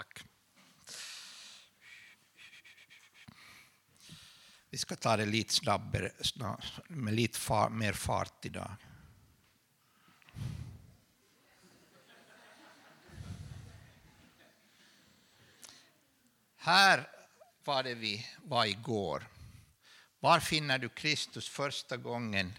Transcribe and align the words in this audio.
Tack. 0.00 0.24
Vi 4.70 4.78
ska 4.78 4.96
ta 4.96 5.16
det 5.16 5.26
lite 5.26 5.54
snabbare, 5.54 6.12
med 6.88 7.14
lite 7.14 7.38
far, 7.38 7.70
mer 7.70 7.92
fart 7.92 8.44
idag. 8.44 8.76
Här 16.56 17.08
var 17.64 17.82
det 17.82 17.94
vi 17.94 18.26
var 18.42 18.64
igår. 18.64 19.28
Var 20.20 20.40
finner 20.40 20.78
du 20.78 20.88
Kristus 20.88 21.48
första 21.48 21.96
gången 21.96 22.52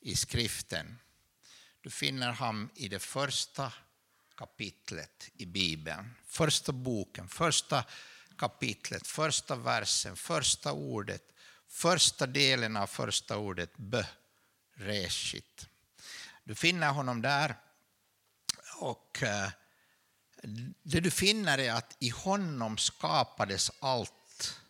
i 0.00 0.16
skriften? 0.16 0.98
Du 1.80 1.90
finner 1.90 2.32
honom 2.32 2.70
i 2.74 2.88
det 2.88 3.00
första 3.00 3.72
kapitlet 4.40 5.30
i 5.34 5.46
Bibeln. 5.46 6.14
Första 6.26 6.72
boken, 6.72 7.28
första 7.28 7.84
kapitlet, 8.38 9.06
första 9.06 9.56
versen, 9.56 10.16
första 10.16 10.72
ordet, 10.72 11.22
första 11.68 12.26
delen 12.26 12.76
av 12.76 12.86
första 12.86 13.36
ordet, 13.36 13.76
bö, 13.76 14.04
reshit. 14.74 15.66
Du 16.44 16.54
finner 16.54 16.90
honom 16.90 17.22
där 17.22 17.56
och 18.76 19.22
eh, 19.22 19.50
det 20.82 21.00
du 21.00 21.10
finner 21.10 21.58
är 21.58 21.72
att 21.72 21.96
i 21.98 22.08
honom 22.08 22.78
skapades 22.78 23.70
allt. 23.80 24.60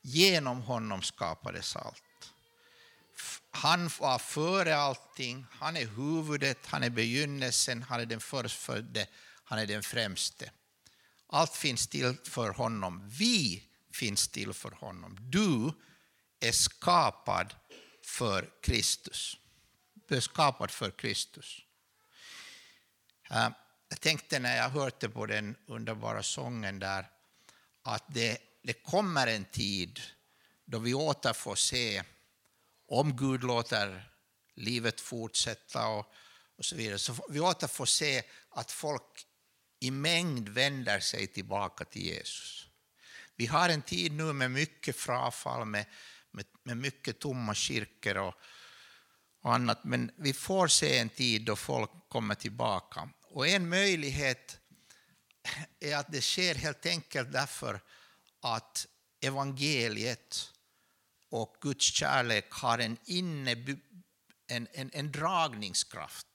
Genom 0.00 0.62
honom 0.62 1.02
skapades 1.02 1.76
allt. 1.76 2.02
Han 3.58 3.90
var 3.98 4.18
före 4.18 4.76
allting, 4.76 5.46
han 5.50 5.76
är 5.76 5.86
huvudet, 5.86 6.66
han 6.66 6.82
är 6.82 6.90
begynnelsen, 6.90 7.82
han 7.82 8.00
är 8.00 8.06
den 8.06 8.20
förstfödde, 8.20 9.06
han 9.44 9.58
är 9.58 9.66
den 9.66 9.82
främste. 9.82 10.50
Allt 11.26 11.56
finns 11.56 11.86
till 11.86 12.16
för 12.24 12.50
honom. 12.50 13.08
Vi 13.08 13.64
finns 13.92 14.28
till 14.28 14.52
för 14.52 14.70
honom. 14.70 15.18
Du 15.20 15.72
är 16.40 16.52
skapad 16.52 17.54
för 18.04 18.50
Kristus. 18.62 19.36
Du 20.08 20.16
är 20.16 20.20
skapad 20.20 20.70
för 20.70 20.90
Kristus. 20.90 21.60
Jag 23.88 24.00
tänkte 24.00 24.38
när 24.38 24.56
jag 24.56 24.68
hörde 24.68 25.08
på 25.08 25.26
den 25.26 25.56
underbara 25.66 26.22
sången 26.22 26.78
där 26.78 27.10
att 27.82 28.04
det, 28.08 28.38
det 28.62 28.72
kommer 28.72 29.26
en 29.26 29.44
tid 29.44 30.00
då 30.64 30.78
vi 30.78 30.94
åter 30.94 31.32
får 31.32 31.54
se 31.54 32.02
om 32.88 33.16
Gud 33.16 33.44
låter 33.44 34.10
livet 34.54 35.00
fortsätta 35.00 35.88
och, 35.88 36.12
och 36.56 36.64
så 36.64 36.76
vidare, 36.76 36.98
så 36.98 37.14
vi 37.28 37.40
åter 37.40 37.66
får 37.66 37.86
se 37.86 38.22
att 38.50 38.70
folk 38.70 39.26
i 39.80 39.90
mängd 39.90 40.48
vänder 40.48 41.00
sig 41.00 41.26
tillbaka 41.26 41.84
till 41.84 42.02
Jesus. 42.02 42.66
Vi 43.36 43.46
har 43.46 43.68
en 43.68 43.82
tid 43.82 44.12
nu 44.12 44.32
med 44.32 44.50
mycket 44.50 44.96
frafall, 44.96 45.64
med, 45.64 45.86
med, 46.30 46.44
med 46.62 46.76
mycket 46.76 47.18
tomma 47.18 47.54
kyrkor 47.54 48.16
och, 48.16 48.34
och 49.42 49.54
annat, 49.54 49.84
men 49.84 50.10
vi 50.16 50.32
får 50.32 50.68
se 50.68 50.98
en 50.98 51.08
tid 51.08 51.44
då 51.44 51.56
folk 51.56 51.90
kommer 52.08 52.34
tillbaka. 52.34 53.08
Och 53.22 53.48
en 53.48 53.68
möjlighet 53.68 54.58
är 55.80 55.96
att 55.96 56.12
det 56.12 56.20
sker 56.20 56.54
helt 56.54 56.86
enkelt 56.86 57.32
därför 57.32 57.80
att 58.40 58.86
evangeliet 59.20 60.52
och 61.30 61.56
Guds 61.60 61.84
kärlek 61.84 62.50
har 62.50 62.78
en, 62.78 62.96
inne, 63.04 63.56
en, 64.46 64.68
en, 64.72 64.90
en 64.92 65.12
dragningskraft. 65.12 66.26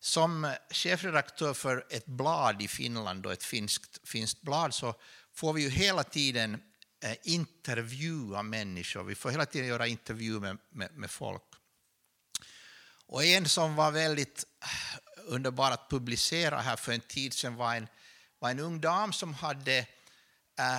Som 0.00 0.54
chefredaktör 0.70 1.54
för 1.54 1.86
ett 1.90 2.06
blad 2.06 2.62
i 2.62 2.68
Finland, 2.68 3.26
och 3.26 3.32
ett 3.32 3.44
finskt, 3.44 4.08
finskt 4.08 4.42
blad, 4.42 4.74
så 4.74 4.94
får 5.34 5.52
vi 5.52 5.62
ju 5.62 5.68
hela 5.68 6.04
tiden 6.04 6.62
eh, 7.04 7.16
intervjua 7.22 8.42
människor. 8.42 9.04
Vi 9.04 9.14
får 9.14 9.30
hela 9.30 9.46
tiden 9.46 9.68
göra 9.68 9.86
intervjuer 9.86 10.40
med, 10.40 10.58
med, 10.70 10.92
med 10.94 11.10
folk. 11.10 11.42
Och 13.06 13.24
en 13.24 13.48
som 13.48 13.76
var 13.76 13.90
väldigt 13.90 14.44
eh, 14.62 15.00
underbar 15.24 15.70
att 15.70 15.90
publicera 15.90 16.60
här 16.60 16.76
för 16.76 16.92
en 16.92 17.00
tid 17.00 17.34
sedan 17.34 17.54
var 17.54 17.74
en, 17.74 17.88
var 18.38 18.50
en 18.50 18.60
ung 18.60 18.80
dam 18.80 19.12
som 19.12 19.34
hade, 19.34 19.86
äh, 20.58 20.76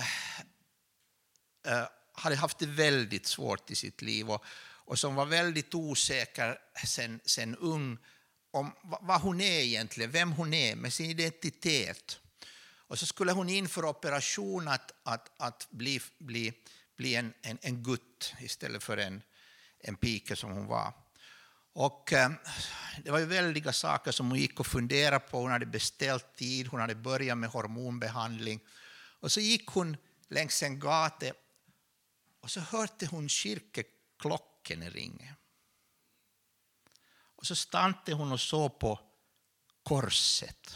äh, 1.66 1.86
hade 2.14 2.36
haft 2.36 2.58
det 2.58 2.66
väldigt 2.66 3.26
svårt 3.26 3.70
i 3.70 3.74
sitt 3.74 4.02
liv 4.02 4.30
och, 4.30 4.44
och 4.64 4.98
som 4.98 5.14
var 5.14 5.26
väldigt 5.26 5.74
osäker 5.74 6.58
sen, 6.86 7.20
sen 7.24 7.56
ung 7.56 7.98
om 8.50 8.72
vad 9.00 9.20
hon 9.20 9.40
är 9.40 9.60
egentligen, 9.60 10.10
vem 10.10 10.32
hon 10.32 10.54
är 10.54 10.76
med 10.76 10.92
sin 10.92 11.10
identitet. 11.10 12.20
Och 12.86 12.98
så 12.98 13.06
skulle 13.06 13.32
hon 13.32 13.48
in 13.48 13.68
för 13.68 13.84
operation 13.84 14.68
att, 14.68 14.92
att, 15.02 15.30
att 15.36 15.66
bli, 15.70 16.00
bli, 16.18 16.52
bli 16.96 17.14
en, 17.14 17.34
en, 17.42 17.58
en 17.62 17.82
gutt 17.82 18.34
istället 18.40 18.82
för 18.82 18.96
en, 18.96 19.22
en 19.80 19.96
pike 19.96 20.36
som 20.36 20.52
hon 20.52 20.66
var. 20.66 20.92
Och 21.72 22.12
eh, 22.12 22.30
det 23.04 23.10
var 23.10 23.18
ju 23.18 23.24
väldiga 23.24 23.72
saker 23.72 24.12
som 24.12 24.30
hon 24.30 24.38
gick 24.38 24.60
och 24.60 24.66
funderade 24.66 25.20
på. 25.20 25.38
Hon 25.38 25.50
hade 25.50 25.66
beställt 25.66 26.36
tid, 26.36 26.66
hon 26.66 26.80
hade 26.80 26.94
börjat 26.94 27.38
med 27.38 27.50
hormonbehandling. 27.50 28.60
Och 29.20 29.32
så 29.32 29.40
gick 29.40 29.66
hon 29.66 29.96
längs 30.28 30.62
en 30.62 30.80
gata 30.80 31.26
och 32.44 32.50
så 32.50 32.60
hörde 32.60 33.06
hon 33.06 33.28
kyrkoklockan 33.28 34.90
ringa. 34.90 35.34
Och 37.14 37.46
så 37.46 37.56
stannade 37.56 38.12
hon 38.12 38.32
och 38.32 38.40
såg 38.40 38.78
på 38.78 39.00
korset. 39.82 40.74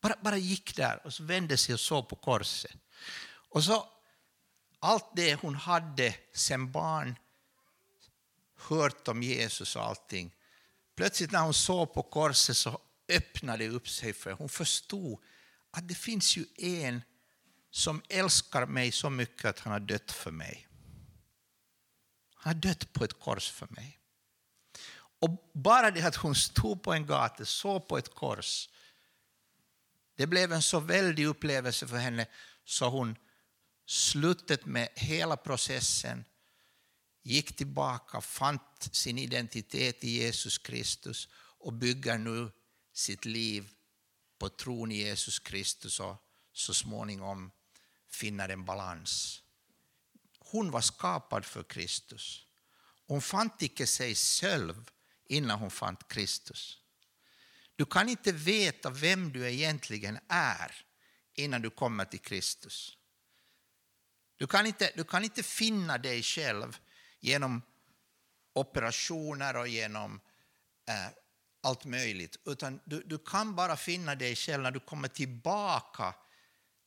Bara, 0.00 0.16
bara 0.22 0.36
gick 0.36 0.76
där 0.76 1.06
och 1.06 1.14
så 1.14 1.24
vände 1.24 1.56
sig 1.56 1.72
och 1.72 1.80
såg 1.80 2.08
på 2.08 2.16
korset. 2.16 2.76
Och 3.26 3.64
så 3.64 3.88
allt 4.78 5.16
det 5.16 5.34
hon 5.34 5.54
hade 5.54 6.14
sen 6.34 6.72
barn 6.72 7.18
hört 8.56 9.08
om 9.08 9.22
Jesus 9.22 9.76
och 9.76 9.82
allting. 9.82 10.34
Plötsligt 10.94 11.32
när 11.32 11.40
hon 11.40 11.54
såg 11.54 11.94
på 11.94 12.02
korset 12.02 12.56
så 12.56 12.80
öppnade 13.08 13.64
det 13.64 13.70
upp 13.70 13.88
sig 13.88 14.12
för 14.12 14.32
hon 14.32 14.48
förstod 14.48 15.22
att 15.70 15.88
det 15.88 15.94
finns 15.94 16.36
ju 16.36 16.46
en 16.56 17.02
som 17.76 18.02
älskar 18.08 18.66
mig 18.66 18.92
så 18.92 19.10
mycket 19.10 19.44
att 19.44 19.58
han 19.58 19.72
har 19.72 19.80
dött 19.80 20.12
för 20.12 20.30
mig. 20.30 20.68
Han 22.34 22.54
har 22.54 22.60
dött 22.60 22.92
på 22.92 23.04
ett 23.04 23.20
kors 23.20 23.50
för 23.50 23.68
mig. 23.70 24.00
Och 25.18 25.50
bara 25.54 25.90
det 25.90 26.02
att 26.02 26.16
hon 26.16 26.34
stod 26.34 26.82
på 26.82 26.92
en 26.92 27.06
gata, 27.06 27.44
såg 27.44 27.88
på 27.88 27.98
ett 27.98 28.14
kors, 28.14 28.68
det 30.16 30.26
blev 30.26 30.52
en 30.52 30.62
så 30.62 30.80
väldig 30.80 31.26
upplevelse 31.26 31.86
för 31.86 31.96
henne 31.96 32.26
så 32.64 32.88
hon 32.88 33.16
slutet 33.86 34.66
med 34.66 34.88
hela 34.94 35.36
processen 35.36 36.24
gick 37.22 37.56
tillbaka, 37.56 38.20
fann 38.20 38.58
sin 38.90 39.18
identitet 39.18 40.04
i 40.04 40.10
Jesus 40.10 40.58
Kristus 40.58 41.28
och 41.34 41.72
bygger 41.72 42.18
nu 42.18 42.50
sitt 42.92 43.24
liv 43.24 43.70
på 44.38 44.48
tron 44.48 44.92
i 44.92 44.96
Jesus 44.96 45.38
Kristus 45.38 46.00
och 46.00 46.16
så 46.52 46.74
småningom 46.74 47.50
finner 48.14 48.48
en 48.48 48.64
balans. 48.64 49.42
Hon 50.38 50.70
var 50.70 50.80
skapad 50.80 51.44
för 51.44 51.62
Kristus. 51.62 52.46
Hon 53.06 53.22
fann 53.22 53.50
inte 53.58 53.86
sig 53.86 54.14
själv 54.14 54.90
innan 55.24 55.58
hon 55.58 55.70
fann 55.70 55.96
Kristus. 56.08 56.78
Du 57.76 57.84
kan 57.84 58.08
inte 58.08 58.32
veta 58.32 58.90
vem 58.90 59.32
du 59.32 59.50
egentligen 59.50 60.18
är 60.28 60.84
innan 61.34 61.62
du 61.62 61.70
kommer 61.70 62.04
till 62.04 62.20
Kristus. 62.20 62.98
Du 64.36 64.46
kan 64.46 64.66
inte, 64.66 64.92
du 64.96 65.04
kan 65.04 65.24
inte 65.24 65.42
finna 65.42 65.98
dig 65.98 66.22
själv 66.22 66.78
genom 67.20 67.62
operationer 68.52 69.56
och 69.56 69.68
genom 69.68 70.20
eh, 70.88 71.08
allt 71.62 71.84
möjligt. 71.84 72.36
Utan 72.44 72.80
du, 72.84 73.02
du 73.02 73.18
kan 73.18 73.54
bara 73.54 73.76
finna 73.76 74.14
dig 74.14 74.36
själv 74.36 74.62
när 74.62 74.70
du 74.70 74.80
kommer 74.80 75.08
tillbaka 75.08 76.14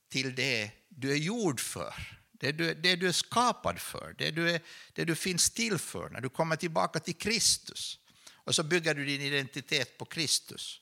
till 0.08 0.34
det 0.34 0.70
du 0.88 1.12
är 1.12 1.16
gjord 1.16 1.60
för. 1.60 1.94
Det 2.32 2.52
du, 2.52 2.74
det 2.74 2.96
du 2.96 3.08
är 3.08 3.12
skapad 3.12 3.78
för, 3.80 4.14
det 4.18 4.30
du, 4.30 4.50
är, 4.50 4.60
det 4.92 5.04
du 5.04 5.14
finns 5.14 5.50
till 5.50 5.78
för. 5.78 6.10
När 6.10 6.20
du 6.20 6.28
kommer 6.28 6.56
tillbaka 6.56 7.00
till 7.00 7.16
Kristus. 7.16 7.98
Och 8.34 8.54
så 8.54 8.62
bygger 8.62 8.94
du 8.94 9.04
din 9.04 9.20
identitet 9.20 9.98
på 9.98 10.04
Kristus. 10.04 10.80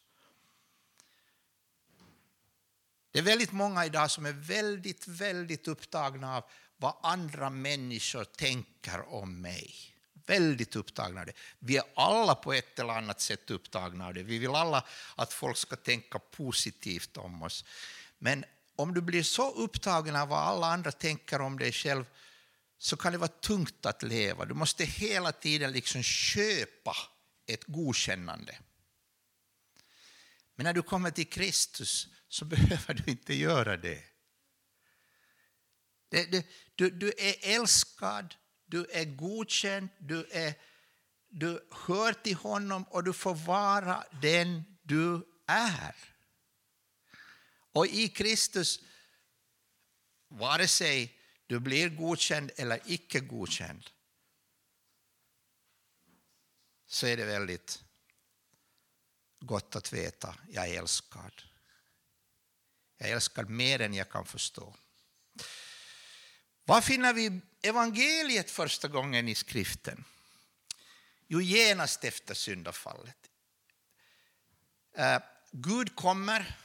Det 3.11 3.19
är 3.19 3.23
väldigt 3.23 3.53
många 3.53 3.87
idag 3.87 4.11
som 4.11 4.27
är 4.27 4.33
väldigt, 4.33 5.09
väldigt 5.09 5.69
upptagna 5.69 6.37
av 6.37 6.45
vad 6.77 6.97
andra 7.03 7.51
människor 7.51 8.25
tänker 8.25 9.15
om 9.15 9.41
mig. 9.41 9.75
Väldigt 10.27 10.77
upptagna 10.77 11.21
av 11.21 11.27
det. 11.27 11.33
Vi 11.59 11.77
är 11.77 11.85
alla 11.95 12.35
på 12.35 12.53
ett 12.53 12.79
eller 12.79 12.93
annat 12.93 13.21
sätt 13.21 13.51
upptagna 13.51 14.07
av 14.07 14.15
det. 14.15 14.23
Vi 14.23 14.39
vill 14.39 14.51
alla 14.51 14.85
att 15.15 15.33
folk 15.33 15.57
ska 15.57 15.77
tänka 15.77 16.19
positivt 16.19 17.17
om 17.17 17.43
oss. 17.43 17.65
Men 18.19 18.45
om 18.77 18.95
du 18.95 19.01
blir 19.01 19.23
så 19.23 19.51
upptagen 19.51 20.17
av 20.17 20.29
vad 20.29 20.39
alla 20.39 20.67
andra 20.67 20.93
tänker 20.93 21.41
om 21.41 21.59
dig 21.59 21.73
själv 21.73 22.05
så 22.79 22.97
kan 22.97 23.13
det 23.13 23.19
vara 23.19 23.29
tungt 23.29 23.87
att 23.87 24.03
leva. 24.03 24.45
Du 24.45 24.55
måste 24.55 24.85
hela 24.85 25.33
tiden 25.33 25.73
liksom 25.73 26.03
köpa 26.03 26.97
ett 27.47 27.65
godkännande. 27.65 28.59
Men 30.55 30.65
när 30.65 30.73
du 30.73 30.83
kommer 30.83 31.11
till 31.11 31.31
Kristus 31.31 32.09
så 32.29 32.45
behöver 32.55 32.95
du 32.95 33.11
inte 33.11 33.35
göra 33.35 33.77
det. 33.77 34.05
det, 36.09 36.25
det 36.25 36.47
du, 36.75 36.91
du 36.91 37.13
är 37.19 37.35
älskad, 37.57 38.35
du 38.67 38.87
är 38.91 39.05
godkänd, 39.05 39.89
du, 39.99 40.27
är, 40.31 40.55
du 41.29 41.69
hör 41.87 42.13
till 42.13 42.37
honom 42.37 42.85
och 42.85 43.05
du 43.05 43.13
får 43.13 43.35
vara 43.35 44.05
den 44.23 44.65
du 44.83 45.27
är. 45.47 46.16
Och 47.77 47.87
i 47.87 48.09
Kristus, 48.09 48.81
vare 50.29 50.69
sig 50.69 51.19
du 51.47 51.61
blir 51.61 51.89
godkänd 51.89 52.51
eller 52.57 52.81
icke 52.85 53.21
godkänd, 53.21 53.91
så 56.87 57.07
är 57.07 57.17
det 57.17 57.25
väldigt 57.25 57.83
gott 59.41 59.77
att 59.77 59.93
veta 59.93 60.37
jag 60.49 60.69
är 60.69 60.79
älskad. 60.79 61.43
Jag 62.97 63.09
är 63.09 63.15
älskad 63.15 63.51
mer 63.51 63.81
än 63.81 63.95
jag 63.95 64.11
kan 64.11 64.27
förstå. 64.27 64.75
Var 66.65 66.81
finner 66.81 67.13
vi 67.13 67.41
evangeliet 67.63 68.51
första 68.51 68.89
gången 68.89 69.29
i 69.29 69.35
skriften? 69.35 70.05
Jo, 71.27 71.41
genast 71.41 72.05
efter 72.05 72.35
syndafallet. 72.35 73.31
Eh, 74.93 75.19
Gud 75.53 75.97
kommer 75.97 76.57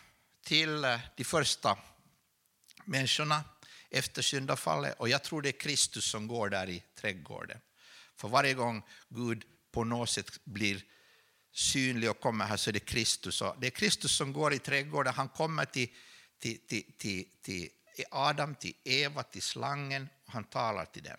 till 0.43 0.83
eh, 0.83 0.99
de 1.17 1.23
första 1.23 1.77
människorna 2.85 3.43
efter 3.89 4.21
syndafallet 4.21 4.99
och 4.99 5.09
jag 5.09 5.23
tror 5.23 5.41
det 5.41 5.49
är 5.49 5.59
Kristus 5.59 6.05
som 6.05 6.27
går 6.27 6.49
där 6.49 6.69
i 6.69 6.83
trädgården. 6.95 7.57
För 8.15 8.27
varje 8.27 8.53
gång 8.53 8.83
Gud 9.09 9.43
på 9.71 9.83
något 9.83 10.09
sätt 10.09 10.45
blir 10.45 10.83
synlig 11.53 12.09
och 12.09 12.19
kommer 12.19 12.45
här 12.45 12.57
så 12.57 12.69
är 12.69 12.73
det 12.73 12.79
Kristus. 12.79 13.43
Det 13.59 13.67
är 13.67 13.71
Kristus 13.71 14.11
som 14.17 14.33
går 14.33 14.53
i 14.53 14.59
trädgården, 14.59 15.13
han 15.13 15.29
kommer 15.29 15.65
till, 15.65 15.89
till, 16.39 16.67
till, 16.67 16.83
till, 16.97 17.25
till 17.41 17.69
Adam, 18.11 18.55
till 18.55 18.73
Eva, 18.83 19.23
till 19.23 19.41
slangen 19.41 20.09
och 20.25 20.33
han 20.33 20.43
talar 20.43 20.85
till 20.85 21.03
dem. 21.03 21.17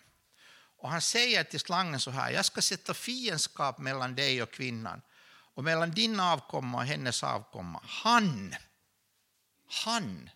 Och 0.77 0.89
han 0.89 1.01
säger 1.01 1.43
till 1.43 1.59
slangen 1.59 1.99
så 1.99 2.11
här, 2.11 2.31
jag 2.31 2.45
ska 2.45 2.61
sätta 2.61 2.93
fiendskap 2.93 3.79
mellan 3.79 4.15
dig 4.15 4.43
och 4.43 4.51
kvinnan 4.51 5.01
och 5.53 5.63
mellan 5.63 5.91
din 5.91 6.19
avkomma 6.19 6.77
och 6.77 6.83
hennes 6.83 7.23
avkomma. 7.23 7.81
Han, 7.83 8.55
han 9.73 10.29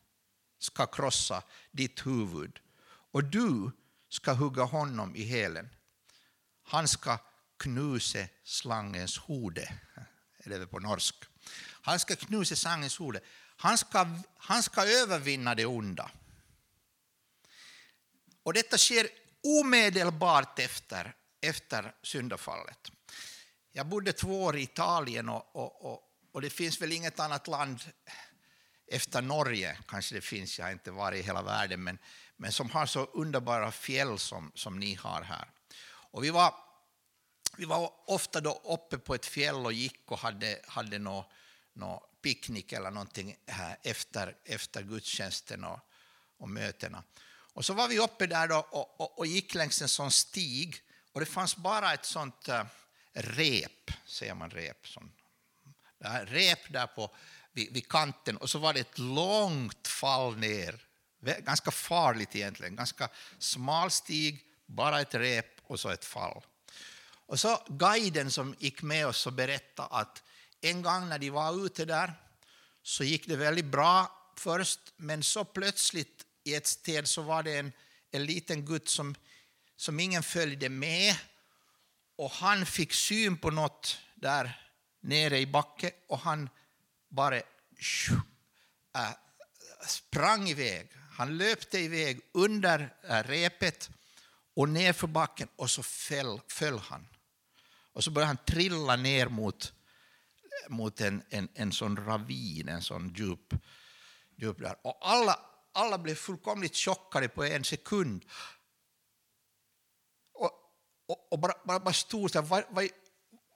ska 0.60 0.86
krossa 0.86 1.44
ditt 1.72 2.06
huvud 2.06 2.60
och 3.12 3.24
du 3.24 3.72
ska 4.10 4.34
hugga 4.34 4.64
honom 4.64 5.16
i 5.16 5.24
hälen. 5.24 5.70
Han 6.64 6.88
ska 6.88 7.18
knuse 7.58 8.30
slangens 8.44 9.18
hode. 9.18 9.74
Eller 10.38 10.66
på 10.66 10.80
norsk. 10.80 11.16
Han 11.82 12.00
ska 12.00 12.16
knuse 12.16 12.56
slangens 12.56 12.98
hode. 12.98 13.20
Han 13.58 13.78
ska, 13.78 14.08
han 14.38 14.64
ska 14.64 14.86
övervinna 14.86 15.56
det 15.56 15.66
onda. 15.66 16.12
Och 18.44 18.54
detta 18.54 18.78
sker 18.78 19.08
omedelbart 19.44 20.60
efter, 20.60 21.16
efter 21.42 21.96
syndafallet. 22.04 22.92
Jag 23.72 23.88
bodde 23.88 24.14
två 24.14 24.44
år 24.44 24.58
i 24.58 24.62
Italien 24.62 25.30
och, 25.30 25.56
och, 25.56 25.86
och, 25.86 26.02
och, 26.32 26.42
det 26.42 26.50
finns 26.50 26.82
väl 26.82 26.92
inget 26.92 27.20
annat 27.20 27.48
land 27.48 27.80
efter 28.88 29.22
Norge, 29.22 29.78
kanske 29.88 30.16
det 30.16 30.22
finns, 30.22 30.60
jag 30.60 30.66
har 30.66 30.72
inte 30.72 30.92
varit 30.92 31.20
i 31.20 31.28
hela 31.28 31.42
världen, 31.42 31.84
men, 31.84 31.98
men 32.38 32.52
som 32.52 32.70
har 32.70 32.86
så 32.86 33.04
underbara 33.06 33.72
fjäll 33.72 34.20
som, 34.20 34.52
som 34.56 34.80
ni 34.80 34.94
har 34.94 35.22
här. 35.22 35.52
Och 36.12 36.24
vi 36.24 36.30
var 36.30 36.54
vi 37.58 37.66
var 37.66 37.94
ofta 38.06 38.42
då 38.42 38.62
uppe 38.64 38.98
på 38.98 39.16
ett 39.16 39.26
fjäll 39.26 39.56
och 39.56 39.74
gick 39.74 40.12
och 40.12 40.20
hade, 40.20 40.60
hade 40.68 41.00
någon 41.00 41.24
nå 41.74 42.10
picknick 42.22 42.72
eller 42.72 42.92
någonting 42.92 43.36
här 43.48 43.78
efter, 43.84 44.36
efter 44.44 44.84
gudstjänsten 44.84 45.64
och, 45.64 45.80
och 46.38 46.50
mötena. 46.50 47.04
Och 47.54 47.66
så 47.66 47.74
var 47.74 47.88
vi 47.88 48.00
uppe 48.00 48.28
där 48.28 48.48
då 48.48 48.58
och, 48.58 49.02
och, 49.02 49.20
och, 49.20 49.28
gick 49.28 49.54
längs 49.54 49.82
en 49.82 49.90
sån 49.90 50.12
stig 50.12 50.76
och 51.12 51.20
det 51.20 51.26
fanns 51.26 51.56
bara 51.56 51.94
ett 51.94 52.06
sånt 52.06 52.48
äh, 52.48 52.64
rep, 53.14 53.92
säger 54.06 54.34
man 54.34 54.50
rep, 54.50 54.88
sån, 54.88 55.12
där, 55.98 56.26
rep 56.26 56.74
där 56.74 56.88
på, 56.88 57.16
vid, 57.58 57.74
vid, 57.74 57.88
kanten 57.88 58.38
och 58.38 58.50
så 58.50 58.60
var 58.60 58.74
det 58.74 58.80
ett 58.80 58.98
långt 59.00 59.88
fall 59.88 60.38
ner. 60.38 60.84
Ganska 61.40 61.72
farligt 61.72 62.36
egentligen, 62.36 62.76
ganska 62.76 63.10
smal 63.40 63.92
stig, 63.92 64.44
bara 64.66 65.02
ett 65.02 65.16
rep 65.16 65.46
och 65.64 65.80
så 65.80 65.90
ett 65.90 66.06
fall. 66.06 66.42
Och 67.26 67.40
så 67.40 67.64
guiden 67.68 68.32
som 68.32 68.56
gick 68.60 68.82
med 68.82 69.08
oss 69.08 69.28
och 69.28 69.34
berättade 69.34 69.90
att 69.92 70.24
en 70.62 70.82
gång 70.82 71.10
när 71.10 71.20
de 71.20 71.30
var 71.30 71.66
ute 71.66 71.86
där 71.86 72.14
så 72.84 73.04
gick 73.04 73.28
det 73.28 73.36
väldigt 73.36 73.66
bra 73.66 74.12
först, 74.36 74.80
men 74.98 75.24
så 75.24 75.46
plötsligt 75.46 76.26
i 76.44 76.56
ett 76.56 76.68
sted 76.68 77.08
så 77.08 77.22
var 77.22 77.44
det 77.44 77.58
en, 77.58 77.72
en 78.12 78.26
liten 78.26 78.66
gutt 78.66 78.90
som, 78.90 79.16
som 79.76 80.00
ingen 80.00 80.24
följde 80.24 80.70
med 80.70 81.16
och 82.16 82.32
han 82.32 82.66
fick 82.66 82.94
syn 82.94 83.38
på 83.38 83.52
något 83.52 83.98
där 84.16 84.62
nere 85.02 85.40
i 85.40 85.46
backen 85.46 85.92
och 86.08 86.20
han 86.20 86.50
bara 87.10 87.38
äh, 87.38 87.44
sprang 89.88 90.48
iväg. 90.48 90.92
Han 91.12 91.38
löpte 91.38 91.80
iväg 91.80 92.22
under 92.34 92.96
äh, 93.04 93.24
repet 93.24 93.90
och 94.56 94.70
nerför 94.70 95.08
backen 95.08 95.48
och 95.56 95.70
så 95.70 95.84
föll, 95.84 96.42
föll 96.48 96.80
han. 96.80 97.08
Och 97.94 98.04
så 98.04 98.12
började 98.12 98.28
han 98.28 98.46
trilla 98.46 98.96
ner 98.96 99.28
mot, 99.28 99.74
mot 100.68 101.02
en, 101.02 101.24
en, 101.30 101.50
en 101.54 101.72
sån 101.72 101.98
ravin, 101.98 102.70
en 102.70 102.82
sån 102.82 103.14
djup, 103.14 103.54
djup 104.36 104.60
där. 104.60 104.76
Och 104.82 104.98
alla, 105.02 105.40
alla 105.74 105.98
blev 105.98 106.16
fullkomligt 106.16 106.76
chockade 106.76 107.30
på 107.30 107.44
en 107.44 107.64
sekund. 107.64 108.26
Och, 110.34 110.52
och, 111.08 111.32
och 111.32 111.40
bara, 111.40 111.54
bara, 111.66 111.80
bara 111.80 111.94
stod 111.94 112.32
så 112.32 112.42
här, 112.42 112.48
vad, 112.48 112.64
vad, 112.70 112.90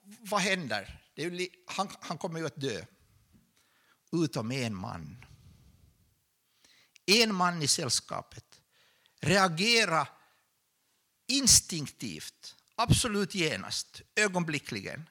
vad 0.02 0.40
händer? 0.40 1.02
Det 1.14 1.24
är, 1.24 1.48
han, 1.66 1.88
han 2.00 2.18
kommer 2.18 2.40
ju 2.40 2.46
att 2.46 2.60
dö. 2.60 2.84
Utom 4.12 4.52
en 4.52 4.74
man. 4.74 5.24
En 7.06 7.34
man 7.34 7.62
i 7.62 7.68
sällskapet 7.68 8.60
reagerade 9.20 10.08
instinktivt 11.26 12.56
absolut 12.74 13.34
genast, 13.34 14.02
ögonblickligen. 14.16 15.08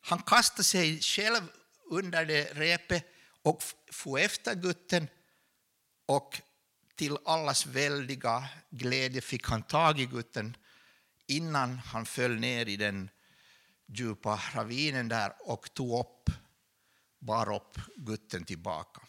Han 0.00 0.22
kastade 0.22 0.64
sig 0.64 1.00
själv 1.00 1.42
under 1.90 2.24
det 2.24 2.44
repet 2.54 3.04
och 3.42 3.62
for 3.90 4.18
efter 4.18 4.54
gutten 4.54 5.08
och 6.06 6.40
till 6.94 7.18
allas 7.24 7.66
väldiga 7.66 8.48
glädje 8.70 9.20
fick 9.20 9.48
han 9.48 9.62
tag 9.62 10.00
i 10.00 10.06
gutten 10.06 10.56
innan 11.26 11.78
han 11.78 12.06
föll 12.06 12.40
ner 12.40 12.68
i 12.68 12.76
den 12.76 13.10
djupa 13.86 14.40
ravinen 14.54 15.08
där 15.08 15.32
och 15.40 15.74
tog 15.74 16.00
upp, 16.00 16.30
bar 17.22 17.54
upp 17.54 17.78
gutten 17.96 18.44
tillbaka. 18.44 19.02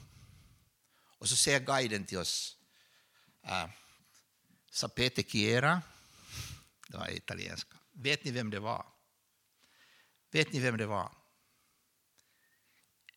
Och 1.17 1.29
så 1.29 1.35
säger 1.35 1.59
guiden 1.59 2.05
till 2.05 2.17
oss, 2.17 2.57
äh, 3.43 3.69
sapete 4.71 5.23
chiera, 5.23 5.81
det 6.87 6.97
var 6.97 7.09
italienska. 7.09 7.77
Vet 7.91 8.23
ni 8.23 8.31
vem 8.31 8.49
det 8.49 8.59
var? 8.59 8.85
Vet 10.31 10.53
ni 10.53 10.59
vem 10.59 10.77
det 10.77 10.85
var? 10.85 11.11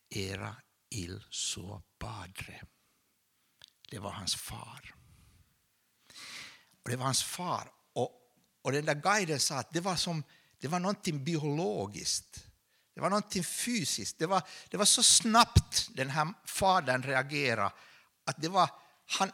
Era 0.09 0.55
il 0.89 1.23
suo 1.29 1.83
padre. 1.97 2.61
Det 3.89 3.99
var 3.99 4.11
hans 4.11 4.35
far. 4.35 4.95
Och 6.83 6.89
det 6.89 6.95
var 6.95 7.05
hans 7.05 7.23
far. 7.23 7.71
Och, 7.93 8.11
och 8.61 8.71
den 8.71 8.85
där 8.85 8.95
guiden 8.95 9.39
sa 9.39 9.59
att 9.59 9.73
det 9.73 9.81
var, 9.81 9.95
som, 9.95 10.23
det 10.59 10.67
var 10.67 10.79
någonting 10.79 11.23
biologiskt. 11.23 12.46
Det 12.97 13.01
var 13.01 13.09
någonting 13.09 13.43
fysiskt. 13.43 14.19
Det 14.19 14.25
var, 14.25 14.41
det 14.69 14.77
var 14.77 14.85
så 14.85 15.03
snabbt 15.03 15.89
den 15.93 16.09
här 16.09 16.33
fadern 16.45 17.03
reagerade 17.03 17.71
att 18.25 18.41
det 18.41 18.49
var, 18.49 18.69
han, 19.05 19.31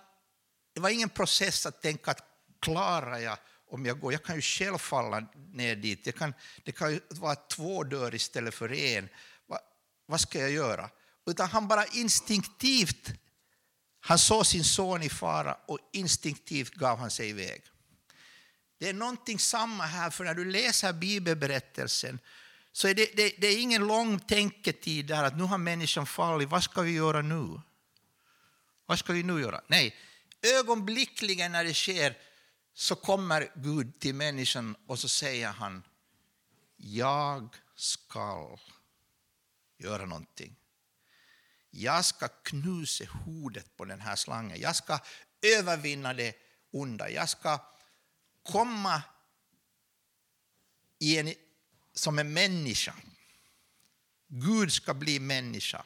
det 0.73 0.81
var 0.81 0.89
ingen 0.89 1.09
process 1.09 1.65
att 1.65 1.81
tänka 1.81 2.11
att 2.11 2.21
klarar 2.61 3.17
jag 3.17 3.37
om 3.69 3.85
jag 3.85 3.99
går. 3.99 4.11
Jag 4.13 4.23
kan 4.23 4.35
ju 4.35 4.41
själv 4.41 4.77
falla 4.77 5.25
ner 5.53 5.75
dit. 5.75 6.05
Jag 6.05 6.15
kan, 6.15 6.33
det 6.63 6.71
kan 6.71 6.91
ju 6.91 6.99
vara 7.09 7.35
två 7.35 7.83
dörrar 7.83 8.15
istället 8.15 8.53
för 8.53 8.73
en. 8.73 9.09
Va, 9.47 9.59
vad 10.05 10.21
ska 10.21 10.39
jag 10.39 10.51
göra? 10.51 10.89
Utan 11.25 11.49
han 11.49 11.67
bara 11.67 11.85
instinktivt, 11.85 13.11
han 13.99 14.19
såg 14.19 14.45
sin 14.45 14.63
son 14.63 15.03
i 15.03 15.09
fara 15.09 15.57
och 15.65 15.79
instinktivt 15.93 16.73
gav 16.73 16.99
han 16.99 17.11
sig 17.11 17.29
iväg. 17.29 17.61
Det 18.79 18.89
är 18.89 18.93
någonting 18.93 19.39
samma 19.39 19.83
här, 19.83 20.09
för 20.09 20.23
när 20.23 20.33
du 20.33 20.45
läser 20.45 20.93
bibelberättelsen 20.93 22.19
så 22.75 22.87
är 22.87 22.93
det, 22.93 23.15
det, 23.15 23.33
det 23.37 23.47
är 23.47 23.61
ingen 23.61 23.87
lång 23.87 24.19
tänketid 24.19 25.05
där 25.05 25.23
att 25.23 25.37
nu 25.37 25.43
har 25.43 25.57
människan 25.57 26.05
fallit, 26.05 26.49
vad 26.49 26.63
ska 26.63 26.81
vi 26.81 26.91
göra 26.91 27.21
nu? 27.21 27.61
Vad 28.85 28.99
ska 28.99 29.13
vi 29.13 29.23
nu 29.23 29.41
göra? 29.41 29.61
Nej, 29.67 29.95
ögonblickligen 30.41 31.51
när 31.51 31.63
det 31.63 31.73
sker 31.73 32.17
så 32.73 32.95
kommer 32.95 33.51
Gud 33.55 33.99
till 33.99 34.15
människan 34.15 34.75
och 34.87 34.99
så 34.99 35.07
säger 35.07 35.47
han 35.47 35.83
jag 36.77 37.55
ska 37.75 38.57
göra 39.77 40.05
någonting. 40.05 40.55
jag 41.69 42.05
ska 42.05 42.27
knusa 42.27 43.05
hodet 43.05 43.77
på 43.77 43.85
den 43.85 44.01
här 44.01 44.15
slangen. 44.15 44.61
Jag 44.61 44.75
ska 44.75 44.99
övervinna 45.41 46.13
det 46.13 46.35
onda. 46.71 47.09
Jag 47.09 47.29
ska 47.29 47.59
komma 48.43 49.03
i 50.99 51.17
en, 51.17 51.33
som 51.93 52.19
en 52.19 52.33
människa. 52.33 52.93
Gud 54.27 54.73
ska 54.73 54.93
bli 54.93 55.19
människa. 55.19 55.85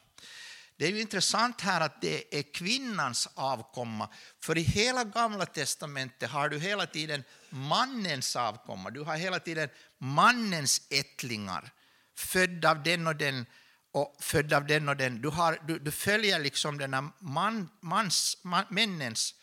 Det 0.78 0.86
är 0.86 0.92
ju 0.92 1.02
intressant 1.02 1.62
här 1.62 1.82
att 1.82 2.02
det 2.02 2.40
är 2.40 2.54
kvinnans 2.54 3.30
avkomma, 3.34 4.10
för 4.40 4.58
i 4.58 4.62
hela 4.62 5.04
gamla 5.04 5.46
testamentet 5.46 6.30
har 6.30 6.50
du 6.50 6.60
hela 6.60 6.86
tiden 6.86 7.24
mannens 7.50 8.36
avkomma, 8.36 8.90
du 8.90 9.02
har 9.02 9.16
hela 9.18 9.40
tiden 9.40 9.70
mannens 9.98 10.82
ättlingar, 10.90 11.72
född 12.16 12.66
av 12.66 12.84
den 12.84 13.08
och 13.08 13.16
den 13.16 13.46
och 13.92 14.18
född 14.20 14.54
av 14.54 14.66
den 14.66 14.90
och 14.90 14.98
den. 14.98 15.22
Du, 15.22 15.30
har, 15.30 15.60
du, 15.68 15.80
du 15.80 15.92
följer 15.92 16.40
liksom 16.40 16.78
den 16.78 16.94
här 16.94 17.10
man, 17.20 17.70
mans, 17.82 18.38
man, 18.44 18.66
männens 18.70 19.36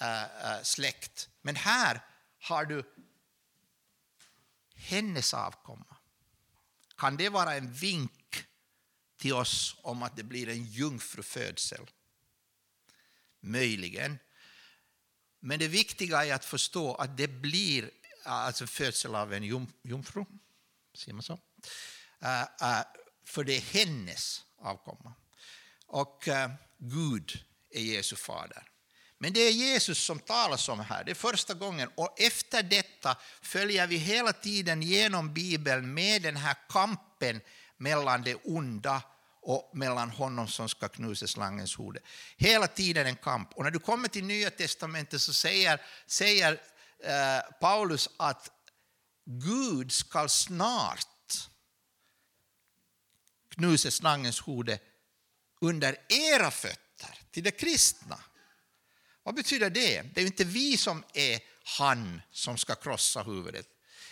äh, 0.00 0.22
äh, 0.22 0.62
släkt. 0.62 1.28
Men 1.42 1.56
här 1.56 2.00
har 2.40 2.64
du 2.64 2.82
hennes 4.74 5.34
avkomma. 5.34 5.95
Kan 6.96 7.16
det 7.16 7.28
vara 7.28 7.54
en 7.54 7.72
vink 7.72 8.46
till 9.16 9.32
oss 9.32 9.76
om 9.82 10.02
att 10.02 10.16
det 10.16 10.22
blir 10.22 10.48
en 10.48 10.64
jungfrufödsel? 10.64 11.90
Möjligen. 13.40 14.18
Men 15.40 15.58
det 15.58 15.68
viktiga 15.68 16.24
är 16.24 16.34
att 16.34 16.44
förstå 16.44 16.94
att 16.94 17.16
det 17.16 17.28
blir 17.28 17.90
alltså 18.24 18.66
födsel 18.66 19.14
av 19.14 19.32
en 19.32 19.68
jungfru. 19.82 20.24
Ser 20.94 21.12
man 21.12 21.22
så? 21.22 21.32
Uh, 21.32 22.42
uh, 22.62 22.82
för 23.24 23.44
det 23.44 23.56
är 23.56 23.60
hennes 23.60 24.44
avkomma. 24.58 25.14
Och 25.86 26.28
uh, 26.28 26.50
Gud 26.78 27.44
är 27.70 27.80
Jesu 27.80 28.16
fader. 28.16 28.68
Men 29.18 29.32
det 29.32 29.40
är 29.40 29.52
Jesus 29.52 29.98
som 29.98 30.18
talas 30.18 30.68
om 30.68 30.80
här, 30.80 31.04
det 31.04 31.10
är 31.10 31.14
första 31.14 31.54
gången. 31.54 31.90
Och 31.94 32.20
efter 32.20 32.62
detta 32.62 33.16
följer 33.42 33.86
vi 33.86 33.96
hela 33.96 34.32
tiden 34.32 34.82
genom 34.82 35.34
Bibeln 35.34 35.94
med 35.94 36.22
den 36.22 36.36
här 36.36 36.56
kampen 36.68 37.40
mellan 37.76 38.22
det 38.22 38.34
onda 38.34 39.02
och 39.42 39.70
mellan 39.74 40.10
honom 40.10 40.48
som 40.48 40.68
ska 40.68 40.88
knusa 40.88 41.26
slangens 41.26 41.78
huvud. 41.78 41.98
Hela 42.36 42.66
tiden 42.66 43.06
en 43.06 43.16
kamp. 43.16 43.52
Och 43.54 43.64
när 43.64 43.70
du 43.70 43.78
kommer 43.78 44.08
till 44.08 44.24
Nya 44.24 44.50
Testamentet 44.50 45.22
så 45.22 45.32
säger, 45.32 45.80
säger 46.06 46.52
eh, 47.04 47.52
Paulus 47.60 48.08
att 48.16 48.50
Gud 49.24 49.92
ska 49.92 50.28
snart 50.28 51.48
knusa 53.54 53.90
slangens 53.90 54.48
huvud 54.48 54.78
under 55.60 55.96
era 56.08 56.50
fötter, 56.50 57.18
till 57.30 57.42
de 57.42 57.50
kristna. 57.50 58.18
Vad 59.26 59.34
betyder 59.34 59.70
det? 59.70 60.02
Det 60.02 60.20
är 60.20 60.22
ju 60.22 60.26
inte 60.26 60.44
vi 60.44 60.76
som 60.76 61.04
är 61.12 61.40
han 61.64 62.22
som 62.32 62.56
ska 62.56 62.74
krossa 62.74 63.22
huvudet. 63.22 63.66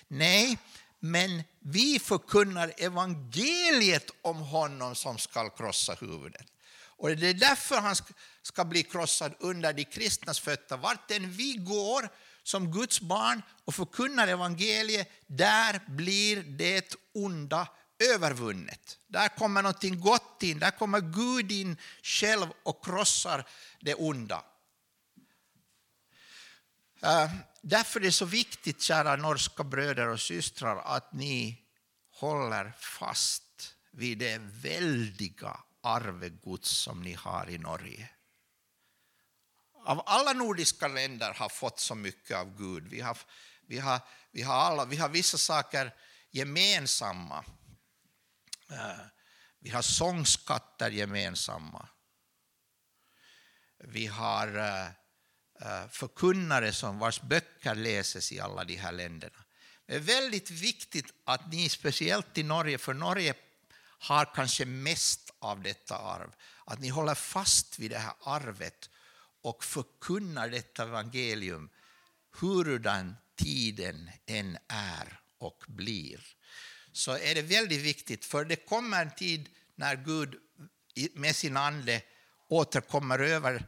Nej, 0.09 0.59
men 1.01 1.43
vi 1.59 1.99
förkunnar 1.99 2.73
evangeliet 2.77 4.11
om 4.23 4.37
honom 4.37 4.95
som 4.95 5.19
ska 5.19 5.51
krossa 5.51 5.95
huvudet. 6.01 6.47
Och 6.77 7.17
det 7.17 7.29
är 7.29 7.35
därför 7.35 7.81
han 7.81 7.97
ska 8.43 8.65
bli 8.65 8.83
krossad 8.83 9.35
under 9.39 9.73
de 9.73 9.85
kristnas 9.85 10.41
fötter. 10.41 10.77
Vart 10.77 11.11
än 11.11 11.31
vi 11.31 11.53
går 11.55 12.09
som 12.43 12.73
Guds 12.73 13.01
barn 13.01 13.43
och 13.65 13.75
förkunnar 13.75 14.29
evangeliet, 14.29 15.09
där 15.27 15.81
blir 15.87 16.43
det 16.43 16.97
onda 17.13 17.69
övervunnet. 18.15 18.99
Där 19.07 19.29
kommer 19.29 19.63
någonting 19.63 20.01
gott 20.01 20.43
in, 20.43 20.59
där 20.59 20.71
kommer 20.71 21.01
Gud 21.01 21.53
in 21.53 21.77
själv 22.03 22.47
och 22.63 22.85
krossar 22.85 23.49
det 23.81 23.95
onda. 23.95 24.45
Eh, 27.05 27.31
därför 27.63 28.01
är 28.01 28.05
det 28.05 28.13
så 28.13 28.25
viktigt, 28.25 28.83
kära 28.83 29.17
norska 29.17 29.65
bröder 29.65 30.09
och 30.09 30.21
systrar, 30.21 30.77
att 30.77 31.13
ni 31.13 31.63
håller 32.11 32.73
fast 32.79 33.75
vid 33.91 34.19
det 34.19 34.39
väldiga 34.39 35.61
arvegods 35.83 36.71
som 36.71 37.03
ni 37.03 37.13
har 37.13 37.51
i 37.51 37.59
Norge. 37.59 38.11
Av 39.85 40.03
alla 40.07 40.33
nordiska 40.33 40.89
länder 40.89 41.33
har 41.35 41.49
fått 41.49 41.81
så 41.81 41.95
mycket 41.95 42.37
av 42.37 42.57
Gud. 42.57 42.89
Vi 42.89 43.01
har, 43.01 43.19
vi 43.67 43.79
har, 43.79 44.01
vi 44.31 44.43
har, 44.43 44.55
alla, 44.55 44.85
vi 44.85 44.97
har 44.97 45.09
vissa 45.09 45.39
saker 45.39 45.95
gemensamma. 46.31 47.45
Eh, 48.71 49.07
vi 49.59 49.71
har 49.71 49.83
sångskatter 49.83 50.91
gemensamma. 50.91 51.89
Vi 53.79 54.07
har 54.07 54.57
eh, 54.59 54.89
Eh, 55.65 55.89
förkunnare 55.91 56.73
som 56.73 56.99
vars 56.99 57.21
böcker 57.21 57.75
läses 57.75 58.33
i 58.33 58.41
alla 58.41 58.65
de 58.65 58.77
här 58.77 58.93
länderna. 58.93 59.45
Det 59.87 59.95
är 59.95 60.01
väldigt 60.01 60.51
viktigt 60.51 61.15
att 61.25 61.53
ni, 61.53 61.69
speciellt 61.69 62.39
i 62.39 62.43
Norge, 62.43 62.79
för 62.79 62.95
Norge 62.95 63.35
har 63.99 64.35
kanske 64.35 64.65
mest 64.65 65.31
av 65.39 65.63
detta 65.63 65.97
arv, 65.97 66.35
att 66.65 66.81
ni 66.81 66.89
håller 66.89 67.15
fast 67.15 67.79
vid 67.79 67.91
det 67.91 67.99
här 67.99 68.13
arvet 68.21 68.91
och 69.43 69.65
förkunnar 69.65 70.49
detta 70.49 70.83
evangelium 70.83 71.71
hurudan 72.41 73.17
tiden 73.37 74.11
än 74.27 74.59
är 74.69 75.21
och 75.39 75.65
blir. 75.67 76.21
Så 76.93 77.13
är 77.19 77.35
det 77.35 77.43
väldigt 77.43 77.83
viktigt, 77.83 78.25
för 78.25 78.45
det 78.45 78.57
kommer 78.57 79.03
en 79.03 79.15
tid 79.15 79.49
när 79.75 79.97
Gud 79.97 80.35
med 81.15 81.37
sin 81.37 81.57
ande 81.57 82.03
återkommer 82.49 83.19
över 83.19 83.67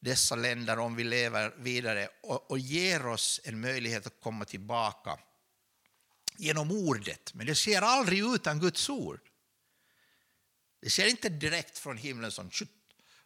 dessa 0.00 0.36
länder 0.36 0.78
om 0.78 0.96
vi 0.96 1.04
lever 1.04 1.54
vidare 1.58 2.08
och, 2.22 2.50
och 2.50 2.58
ger 2.58 3.06
oss 3.06 3.40
en 3.44 3.60
möjlighet 3.60 4.06
att 4.06 4.20
komma 4.20 4.44
tillbaka 4.44 5.18
genom 6.38 6.70
ordet. 6.70 7.34
Men 7.34 7.46
det 7.46 7.54
sker 7.54 7.82
aldrig 7.82 8.18
utan 8.34 8.60
Guds 8.60 8.88
ord. 8.88 9.20
Det 10.80 10.90
sker 10.90 11.06
inte 11.06 11.28
direkt 11.28 11.78
från 11.78 11.96
himlen 11.96 12.32
som 12.32 12.50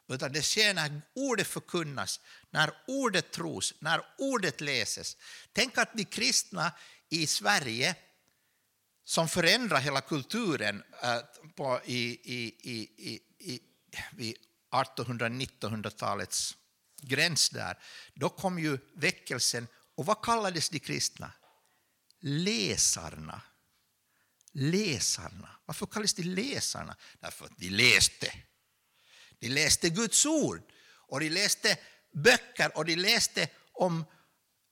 utan 0.09 0.33
det 0.33 0.43
sker 0.43 0.75
när 0.75 1.03
ordet 1.15 1.47
förkunnas, 1.47 2.21
när 2.51 2.71
ordet 2.87 3.31
tros, 3.33 3.75
när 3.79 4.01
ordet 4.19 4.61
läses. 4.61 5.17
Tänk 5.53 5.79
att 5.79 5.91
vi 5.95 6.05
kristna 6.05 6.73
i 7.09 7.27
Sverige 7.27 7.95
som 9.05 9.29
förändrar 9.29 9.79
hela 9.81 10.01
kulturen 10.01 10.83
äh, 11.03 11.19
på, 11.57 11.81
i, 11.85 12.01
i, 12.35 12.55
i, 12.61 12.89
i, 13.39 13.61
i 14.19 14.37
1800-1900-talets 14.71 16.57
gräns 17.01 17.51
där, 17.51 17.79
då 18.15 18.29
kom 18.29 18.59
ju 18.59 18.79
väckelsen. 18.95 19.69
Och 19.95 20.07
vad 20.07 20.25
kallades 20.25 20.69
de 20.69 20.79
kristna? 20.79 21.33
Läsarna. 22.21 23.43
Läsarna. 24.53 25.49
Varför 25.65 25.87
kallades 25.87 26.15
de 26.15 26.23
läsarna? 26.23 26.97
Därför 27.21 27.45
att 27.45 27.59
de 27.59 27.71
läste. 27.71 28.33
De 29.39 29.49
läste 29.49 29.89
Guds 29.89 30.27
ord 30.27 30.63
och 30.83 31.21
de 31.21 31.31
läste 31.31 31.79
böcker 32.13 32.77
och 32.77 32.85
de 32.85 32.97
läste 32.97 33.49
om 33.73 34.05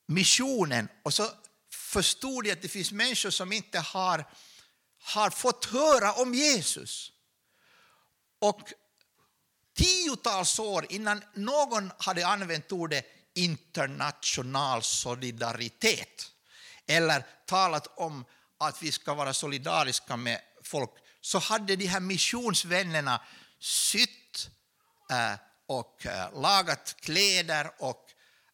missionen. 0.06 0.88
Och 1.02 1.14
så 1.14 1.30
förstod 1.70 2.44
de 2.44 2.52
att 2.52 2.62
det 2.62 2.68
finns 2.68 2.92
människor 2.92 3.30
som 3.30 3.52
inte 3.52 3.78
har, 3.78 4.24
har 4.98 5.30
fått 5.30 5.64
höra 5.64 6.12
om 6.12 6.34
Jesus. 6.34 7.12
Och 8.38 8.72
tiotals 9.78 10.58
år 10.58 10.86
innan 10.88 11.22
någon 11.34 11.90
hade 11.98 12.26
använt 12.26 12.72
ordet 12.72 13.06
internationell 13.34 14.82
solidaritet 14.82 16.30
eller 16.86 17.24
talat 17.46 17.98
om 17.98 18.24
att 18.58 18.82
vi 18.82 18.92
ska 18.92 19.14
vara 19.14 19.34
solidariska 19.34 20.16
med 20.16 20.40
folk 20.62 20.90
så 21.20 21.38
hade 21.38 21.76
de 21.76 21.86
här 21.86 22.00
missionsvännerna 22.00 23.20
sytt 23.60 24.50
eh, 25.10 25.34
och 25.66 26.06
eh, 26.06 26.40
lagat 26.40 26.96
kläder 27.00 27.70
och 27.78 28.06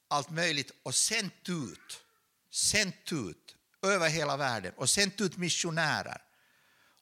allt 0.08 0.30
möjligt 0.30 0.70
och 0.82 0.94
sänt 0.94 1.48
ut, 1.48 2.00
sänt 2.50 3.12
ut 3.12 3.56
över 3.82 4.08
hela 4.08 4.36
världen 4.36 4.72
och 4.76 4.90
sänt 4.90 5.20
ut 5.20 5.36
missionärer. 5.36 6.22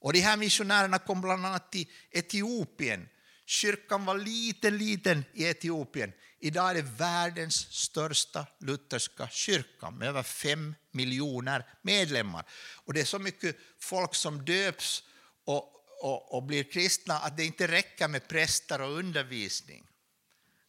Och 0.00 0.12
de 0.12 0.20
här 0.20 0.36
missionärerna 0.36 0.98
kom 0.98 1.20
bland 1.20 1.46
annat 1.46 1.72
till 1.72 1.86
Etiopien 2.10 3.08
Kyrkan 3.52 4.04
var 4.04 4.18
liten, 4.18 4.78
liten 4.78 5.24
i 5.34 5.44
Etiopien. 5.44 6.12
Idag 6.38 6.70
är 6.70 6.74
det 6.74 6.82
världens 6.82 7.54
största 7.54 8.46
lutherska 8.60 9.28
kyrka 9.28 9.90
med 9.90 10.08
över 10.08 10.22
fem 10.22 10.74
miljoner 10.90 11.66
medlemmar. 11.82 12.44
Och 12.84 12.94
det 12.94 13.00
är 13.00 13.04
så 13.04 13.18
mycket 13.18 13.56
folk 13.80 14.14
som 14.14 14.44
döps 14.44 15.02
och, 15.44 15.72
och, 16.02 16.34
och 16.34 16.42
blir 16.42 16.64
kristna 16.64 17.14
att 17.14 17.36
det 17.36 17.44
inte 17.44 17.68
räcker 17.68 18.08
med 18.08 18.28
präster 18.28 18.80
och 18.80 18.98
undervisning. 18.98 19.86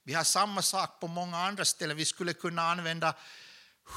Vi 0.04 0.14
har 0.14 0.24
samma 0.24 0.62
sak 0.62 1.00
på 1.00 1.08
många 1.08 1.38
andra 1.38 1.66
ställen. 1.66 1.98
Vi 1.98 2.06
skulle 2.06 2.34
kunna 2.34 2.62
använda 2.62 3.16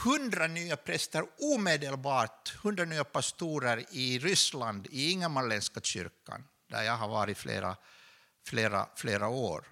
hundra 0.04 0.46
nya 0.46 0.76
präster 0.76 1.24
omedelbart, 1.38 2.54
hundra 2.62 2.84
nya 2.84 3.04
pastorer 3.04 3.84
i 3.90 4.18
Ryssland, 4.18 4.86
i 4.90 5.10
Ingermanländska 5.10 5.80
kyrkan, 5.80 6.44
där 6.70 6.82
jag 6.82 6.96
har 6.96 7.08
varit 7.08 7.38
flera 7.38 7.76
flera, 8.46 8.88
flera 8.96 9.28
år 9.28 9.64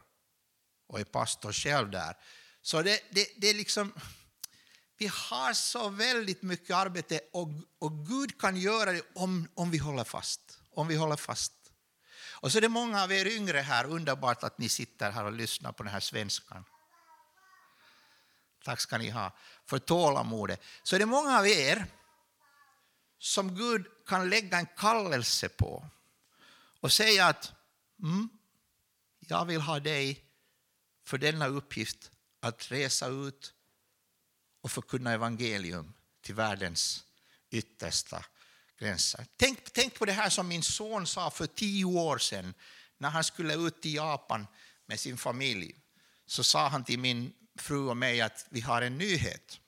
och 0.87 1.01
är 1.01 1.05
pastor 1.05 1.53
själv 1.53 1.91
där. 1.91 2.17
Så 2.63 2.83
det, 2.83 3.01
det, 3.11 3.29
det 3.37 3.51
är 3.51 3.55
liksom, 3.55 3.93
vi 4.97 5.07
har 5.07 5.53
så 5.53 5.89
väldigt 5.89 6.43
mycket 6.43 6.77
arbete 6.77 7.21
och, 7.33 7.49
och 7.79 8.07
Gud 8.07 8.41
kan 8.41 8.57
göra 8.57 8.93
det 8.93 9.03
om, 9.15 9.49
om 9.55 9.71
vi 9.71 9.79
håller 9.79 10.05
fast. 10.05 10.59
Om 10.71 10.89
vi 10.89 10.97
håller 10.97 11.17
fast. 11.17 11.53
Och 12.45 12.53
så 12.53 12.59
är 12.59 12.63
det 12.63 12.69
många 12.69 13.03
av 13.03 13.13
er 13.13 13.27
yngre 13.27 13.59
här, 13.59 13.85
underbart 13.85 14.43
att 14.43 14.59
ni 14.59 14.69
sitter 14.69 15.11
här 15.11 15.25
och 15.25 15.33
lyssnar 15.33 15.73
på 15.73 15.83
den 15.83 15.93
här 15.93 16.01
svenskan. 16.01 16.65
Tack 18.65 18.81
ska 18.81 18.99
ni 18.99 19.11
ha 19.11 19.33
för 19.67 19.79
tålamodet. 19.79 20.63
Så 20.83 20.97
är 20.97 21.01
det 21.01 21.07
många 21.07 21.39
av 21.39 21.47
er 21.47 21.87
som 23.19 23.57
Gud 23.57 23.87
kan 24.07 24.29
lägga 24.31 24.59
en 24.59 24.67
kallelse 24.67 25.49
på 25.49 25.89
och 26.81 26.93
säga 26.93 27.27
att 27.27 27.53
mm, 28.03 28.29
jag 29.29 29.45
vill 29.45 29.61
ha 29.61 29.81
dig 29.81 30.25
för 31.07 31.19
denna 31.19 31.47
uppgift 31.47 32.11
att 32.41 32.73
resa 32.73 33.09
ut 33.09 33.55
och 34.61 34.71
förkunna 34.71 35.13
evangelium 35.13 35.95
till 36.23 36.35
världens 36.35 37.05
yttersta 37.51 38.25
gränser. 38.79 39.27
Tänk, 39.37 39.73
tänk 39.73 39.99
på 39.99 40.05
det 40.05 40.13
här 40.13 40.31
som 40.31 40.49
min 40.49 40.63
son 40.63 41.07
sa 41.07 41.31
för 41.31 41.47
tio 41.47 41.85
år 41.85 42.19
sedan 42.19 42.55
när 42.99 43.11
han 43.11 43.25
skulle 43.25 43.55
ut 43.55 43.83
till 43.83 43.95
Japan 43.95 44.47
med 44.87 45.01
sin 45.01 45.17
familj. 45.17 45.75
Så 46.27 46.45
sa 46.45 46.69
han 46.69 46.85
till 46.85 46.99
min 46.99 47.33
fru 47.57 47.89
och 47.89 47.97
mig 47.97 48.21
att 48.21 48.47
vi 48.51 48.61
har 48.61 48.83
en 48.83 48.99
nyhet. 48.99 49.61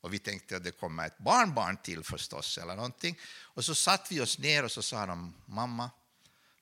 Och 0.00 0.14
vi 0.14 0.18
tänkte 0.18 0.56
att 0.56 0.64
det 0.64 0.70
kommer 0.70 1.06
ett 1.06 1.18
barnbarn 1.18 1.76
till 1.76 2.04
förstås 2.04 2.58
eller 2.58 2.76
någonting. 2.76 3.18
Och 3.40 3.64
så 3.64 3.74
satt 3.74 4.12
vi 4.12 4.20
oss 4.20 4.38
ner 4.38 4.64
och 4.64 4.72
så 4.72 4.82
sa 4.82 5.06
de, 5.06 5.34
mamma, 5.46 5.90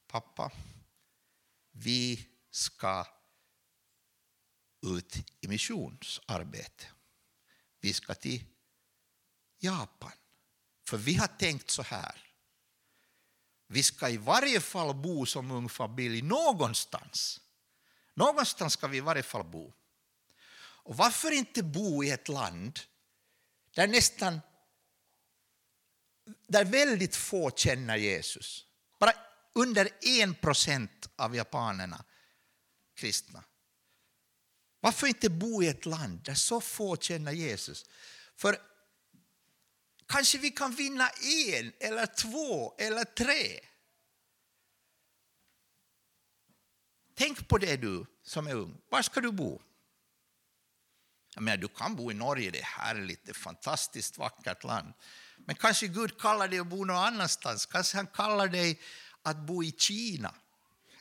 pappa, 0.08 0.50
vi 1.78 2.28
ska 2.50 3.06
ut 4.82 5.16
i 5.40 5.48
missionsarbete. 5.48 6.84
Vi 7.80 7.92
ska 7.92 8.14
till 8.14 8.44
Japan. 9.58 10.12
För 10.88 10.96
vi 10.96 11.14
har 11.14 11.26
tänkt 11.26 11.70
så 11.70 11.82
här. 11.82 12.22
Vi 13.66 13.82
ska 13.82 14.08
i 14.08 14.16
varje 14.16 14.60
fall 14.60 14.94
bo 14.94 15.26
som 15.26 15.50
ung 15.50 15.68
familj 15.68 16.22
någonstans. 16.22 17.40
Någonstans 18.14 18.72
ska 18.72 18.86
vi 18.86 18.96
i 18.96 19.00
varje 19.00 19.22
fall 19.22 19.44
bo. 19.44 19.72
Och 20.58 20.96
varför 20.96 21.30
inte 21.30 21.62
bo 21.62 22.04
i 22.04 22.10
ett 22.10 22.28
land 22.28 22.80
där 23.74 23.86
nästan 23.86 24.40
där 26.46 26.64
väldigt 26.64 27.16
få 27.16 27.50
känner 27.50 27.96
Jesus? 27.96 28.64
Bara 28.98 29.12
under 29.56 29.88
en 30.00 30.34
procent 30.34 31.10
av 31.16 31.36
japanerna 31.36 32.04
kristna. 32.94 33.44
Varför 34.80 35.06
inte 35.06 35.30
bo 35.30 35.62
i 35.62 35.68
ett 35.68 35.86
land 35.86 36.20
där 36.24 36.34
så 36.34 36.60
få 36.60 36.96
känner 36.96 37.32
Jesus? 37.32 37.86
För 38.36 38.58
kanske 40.06 40.38
vi 40.38 40.50
kan 40.50 40.74
vinna 40.74 41.08
en, 41.08 41.72
eller 41.80 42.06
två, 42.06 42.74
eller 42.78 43.04
tre. 43.04 43.60
Tänk 47.14 47.48
på 47.48 47.58
det 47.58 47.76
du 47.76 48.06
som 48.22 48.46
är 48.46 48.54
ung. 48.54 48.80
Var 48.88 49.02
ska 49.02 49.20
du 49.20 49.32
bo? 49.32 49.62
Jag 51.34 51.42
menar, 51.42 51.56
du 51.56 51.68
kan 51.68 51.96
bo 51.96 52.10
i 52.10 52.14
Norge, 52.14 52.50
det 52.50 52.60
är 52.60 52.64
härligt, 52.64 53.24
det 53.24 53.30
är 53.30 53.34
ett 53.34 53.36
fantastiskt 53.36 54.18
vackert 54.18 54.64
land. 54.64 54.92
Men 55.36 55.56
kanske 55.56 55.88
Gud 55.88 56.20
kallar 56.20 56.48
dig 56.48 56.58
att 56.58 56.66
bo 56.66 56.84
någon 56.84 56.96
annanstans. 56.96 57.66
Kanske 57.66 57.96
han 57.96 58.06
kallar 58.06 58.48
dig 58.48 58.80
att 59.26 59.36
bo 59.36 59.62
i 59.62 59.72
Kina 59.78 60.34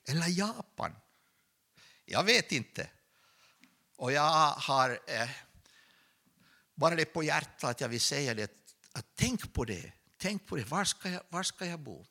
eller 0.06 0.28
Japan. 0.28 0.96
Jag 2.06 2.24
vet 2.24 2.52
inte. 2.52 2.90
Och 3.96 4.12
jag 4.12 4.52
har 4.52 5.00
eh, 5.08 5.30
bara 6.76 6.96
det 6.96 7.06
på 7.06 7.24
hjärtat 7.24 7.64
att 7.64 7.82
jag 7.82 7.90
vill 7.90 8.02
säga 8.02 8.34
det, 8.34 8.52
att 8.92 9.06
tänk 9.16 9.54
på 9.54 9.66
det. 9.66 9.92
Tänk 10.18 10.48
på 10.48 10.56
det. 10.56 10.64
Var 10.64 10.84
ska 10.84 11.10
jag, 11.10 11.24
var 11.30 11.44
ska 11.44 11.66
jag 11.66 11.80
bo? 11.80 12.06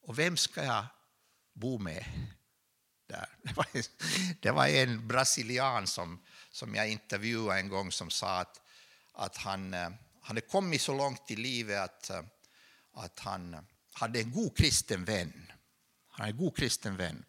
Och 0.00 0.18
vem 0.18 0.36
ska 0.36 0.64
jag 0.64 0.86
bo 1.52 1.78
med? 1.78 2.04
Där. 3.06 3.28
Det, 3.42 3.56
var, 3.56 3.66
det 4.40 4.50
var 4.50 4.66
en 4.66 5.08
brasilian 5.08 5.86
som, 5.86 6.24
som 6.50 6.74
jag 6.74 6.88
intervjuade 6.88 7.60
en 7.60 7.68
gång 7.68 7.92
som 7.92 8.10
sa 8.10 8.40
att, 8.40 8.60
att 9.12 9.36
han 9.36 9.74
eh, 9.74 9.90
han 10.24 10.36
hade 10.36 10.40
kommit 10.40 10.82
så 10.82 10.94
långt 10.94 11.30
i 11.30 11.36
livet 11.36 11.80
att, 11.80 12.10
eh, 12.10 12.22
att 12.92 13.18
han 13.18 13.66
hade 13.94 14.20
en 14.20 14.30
god 14.32 14.56
kristen 14.56 15.04
vän. 15.04 15.52
Han 16.08 16.20
hade 16.20 16.30
en 16.30 16.36
god 16.36 16.56
kristen 16.56 16.96
vän. 16.96 17.24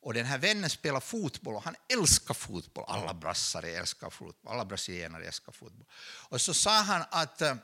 Och 0.00 0.14
den 0.14 0.26
här 0.26 0.38
vännen 0.38 0.70
spelar 0.70 1.00
fotboll 1.00 1.54
och 1.54 1.62
han 1.62 1.74
älskar 1.92 2.34
fotboll. 2.34 2.84
Alla 2.88 3.14
brassare 3.14 3.70
älskar 3.70 4.10
fotboll, 4.10 4.52
alla 4.52 4.64
brasilianare 4.64 5.26
älskar 5.26 5.52
fotboll. 5.52 5.86
Och 6.28 6.40
så 6.40 6.54
sa 6.54 6.70
han 6.70 7.04
att 7.10 7.42
eh, 7.42 7.54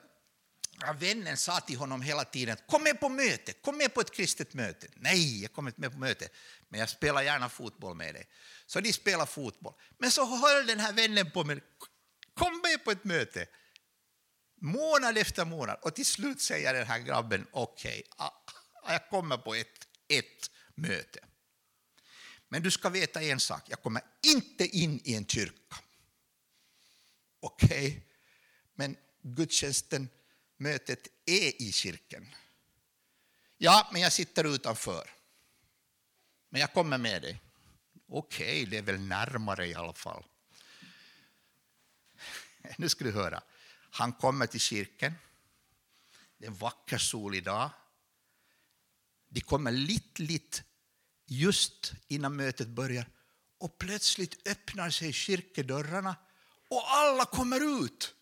vännen 0.99 1.37
sa 1.37 1.61
till 1.61 1.77
honom 1.77 2.03
hela 2.03 2.25
tiden 2.25 2.57
kom 2.69 2.83
med 2.83 3.01
på 3.01 3.09
möte, 3.09 3.53
kom 3.53 3.79
med 3.79 3.95
på 3.95 4.01
ett 4.01 4.11
kristet 4.11 4.55
möte. 4.55 4.87
Nej, 4.95 5.43
jag 5.43 5.53
kommer 5.53 5.71
inte 5.71 5.81
med 5.81 5.93
på 5.93 5.99
möte, 5.99 6.29
men 6.69 6.81
jag 6.81 6.89
spelar 6.89 7.23
gärna 7.23 7.49
fotboll 7.49 7.97
med 7.97 8.15
dig. 8.15 8.27
Så 8.67 8.81
de 8.81 8.93
spelar 8.93 9.27
fotboll. 9.27 9.75
Men 9.99 10.11
så 10.11 10.25
höll 10.25 10.67
den 10.67 10.81
här 10.81 10.93
vännen 10.93 11.31
på 11.31 11.45
med 11.45 11.61
kom 12.35 12.61
med 12.65 12.85
på 12.85 12.91
ett 12.91 13.05
möte. 13.05 13.47
Månad 14.57 15.19
efter 15.19 15.45
månad 15.45 15.79
och 15.83 15.95
till 15.95 16.07
slut 16.07 16.41
säger 16.41 16.75
den 16.75 16.87
här 16.87 16.99
grabben 16.99 17.47
okej, 17.53 18.03
okay, 18.17 18.95
jag 18.95 19.09
kommer 19.09 19.37
på 19.37 19.55
ett, 19.55 19.89
ett 20.09 20.51
möte. 20.75 21.21
Men 22.49 22.63
du 22.63 22.71
ska 22.71 22.89
veta 22.89 23.23
en 23.23 23.41
sak, 23.41 23.63
jag 23.67 23.83
kommer 23.83 24.03
inte 24.35 24.67
in 24.67 25.01
i 25.05 25.15
en 25.15 25.27
kyrka. 25.27 25.77
Okej, 27.41 27.89
okay. 27.89 28.01
men 28.75 28.97
gudstjänsten, 29.23 30.09
mötet 30.57 31.09
är 31.27 31.63
i 31.63 31.73
kyrkan. 31.73 32.27
Ja, 33.57 33.91
men 33.93 34.03
jag 34.03 34.13
sitter 34.13 34.55
utanför. 34.55 35.11
Men 36.49 36.61
jag 36.61 36.73
kommer 36.73 36.99
med 36.99 37.23
dig. 37.23 37.41
Okej, 38.09 38.63
okay, 38.63 38.65
det 38.65 38.79
är 38.79 38.83
väl 38.83 39.01
närmare 39.01 39.67
i 39.67 39.75
alla 39.75 39.93
fall. 39.93 40.25
Nu 42.77 42.89
ska 42.89 43.05
du 43.05 43.13
höra. 43.13 43.43
Han 43.95 44.13
kommer 44.13 44.47
till 44.47 44.61
kyrkan. 44.61 45.13
Det 46.39 46.47
är 46.47 46.51
en 46.51 46.57
vacker 46.57 46.99
solig 46.99 47.45
dag. 47.45 47.71
De 49.29 49.41
kommer 49.41 49.73
lite, 49.73 50.23
lite 50.23 50.63
just 51.27 51.93
innan 52.09 52.37
mötet 52.37 52.69
börjar 52.69 53.07
och 53.59 53.79
plötsligt 53.79 54.49
öppnar 54.49 54.91
sig 54.91 55.13
kyrkedörrarna 55.13 56.17
och 56.69 56.83
alla 56.87 57.25
kommer 57.25 57.85
ut. 57.85 58.15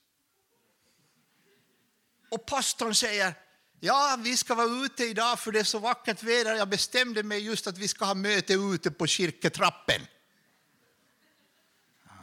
Och 2.31 2.47
pastorn 2.47 2.95
säger 2.95 3.35
Ja, 3.81 4.19
vi 4.19 4.37
ska 4.37 4.55
vara 4.55 4.85
ute 4.85 5.05
idag 5.05 5.41
för 5.41 5.53
det 5.53 5.61
är 5.61 5.65
så 5.65 5.79
vackert 5.79 6.23
väder. 6.23 6.55
Jag 6.55 6.69
bestämde 6.69 7.23
mig 7.23 7.41
just 7.41 7.67
att 7.67 7.79
vi 7.79 7.89
ska 7.89 8.05
ha 8.05 8.15
möte 8.15 8.55
ute 8.55 8.91
på 8.91 9.07
kyrketrappen. 9.07 10.07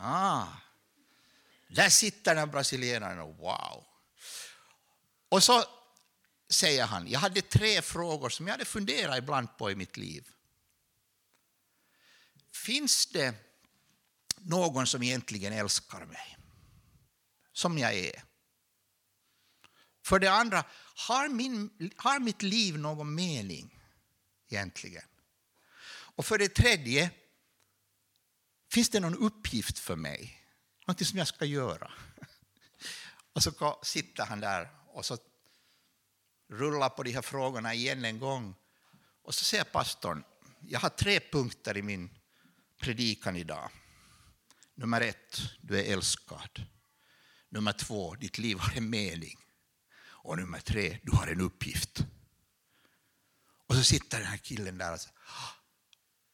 Ah, 0.02 0.48
där 1.70 1.90
sitter 1.90 2.36
den 2.36 2.52
brasilianaren 2.52 3.20
och 3.20 3.38
wow. 3.38 3.86
Och 5.30 5.44
så 5.44 5.64
säger 6.50 6.86
han, 6.86 7.08
jag 7.08 7.20
hade 7.20 7.42
tre 7.42 7.82
frågor 7.82 8.30
som 8.30 8.48
jag 8.48 8.54
hade 8.54 8.66
funderat 8.66 9.18
ibland 9.18 9.58
på 9.58 9.72
i 9.72 9.76
mitt 9.76 9.98
liv. 9.98 10.30
Finns 12.52 13.06
det 13.06 13.36
någon 14.38 14.88
som 14.88 15.04
egentligen 15.04 15.54
älskar 15.54 16.06
mig? 16.06 16.38
Som 17.54 17.78
jag 17.78 17.94
är? 17.94 18.24
För 20.06 20.20
det 20.20 20.32
andra, 20.32 20.64
har, 20.96 21.30
min, 21.30 21.92
har 21.96 22.20
mitt 22.20 22.42
liv 22.42 22.78
någon 22.78 23.16
mening 23.16 23.84
egentligen? 24.50 25.04
Och 25.90 26.26
för 26.26 26.38
det 26.38 26.50
tredje, 26.50 27.12
finns 28.72 28.90
det 28.90 29.00
någon 29.00 29.18
uppgift 29.18 29.80
för 29.80 29.96
mig? 29.96 30.39
Någonting 30.90 31.08
som 31.08 31.18
jag 31.20 31.28
ska 31.28 31.46
göra? 31.46 31.92
Och 33.34 33.44
så 33.44 33.80
sitter 33.84 34.26
han 34.26 34.40
där 34.40 34.70
och 34.88 35.06
så 35.06 35.18
rullar 36.50 36.90
på 36.90 37.04
de 37.04 37.12
här 37.12 37.22
frågorna 37.22 37.74
igen 37.74 38.06
en 38.06 38.20
gång. 38.20 38.56
Och 39.24 39.36
så 39.36 39.46
säger 39.46 39.64
pastorn, 39.64 40.24
jag 40.60 40.80
har 40.80 40.90
tre 40.90 41.20
punkter 41.20 41.78
i 41.78 41.82
min 41.82 42.10
predikan 42.80 43.36
idag. 43.36 43.72
Nummer 44.76 45.02
ett, 45.02 45.42
du 45.62 45.80
är 45.80 45.94
älskad. 45.94 46.66
Nummer 47.50 47.72
två, 47.72 48.16
ditt 48.16 48.38
liv 48.38 48.58
har 48.58 48.78
en 48.78 48.90
mening. 48.90 49.40
Och 50.02 50.38
nummer 50.38 50.60
tre, 50.60 51.00
du 51.04 51.12
har 51.12 51.28
en 51.28 51.42
uppgift. 51.42 52.06
Och 53.68 53.76
så 53.76 53.84
sitter 53.84 54.18
den 54.18 54.28
här 54.28 54.38
killen 54.38 54.78
där 54.78 54.94
och 54.94 55.00
säger 55.00 55.16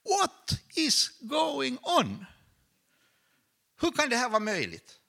What 0.04 0.60
is 0.76 1.20
going 1.20 1.78
on? 1.82 2.26
Hur 3.82 3.92
kan 3.92 4.10
det 4.10 4.18
här 4.18 4.30
vara 4.30 4.40
möjligt? 4.40 5.00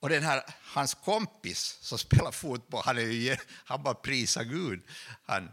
Och 0.00 0.08
den 0.08 0.22
här, 0.22 0.42
hans 0.62 0.94
kompis 0.94 1.78
som 1.80 1.98
spelar 1.98 2.32
fotboll, 2.32 2.82
han, 2.84 2.98
är 2.98 3.02
ju, 3.02 3.36
han 3.64 3.82
bara 3.82 3.94
prisar 3.94 4.44
Gud. 4.44 4.82
Han, 5.24 5.48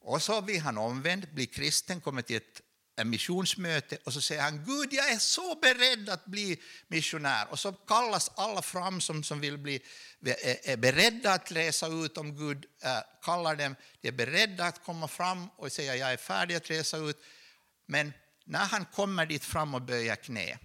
Och 0.00 0.22
så 0.22 0.42
blir 0.42 0.60
han 0.60 0.78
omvänd, 0.78 1.34
blir 1.34 1.46
kristen, 1.46 2.00
kommer 2.00 2.22
till 2.22 2.36
ett 2.36 2.62
missionsmöte 3.06 3.96
och 4.04 4.12
så 4.12 4.20
säger 4.20 4.42
han 4.42 4.64
Gud, 4.64 4.92
jag 4.92 5.10
är 5.10 5.18
så 5.18 5.54
beredd 5.54 6.08
att 6.08 6.24
bli 6.24 6.62
missionär. 6.88 7.46
Och 7.50 7.58
så 7.58 7.72
kallas 7.72 8.30
alla 8.34 8.62
fram 8.62 9.00
som, 9.00 9.24
som 9.24 9.40
vill 9.40 9.58
bli 9.58 9.82
är 10.64 10.76
beredda 10.76 11.32
att 11.32 11.52
resa 11.52 11.86
ut 11.86 12.18
om 12.18 12.36
Gud 12.36 12.66
äh, 12.82 12.98
kallar 13.22 13.56
dem. 13.56 13.76
De 14.00 14.08
är 14.08 14.12
beredda 14.12 14.64
att 14.64 14.84
komma 14.84 15.08
fram 15.08 15.48
och 15.56 15.72
säga 15.72 15.96
jag 15.96 16.12
är 16.12 16.16
färdig 16.16 16.54
att 16.54 16.70
resa 16.70 16.96
ut. 16.96 17.22
Men 17.86 18.12
när 18.50 18.66
han 18.66 18.84
kommer 18.84 19.26
dit 19.26 19.44
fram 19.44 19.74
och 19.74 19.82
böjer 19.82 20.16
knä 20.16 20.58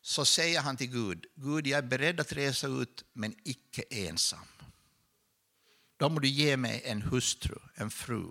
så 0.00 0.24
säger 0.24 0.60
han 0.60 0.76
till 0.76 0.90
Gud, 0.90 1.26
Gud 1.34 1.66
jag 1.66 1.78
är 1.78 1.82
beredd 1.82 2.20
att 2.20 2.32
resa 2.32 2.66
ut 2.66 3.04
men 3.12 3.36
icke 3.44 3.82
ensam. 3.90 4.46
Då 5.96 6.08
må 6.08 6.20
du 6.20 6.28
ge 6.28 6.56
mig 6.56 6.82
en 6.84 7.02
hustru, 7.02 7.58
en 7.74 7.90
fru. 7.90 8.30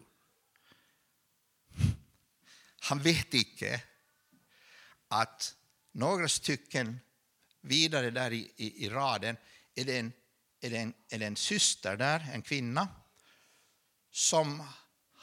Han 2.79 2.99
vet 2.99 3.33
icke 3.33 3.83
att 5.07 5.55
några 5.91 6.27
stycken 6.27 6.99
vidare 7.61 8.11
där 8.11 8.33
i, 8.33 8.53
i, 8.55 8.85
i 8.85 8.89
raden 8.89 9.37
är 9.75 9.83
det, 9.85 9.99
en, 9.99 10.13
är, 10.61 10.69
det 10.69 10.77
en, 10.77 10.93
är 11.09 11.19
det 11.19 11.25
en 11.25 11.35
syster 11.35 11.97
där, 11.97 12.29
en 12.33 12.41
kvinna, 12.41 12.87
som 14.11 14.63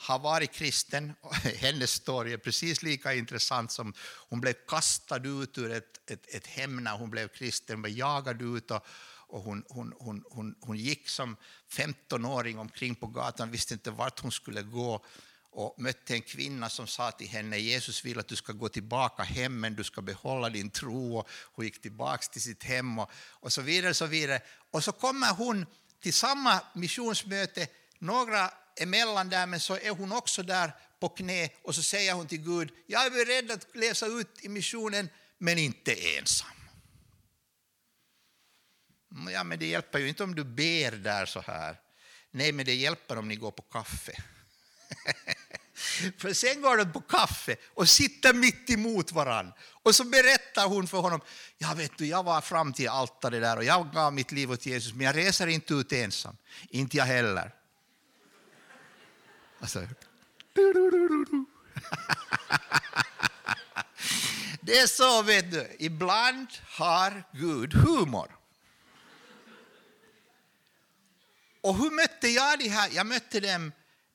har 0.06 0.18
varit 0.18 0.52
kristen. 0.52 1.12
Hennes 1.60 1.90
story 1.90 2.32
är 2.32 2.36
precis 2.36 2.82
lika 2.82 3.14
intressant 3.14 3.72
som 3.72 3.94
hon 4.28 4.40
blev 4.40 4.54
kastad 4.68 5.26
ut 5.26 5.58
ur 5.58 5.70
ett, 5.70 6.10
ett, 6.10 6.34
ett 6.34 6.46
hem 6.46 6.84
när 6.84 6.96
hon 6.96 7.10
blev 7.10 7.28
kristen, 7.28 7.82
blev 7.82 7.98
jagad 7.98 8.42
ut 8.42 8.70
och, 8.70 8.86
och 9.28 9.42
hon, 9.42 9.64
hon, 9.68 9.92
hon, 9.98 10.24
hon, 10.30 10.54
hon 10.60 10.76
gick 10.76 11.08
som 11.08 11.36
15-åring 11.70 12.58
omkring 12.58 12.94
på 12.94 13.06
gatan, 13.06 13.50
visste 13.50 13.74
inte 13.74 13.90
vart 13.90 14.20
hon 14.20 14.32
skulle 14.32 14.62
gå 14.62 15.04
och 15.50 15.74
mötte 15.78 16.14
en 16.14 16.22
kvinna 16.22 16.68
som 16.68 16.86
sa 16.86 17.10
till 17.10 17.28
henne 17.28 17.58
Jesus 17.58 18.04
vill 18.04 18.18
att 18.18 18.28
du 18.28 18.36
ska 18.36 18.52
gå 18.52 18.68
tillbaka 18.68 19.22
hem 19.22 19.60
men 19.60 19.74
du 19.74 19.84
ska 19.84 20.02
behålla 20.02 20.50
din 20.50 20.70
tro. 20.70 21.16
Och 21.18 21.28
hon 21.54 21.64
gick 21.64 21.82
tillbaka 21.82 22.26
till 22.32 22.42
sitt 22.42 22.62
hem 22.62 22.98
och, 22.98 23.10
och 23.30 23.52
så 23.52 23.62
vidare. 23.62 23.90
Och 23.90 23.96
så 23.96 24.06
vidare. 24.06 24.40
Och 24.70 24.84
så 24.84 24.92
kommer 24.92 25.34
hon 25.34 25.66
till 26.02 26.14
samma 26.14 26.60
missionsmöte, 26.74 27.68
några 27.98 28.50
emellan 28.76 29.28
där 29.28 29.46
men 29.46 29.60
så 29.60 29.76
är 29.76 29.90
hon 29.90 30.12
också 30.12 30.42
där 30.42 30.72
på 31.00 31.08
knä 31.08 31.48
och 31.62 31.74
så 31.74 31.82
säger 31.82 32.12
hon 32.12 32.26
till 32.26 32.42
Gud 32.42 32.70
jag 32.86 33.06
är 33.06 33.10
beredd 33.10 33.50
att 33.50 33.76
läsa 33.76 34.06
ut 34.06 34.38
i 34.42 34.48
missionen 34.48 35.08
men 35.38 35.58
inte 35.58 36.18
ensam. 36.18 36.48
Mm, 39.12 39.32
ja, 39.34 39.44
men 39.44 39.58
det 39.58 39.66
hjälper 39.66 39.98
ju 39.98 40.08
inte 40.08 40.24
om 40.24 40.34
du 40.34 40.44
ber 40.44 40.92
där 40.92 41.26
så 41.26 41.40
här. 41.40 41.80
Nej, 42.30 42.52
men 42.52 42.66
det 42.66 42.74
hjälper 42.74 43.18
om 43.18 43.28
ni 43.28 43.36
går 43.36 43.50
på 43.50 43.62
kaffe. 43.62 44.12
För 46.18 46.32
sen 46.32 46.62
går 46.62 46.76
de 46.76 46.92
på 46.92 47.00
kaffe 47.00 47.56
och 47.74 47.88
sitter 47.88 48.34
mitt 48.34 48.70
emot 48.70 49.12
varann. 49.12 49.52
Och 49.82 49.94
så 49.94 50.04
berättar 50.04 50.66
hon 50.66 50.88
för 50.88 50.98
honom, 50.98 51.20
ja 51.58 51.74
vet 51.74 51.98
du, 51.98 52.06
jag 52.06 52.22
var 52.22 52.40
fram 52.40 52.72
till 52.72 52.88
altaret 52.88 53.42
där 53.42 53.56
och 53.56 53.64
jag 53.64 53.92
gav 53.92 54.12
mitt 54.12 54.32
liv 54.32 54.50
åt 54.50 54.66
Jesus, 54.66 54.94
men 54.94 55.06
jag 55.06 55.16
reser 55.16 55.46
inte 55.46 55.74
ut 55.74 55.92
ensam. 55.92 56.36
Inte 56.68 56.96
jag 56.96 57.04
heller. 57.04 57.54
Alltså, 59.60 59.80
Det 64.60 64.78
är 64.78 64.86
så, 64.86 65.22
vet 65.22 65.50
du, 65.50 65.76
ibland 65.78 66.48
har 66.64 67.24
Gud 67.32 67.74
humor. 67.74 68.36
Och 71.60 71.76
hur 71.76 71.90
mötte 71.90 72.28
jag 72.28 72.58
det 72.58 72.68
här? 72.68 72.90
Jag 72.92 73.06
mötte 73.06 73.40
dem 73.40 73.72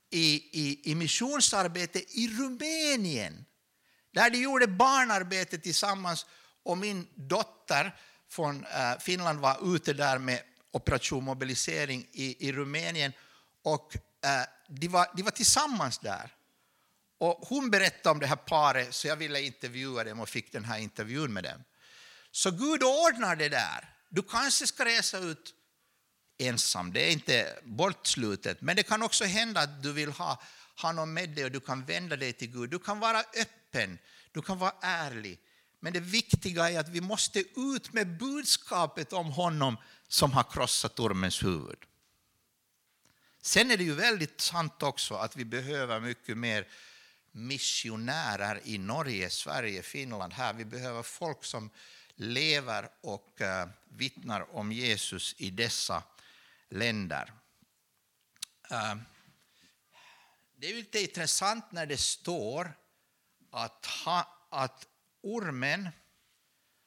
i, 0.09 0.35
i, 0.51 0.91
i 0.91 0.95
missionsarbete 0.95 2.19
i 2.19 2.27
Rumänien 2.27 3.45
där 4.13 4.29
de 4.29 4.37
gjorde 4.37 4.67
barnarbete 4.67 5.57
tillsammans 5.57 6.25
och 6.63 6.77
min 6.77 7.07
dotter 7.15 7.95
från 8.29 8.65
eh, 8.65 8.99
Finland 8.99 9.39
var 9.39 9.75
ute 9.75 9.93
där 9.93 10.17
med 10.17 10.41
Operation 10.71 11.23
mobilisering 11.23 12.07
i, 12.11 12.47
i 12.47 12.51
Rumänien 12.51 13.13
och 13.63 13.93
Eh, 14.21 14.43
de, 14.67 14.87
var, 14.87 15.07
de 15.15 15.23
var 15.23 15.31
tillsammans 15.31 15.97
där. 15.97 16.35
Och 17.17 17.39
hon 17.47 17.69
berättade 17.69 18.09
om 18.09 18.19
det 18.19 18.27
här 18.27 18.35
paret 18.35 18.95
så 18.95 19.07
jag 19.07 19.15
ville 19.15 19.41
intervjua 19.41 20.03
dem 20.03 20.19
och 20.19 20.29
fick 20.29 20.51
den 20.51 20.65
här 20.65 20.79
intervjun 20.79 21.33
med 21.33 21.43
dem. 21.43 21.63
Så 22.31 22.51
Gud 22.51 22.83
ordnar 22.83 23.35
det 23.35 23.49
där. 23.49 23.89
Du 24.09 24.23
kanske 24.23 24.67
ska 24.67 24.85
resa 24.85 25.17
ut 25.17 25.53
ensam. 26.37 26.93
Det 26.93 27.07
är 27.07 27.11
inte 27.11 27.59
bortslutet. 27.63 28.61
Men 28.61 28.75
det 28.75 28.83
kan 28.83 29.03
också 29.03 29.25
hända 29.25 29.61
att 29.61 29.83
du 29.83 29.93
vill 29.93 30.11
ha, 30.11 30.41
ha 30.81 30.91
någon 30.91 31.13
med 31.13 31.29
dig 31.29 31.45
och 31.45 31.51
du 31.51 31.59
kan 31.59 31.85
vända 31.85 32.15
dig 32.15 32.33
till 32.33 32.51
Gud. 32.51 32.69
Du 32.69 32.79
kan 32.79 32.99
vara 32.99 33.19
öppen, 33.19 33.99
du 34.31 34.41
kan 34.41 34.57
vara 34.57 34.73
ärlig. 34.81 35.39
Men 35.79 35.93
det 35.93 35.99
viktiga 35.99 36.69
är 36.69 36.79
att 36.79 36.89
vi 36.89 37.01
måste 37.01 37.39
ut 37.55 37.93
med 37.93 38.17
budskapet 38.17 39.13
om 39.13 39.31
honom 39.31 39.77
som 40.07 40.31
har 40.31 40.43
krossat 40.43 40.99
ormens 40.99 41.43
huvud. 41.43 41.77
Sen 43.41 43.71
är 43.71 43.77
det 43.77 43.83
ju 43.83 43.93
väldigt 43.93 44.41
sant 44.41 44.83
också 44.83 45.15
att 45.15 45.35
vi 45.35 45.45
behöver 45.45 45.99
mycket 45.99 46.37
mer 46.37 46.67
missionärer 47.31 48.61
i 48.63 48.77
Norge, 48.77 49.29
Sverige, 49.29 49.81
Finland. 49.81 50.33
Här. 50.33 50.53
Vi 50.53 50.65
behöver 50.65 51.03
folk 51.03 51.43
som 51.43 51.69
lever 52.15 52.89
och 53.01 53.41
eh, 53.41 53.69
vittnar 53.89 54.55
om 54.55 54.71
Jesus 54.71 55.35
i 55.37 55.49
dessa 55.49 56.03
länder. 56.69 57.33
Eh, 58.71 58.95
det 60.55 60.69
är 60.69 60.75
lite 60.75 60.99
intressant 60.99 61.71
när 61.71 61.85
det 61.85 61.97
står 61.97 62.73
att, 63.51 63.85
ha, 63.85 64.47
att 64.49 64.87
ormen 65.21 65.89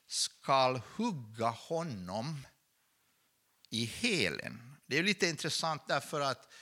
skall 0.07 0.81
hugga 0.97 1.49
honom 1.49 2.47
i 3.71 3.85
helen. 3.85 4.74
Det 4.87 4.99
är 4.99 5.03
lite 5.03 5.29
intressant 5.29 5.83
därför 5.89 6.21
att 6.21 6.53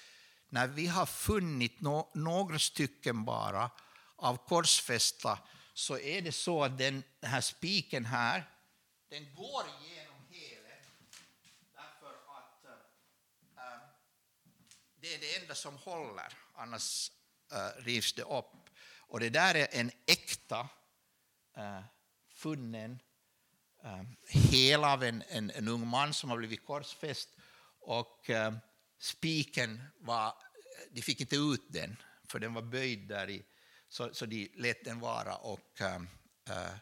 när 0.49 0.67
vi 0.67 0.87
har 0.87 1.07
funnit 1.07 1.81
no, 1.81 2.11
några 2.15 2.59
stycken 2.59 3.25
bara 3.25 3.71
av 4.17 4.37
korsfästa 4.37 5.39
så 5.75 5.99
är 5.99 6.23
det 6.23 6.33
så 6.33 6.65
att 6.65 6.79
den 6.79 7.03
här 7.23 7.41
spiken 7.41 8.05
här, 8.05 8.51
den 9.09 9.35
går 9.35 9.65
igenom 9.81 10.17
eh, 10.31 10.37
eh, 13.57 13.79
det 15.01 15.15
är 15.15 15.19
det 15.19 15.37
enda 15.37 15.55
som 15.55 15.77
håller, 15.77 16.33
annars 16.55 17.11
äh, 17.53 17.83
rivs 17.83 18.13
det 18.13 18.23
upp. 18.23 18.71
Och 18.99 19.21
det 19.21 19.31
där 19.31 19.55
är 19.55 19.69
en 19.71 19.91
äkta 20.07 20.69
äh, 21.57 21.81
funnen 22.29 22.99
hel 24.29 24.85
av 24.85 25.03
en, 25.05 25.23
en, 25.29 25.51
en, 25.51 25.69
ung 25.69 25.87
man 25.87 26.15
som 26.15 26.31
har 26.31 26.37
blivit 26.37 26.67
korsfäst. 26.67 27.29
Och 27.83 28.31
eh, 28.31 28.55
spiken 28.99 29.83
var, 30.01 30.35
de 30.91 31.03
fick 31.03 31.21
inte 31.21 31.37
ut 31.37 31.67
den, 31.69 31.97
för 32.29 32.39
den 32.39 32.55
var 32.55 32.63
böjd 32.63 33.09
där 33.09 33.31
i, 33.31 33.45
så, 33.89 34.15
så 34.15 34.27
de 34.27 34.53
lät 34.55 34.85
den 34.85 35.01
vara 35.01 35.37
och 35.37 35.81
eh, 35.81 36.03
eh 36.47 36.75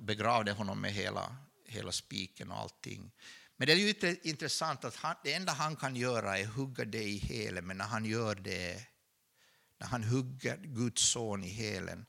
begravde 0.00 0.52
honom 0.52 0.80
med 0.80 0.92
hela, 0.92 1.36
hela 1.66 1.92
spiken 1.92 2.50
och 2.50 2.58
allting. 2.58 3.12
Men 3.56 3.66
det 3.66 3.72
är 3.72 3.76
ju 3.76 4.20
intressant 4.22 4.84
att 4.84 4.96
han, 4.96 5.16
det 5.24 5.32
enda 5.32 5.52
han 5.52 5.76
kan 5.76 5.96
göra 5.96 6.38
är 6.38 6.44
hugga 6.44 6.84
dig 6.84 7.14
i 7.14 7.18
hälen, 7.18 7.66
men 7.66 7.76
när 7.76 7.84
han 7.84 8.04
gör 8.04 8.34
det, 8.34 8.86
när 9.78 9.86
han 9.86 10.04
hugger 10.04 10.56
Guds 10.56 11.02
son 11.02 11.44
i 11.44 11.48
hälen 11.48 12.06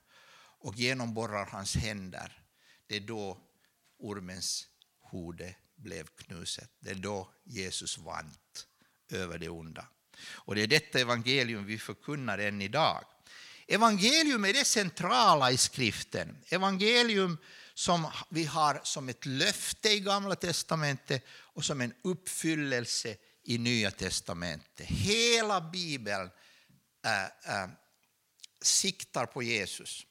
och 0.59 0.75
genomborrar 0.75 1.45
hans 1.45 1.75
händer, 1.75 2.43
det 2.87 2.95
är 2.95 2.99
då 2.99 3.37
ormens 3.97 4.67
hode 5.01 5.55
blev 5.83 6.07
knuset. 6.07 6.69
Det 6.79 6.89
är 6.89 6.95
då 6.95 7.29
Jesus 7.43 7.97
vann 7.97 8.33
över 9.11 9.37
det 9.37 9.49
onda. 9.49 9.87
Och 10.25 10.55
det 10.55 10.61
är 10.61 10.67
detta 10.67 10.99
evangelium 10.99 11.65
vi 11.65 11.79
förkunnar 11.79 12.37
än 12.37 12.61
idag. 12.61 13.05
Evangelium 13.67 14.45
är 14.45 14.53
det 14.53 14.65
centrala 14.65 15.51
i 15.51 15.57
skriften. 15.57 16.37
Evangelium 16.49 17.37
som 17.73 18.11
vi 18.29 18.45
har 18.45 18.81
som 18.83 19.09
ett 19.09 19.25
löfte 19.25 19.89
i 19.89 19.99
Gamla 19.99 20.35
testamentet 20.35 21.25
och 21.29 21.65
som 21.65 21.81
en 21.81 21.93
uppfyllelse 22.01 23.15
i 23.43 23.57
Nya 23.57 23.91
testamentet. 23.91 24.87
Hela 24.87 25.61
Bibeln 25.61 26.29
äh, 27.05 27.61
äh, 27.63 27.69
siktar 28.61 29.25
på 29.25 29.43
Jesus. 29.43 30.05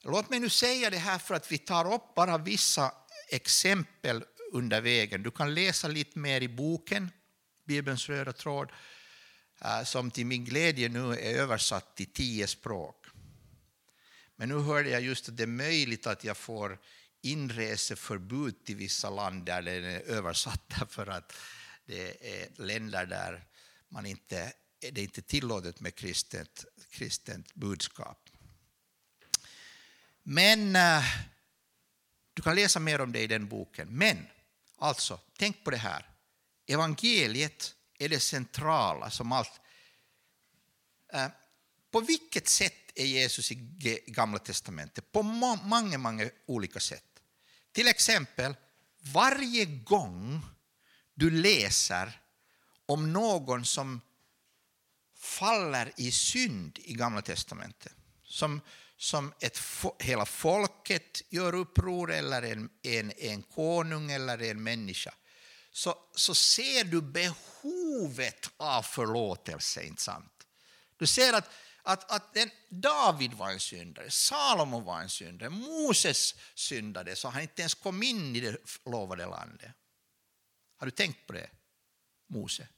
Låt 0.00 0.30
mig 0.30 0.40
nu 0.40 0.48
säga 0.48 0.90
det 0.90 0.98
här 0.98 1.18
för 1.18 1.34
att 1.34 1.52
vi 1.52 1.58
tar 1.58 1.94
upp 1.94 2.14
bara 2.14 2.38
vissa 2.38 2.94
exempel 3.28 4.24
under 4.52 4.80
vägen. 4.80 5.22
Du 5.22 5.30
kan 5.30 5.54
läsa 5.54 5.88
lite 5.88 6.18
mer 6.18 6.40
i 6.40 6.48
boken, 6.48 7.10
Bibelns 7.64 8.08
röda 8.08 8.32
tråd, 8.32 8.70
eh, 9.60 9.84
som 9.84 10.10
till 10.10 10.26
min 10.26 10.44
glädje 10.44 10.88
nu 10.88 11.12
är 11.12 11.34
översatt 11.34 11.96
till 11.96 12.12
tio 12.12 12.46
språk. 12.46 13.06
Men 14.36 14.48
nu 14.48 14.58
hörde 14.58 14.90
jag 14.90 15.02
just 15.02 15.28
att 15.28 15.36
det 15.36 15.42
är 15.42 15.46
möjligt 15.46 16.06
att 16.06 16.24
jag 16.24 16.36
får 16.36 16.78
inreseförbud 17.22 18.64
till 18.64 18.76
vissa 18.76 19.10
land 19.10 19.44
där 19.44 19.62
den 19.62 19.84
är 19.84 20.00
översatt 20.00 20.72
för 20.88 21.06
att 21.06 21.32
det 21.86 22.40
är 22.40 22.62
länder 22.62 23.06
där 23.06 23.44
man 23.88 24.06
inte 24.06 24.52
är 24.80 24.98
inte 24.98 25.22
tillåtet 25.22 25.80
med 25.80 25.94
kristet, 25.94 26.64
kristet 26.90 27.54
budskap. 27.54 28.28
Men 30.22 30.76
eh, 30.76 31.04
du 32.34 32.42
kan 32.42 32.54
läsa 32.54 32.80
mer 32.80 33.00
om 33.00 33.12
det 33.12 33.20
i 33.20 33.26
den 33.26 33.48
boken. 33.48 33.88
Men 33.88 34.26
alltså, 34.82 35.20
tänk 35.38 35.64
på 35.64 35.70
det 35.70 35.76
här. 35.76 36.08
Evangeliet 36.66 37.74
är 37.98 38.08
det 38.08 38.20
centrala 38.20 39.10
som 39.10 39.32
allt. 39.32 39.60
Eh, 41.12 41.28
på 41.90 42.00
vilket 42.00 42.48
sätt 42.48 42.92
är 42.94 43.04
Jesus 43.04 43.52
i 43.52 43.54
Gamla 44.06 44.38
testamentet? 44.38 45.12
På 45.12 45.22
många, 45.22 45.98
många 45.98 46.30
olika 46.46 46.80
sätt. 46.80 47.04
Till 47.72 47.88
exempel, 47.88 48.56
varje 49.02 49.64
gång 49.64 50.40
du 51.14 51.30
läser 51.30 52.20
om 52.86 53.12
någon 53.12 53.64
som 53.64 54.00
faller 55.16 55.92
i 55.96 56.10
synd 56.10 56.78
i 56.82 56.94
Gamla 56.94 57.22
testamentet, 57.22 57.94
som, 58.24 58.60
som 59.02 59.32
ett, 59.40 59.60
hela 59.98 60.26
folket 60.26 61.22
gör 61.28 61.54
uppror, 61.54 62.12
eller 62.12 62.42
en, 62.42 62.70
en, 62.82 63.12
en 63.16 63.42
konung 63.42 64.10
eller 64.10 64.42
en 64.42 64.62
människa, 64.62 65.14
så, 65.70 65.98
så 66.14 66.34
ser 66.34 66.84
du 66.84 67.02
behovet 67.02 68.50
av 68.56 68.82
förlåtelse. 68.82 69.82
Inte 69.82 70.02
sant? 70.02 70.46
Du 70.96 71.06
ser 71.06 71.32
att, 71.32 71.50
att, 71.82 72.10
att 72.10 72.34
den, 72.34 72.50
David 72.68 73.32
var 73.32 73.50
en 73.50 73.60
syndare, 73.60 74.10
Salomo 74.10 74.80
var 74.80 75.00
en 75.00 75.10
syndare, 75.10 75.50
Moses 75.50 76.34
syndade 76.54 77.16
så 77.16 77.28
han 77.28 77.42
inte 77.42 77.62
ens 77.62 77.74
kom 77.74 78.02
in 78.02 78.36
i 78.36 78.40
det 78.40 78.56
lovade 78.84 79.26
landet. 79.26 79.70
Har 80.76 80.86
du 80.86 80.90
tänkt 80.90 81.26
på 81.26 81.32
det, 81.32 81.50
Mose? 82.26 82.68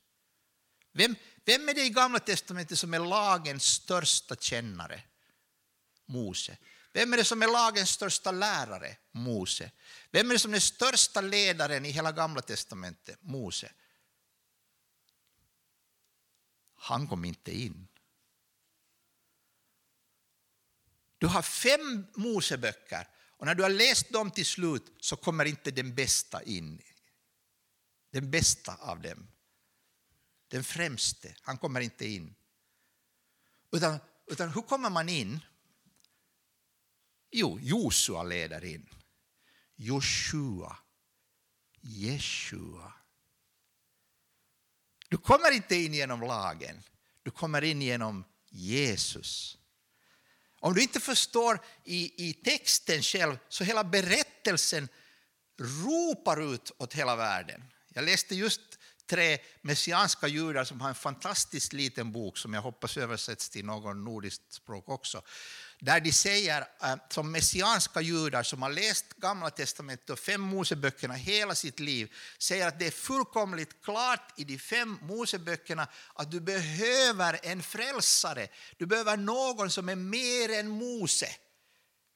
Vem, 0.92 1.16
vem 1.44 1.68
är 1.68 1.74
det 1.74 1.84
i 1.84 1.90
Gamla 1.90 2.18
testamentet 2.18 2.78
som 2.78 2.94
är 2.94 2.98
lagens 2.98 3.64
största 3.64 4.37
kännare? 4.37 5.02
Mose. 6.06 6.58
Vem 6.92 7.12
är 7.12 7.16
det 7.16 7.24
som 7.24 7.42
är 7.42 7.46
lagens 7.46 7.90
största 7.90 8.30
lärare? 8.30 8.96
Mose. 9.12 9.70
Vem 10.10 10.30
är 10.30 10.34
det 10.34 10.38
som 10.38 10.50
är 10.50 10.54
den 10.54 10.60
största 10.60 11.20
ledaren 11.20 11.84
i 11.84 11.90
hela 11.90 12.12
Gamla 12.12 12.42
testamentet? 12.42 13.18
Mose. 13.22 13.72
Han 16.74 17.08
kom 17.08 17.24
inte 17.24 17.52
in. 17.52 17.88
Du 21.18 21.26
har 21.26 21.42
fem 21.42 22.06
Moseböcker 22.14 23.08
och 23.36 23.46
när 23.46 23.54
du 23.54 23.62
har 23.62 23.70
läst 23.70 24.10
dem 24.10 24.30
till 24.30 24.46
slut 24.46 24.96
så 25.00 25.16
kommer 25.16 25.44
inte 25.44 25.70
den 25.70 25.94
bästa 25.94 26.42
in. 26.42 26.82
Den 28.10 28.30
bästa 28.30 28.74
av 28.74 29.00
dem. 29.00 29.28
Den 30.48 30.64
främste, 30.64 31.36
han 31.42 31.58
kommer 31.58 31.80
inte 31.80 32.06
in. 32.06 32.34
Utan, 33.72 33.98
utan 34.26 34.48
hur 34.48 34.62
kommer 34.62 34.90
man 34.90 35.08
in? 35.08 35.40
Jo, 37.36 37.58
Josua 37.60 38.22
leder 38.22 38.64
in. 38.64 38.88
Joshua. 39.76 40.76
Jeshua. 41.80 42.92
Du 45.08 45.16
kommer 45.16 45.50
inte 45.50 45.76
in 45.76 45.94
genom 45.94 46.20
lagen, 46.20 46.82
du 47.22 47.30
kommer 47.30 47.64
in 47.64 47.82
genom 47.82 48.24
Jesus. 48.50 49.58
Om 50.60 50.74
du 50.74 50.82
inte 50.82 51.00
förstår 51.00 51.60
i, 51.84 52.28
i 52.28 52.32
texten 52.32 53.02
själv 53.02 53.38
så 53.48 53.64
hela 53.64 53.84
berättelsen 53.84 54.88
ropar 55.58 56.54
ut 56.54 56.72
åt 56.78 56.94
hela 56.94 57.16
världen. 57.16 57.64
Jag 57.88 58.04
läste 58.04 58.34
just 58.34 58.60
tre 59.06 59.38
messianska 59.60 60.28
judar 60.28 60.64
som 60.64 60.80
har 60.80 60.88
en 60.88 60.94
fantastiskt 60.94 61.72
liten 61.72 62.12
bok 62.12 62.38
som 62.38 62.54
jag 62.54 62.62
hoppas 62.62 62.96
översätts 62.96 63.50
till 63.50 63.64
någon 63.64 64.04
nordiskt 64.04 64.52
språk 64.52 64.88
också. 64.88 65.22
Där 65.80 66.00
de 66.00 66.12
säger, 66.12 66.66
eh, 66.82 66.96
som 67.08 67.32
messianska 67.32 68.00
judar 68.00 68.42
som 68.42 68.62
har 68.62 68.70
läst 68.70 69.04
Gamla 69.16 69.50
testamentet 69.50 70.10
och 70.10 70.18
fem 70.18 70.40
Moseböckerna 70.40 71.14
hela 71.14 71.54
sitt 71.54 71.80
liv, 71.80 72.12
säger 72.38 72.68
att 72.68 72.78
det 72.78 72.87
är 72.87 72.90
fullkomligt 72.90 73.84
klart 73.84 74.34
i 74.37 74.44
de 74.44 74.58
fem 74.58 74.98
Moseböckerna 75.02 75.88
att 76.14 76.30
du 76.30 76.40
behöver 76.40 77.40
en 77.42 77.62
frälsare. 77.62 78.48
Du 78.76 78.87
behöver 78.87 79.16
någon 79.16 79.70
som 79.70 79.88
är 79.88 79.96
mer 79.96 80.58
än 80.58 80.68
Mose. 80.68 81.28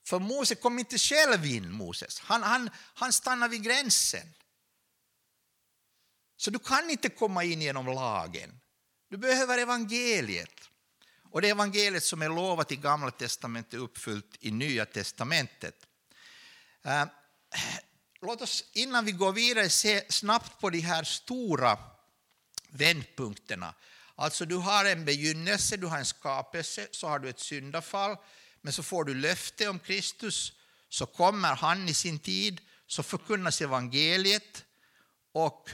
För 0.07 0.19
Mose 0.19 0.55
kom 0.55 0.79
inte 0.79 0.99
själv 0.99 1.47
in, 1.47 1.73
Moses. 1.73 2.21
Han, 2.21 2.43
han, 2.43 2.71
han 2.95 3.13
stannade 3.13 3.51
vid 3.51 3.63
gränsen. 3.63 4.35
Så 6.37 6.51
du 6.51 6.59
kan 6.59 6.91
inte 6.91 7.09
komma 7.09 7.45
in 7.45 7.63
genom 7.63 7.87
lagen. 7.87 8.61
Du 9.11 9.17
behöver 9.17 9.59
evangeliet. 9.59 10.69
Och 11.31 11.43
det 11.43 11.49
evangeliet 11.49 12.05
som 12.05 12.23
är 12.23 12.29
lovat 12.29 12.73
i 12.73 12.77
Gamla 12.77 13.11
testamentet 13.11 13.75
är 13.75 13.79
uppfyllt 13.79 14.37
i 14.41 14.51
Nya 14.51 14.87
testamentet. 14.87 15.87
Eh, 16.85 17.05
låt 18.21 18.43
oss 18.43 18.65
innan 18.73 19.05
vi 19.05 19.13
går 19.13 19.33
vidare 19.33 19.69
se 19.69 20.13
snabbt 20.13 20.61
på 20.61 20.71
de 20.71 20.81
här 20.81 21.05
stora 21.05 21.79
vändpunkterna. 22.69 23.75
Alltså 24.15 24.45
du 24.45 24.57
har 24.57 24.85
en 24.85 25.05
begynnelse, 25.05 25.77
du 25.77 25.87
har 25.87 25.99
en 25.99 26.07
skapelse, 26.07 26.89
så 26.91 27.09
har 27.09 27.19
du 27.19 27.29
ett 27.29 27.41
syndafall, 27.41 28.17
men 28.61 28.73
så 28.73 28.83
får 28.83 29.05
du 29.05 29.15
löfte 29.15 29.69
om 29.69 29.79
Kristus, 29.79 30.53
så 30.89 31.07
kommer 31.07 31.57
han 31.57 31.89
i 31.89 31.95
sin 31.95 32.19
tid, 32.19 32.61
så 32.87 33.03
förkunnas 33.03 33.61
evangeliet 33.61 34.65
och 35.33 35.71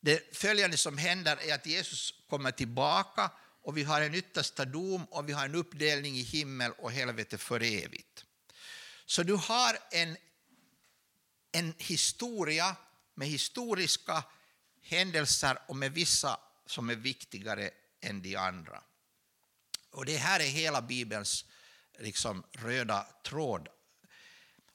det 0.00 0.36
följande 0.36 0.76
som 0.76 0.98
händer 0.98 1.36
är 1.36 1.54
att 1.54 1.66
Jesus 1.66 2.14
kommer 2.28 2.50
tillbaka 2.50 3.30
och 3.64 3.76
vi 3.76 3.82
har 3.82 4.00
en 4.00 4.14
yttersta 4.14 4.64
dom 4.64 5.04
och 5.04 5.28
vi 5.28 5.32
har 5.32 5.44
en 5.44 5.54
uppdelning 5.54 6.16
i 6.16 6.22
himmel 6.22 6.72
och 6.78 6.92
helvete 6.92 7.38
för 7.38 7.62
evigt. 7.62 8.24
Så 9.06 9.22
du 9.22 9.34
har 9.34 9.78
en, 9.90 10.16
en 11.52 11.74
historia 11.78 12.76
med 13.14 13.28
historiska 13.28 14.24
händelser 14.82 15.58
och 15.68 15.76
med 15.76 15.92
vissa 15.92 16.40
som 16.66 16.90
är 16.90 16.94
viktigare 16.94 17.70
än 18.00 18.22
de 18.22 18.36
andra. 18.36 18.82
Och 19.90 20.04
Det 20.04 20.16
här 20.16 20.40
är 20.40 20.48
hela 20.48 20.82
Bibelns 20.82 21.44
liksom, 21.98 22.44
röda 22.52 23.06
tråd. 23.24 23.68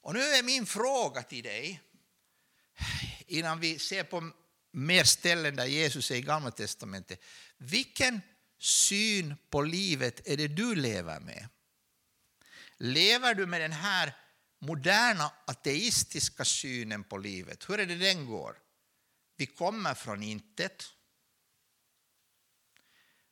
Och 0.00 0.14
nu 0.14 0.20
är 0.20 0.42
min 0.42 0.66
fråga 0.66 1.22
till 1.22 1.44
dig, 1.44 1.82
innan 3.26 3.60
vi 3.60 3.78
ser 3.78 4.04
på 4.04 4.30
mer 4.70 5.04
ställen 5.04 5.56
där 5.56 5.66
Jesus 5.66 6.10
är 6.10 6.14
i 6.14 6.22
Gamla 6.22 6.50
testamentet. 6.50 7.20
Vilken 7.56 8.20
syn 8.62 9.36
på 9.50 9.62
livet 9.62 10.28
är 10.28 10.36
det 10.36 10.48
du 10.48 10.74
lever 10.74 11.20
med? 11.20 11.48
Lever 12.76 13.34
du 13.34 13.46
med 13.46 13.60
den 13.60 13.72
här 13.72 14.16
moderna 14.58 15.32
ateistiska 15.46 16.44
synen 16.44 17.04
på 17.04 17.18
livet? 17.18 17.68
Hur 17.68 17.80
är 17.80 17.86
det 17.86 17.96
den 17.96 18.26
går? 18.26 18.58
Vi 19.36 19.46
kommer 19.46 19.94
från 19.94 20.22
intet. 20.22 20.84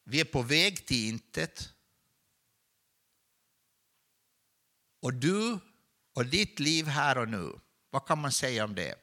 Vi 0.04 0.20
är 0.20 0.24
på 0.24 0.42
väg 0.42 0.86
till 0.86 1.08
intet. 1.08 1.72
Och 5.00 5.14
du 5.14 5.58
och 6.12 6.26
ditt 6.26 6.60
liv 6.60 6.86
här 6.86 7.18
och 7.18 7.28
nu, 7.28 7.60
vad 7.90 8.06
kan 8.06 8.18
man 8.20 8.32
säga 8.32 8.64
om 8.64 8.74
det? 8.74 8.94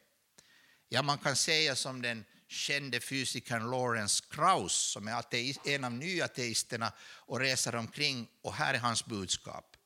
Ja, 0.89 1.01
man 1.01 1.17
kan 1.17 1.35
säga 1.35 1.75
som 1.75 2.01
den 2.01 2.25
kände 2.47 2.99
fysikern 2.99 3.71
Lawrence 3.71 4.23
Krauss 4.29 4.73
som 4.73 5.07
är 5.07 5.13
ateist, 5.13 5.67
en 5.67 5.83
av 5.83 5.91
nyateisterna 5.91 6.93
och 7.01 7.39
reser 7.39 7.75
omkring 7.75 8.27
och 8.41 8.53
här 8.53 8.73
är 8.73 8.79
hans 8.79 9.05
budskap. 9.05 9.77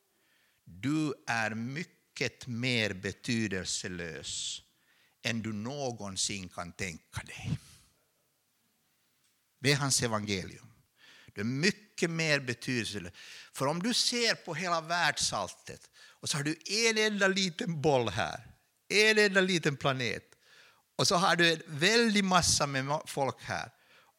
Du 0.64 1.14
är 1.28 1.50
mycket 1.50 2.48
mer 2.48 2.94
betydelselös 2.94 4.62
än 5.22 5.42
du 5.42 5.54
någonsin 5.54 6.50
kan 6.50 6.72
tänka 6.72 7.24
dig. 7.26 7.60
Det 9.60 9.72
är 9.72 9.76
hans 9.76 10.04
evangelium. 10.04 10.72
Du 11.34 11.42
är 11.42 11.46
mycket 11.46 12.10
mer 12.10 12.40
betydelselös. 12.40 13.14
För 13.54 13.66
om 13.66 13.84
du 13.84 13.94
ser 13.94 14.36
på 14.36 14.54
hela 14.54 14.82
världsalltet 14.82 15.90
och 15.96 16.30
så 16.30 16.38
har 16.38 16.44
du 16.44 16.56
en 16.66 16.98
enda 16.98 17.28
liten 17.28 17.82
boll 17.82 18.10
här, 18.10 18.48
en 18.90 19.18
enda 19.18 19.42
liten 19.42 19.78
planet 19.78 20.29
och 21.00 21.08
så 21.08 21.16
har 21.16 21.36
du 21.36 21.54
en 21.54 21.62
väldig 21.66 22.24
massa 22.24 22.68
med 22.68 23.02
folk 23.06 23.42
här. 23.42 23.72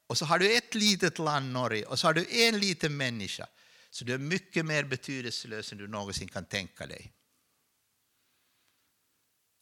Och 0.06 0.18
så 0.18 0.24
har 0.24 0.38
du 0.38 0.56
ett 0.56 0.74
litet 0.74 1.18
land, 1.18 1.52
Norge, 1.52 1.84
och 1.84 1.98
så 1.98 2.06
har 2.06 2.14
du 2.14 2.46
en 2.46 2.58
liten 2.58 2.96
människa. 2.96 3.46
Så 3.90 4.04
du 4.04 4.14
är 4.14 4.18
mycket 4.18 4.66
mer 4.66 4.84
betydelselös 4.84 5.72
än 5.72 5.78
du 5.78 5.88
någonsin 5.88 6.28
kan 6.28 6.44
tänka 6.44 6.86
dig. 6.86 7.12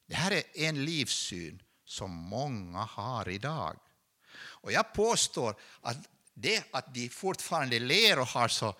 Det 0.06 0.14
här 0.14 0.30
är 0.30 0.42
en 0.54 0.84
livssyn 0.84 1.62
som 1.84 2.10
många 2.10 2.78
har 2.78 3.28
idag. 3.28 3.78
Och 4.38 4.72
jag 4.72 4.92
påstår 4.92 5.60
att 5.80 5.96
det 6.34 6.64
att 6.70 6.94
de 6.94 7.08
fortfarande 7.08 7.78
ler 7.78 8.18
och 8.18 8.26
har, 8.26 8.48
så, 8.48 8.74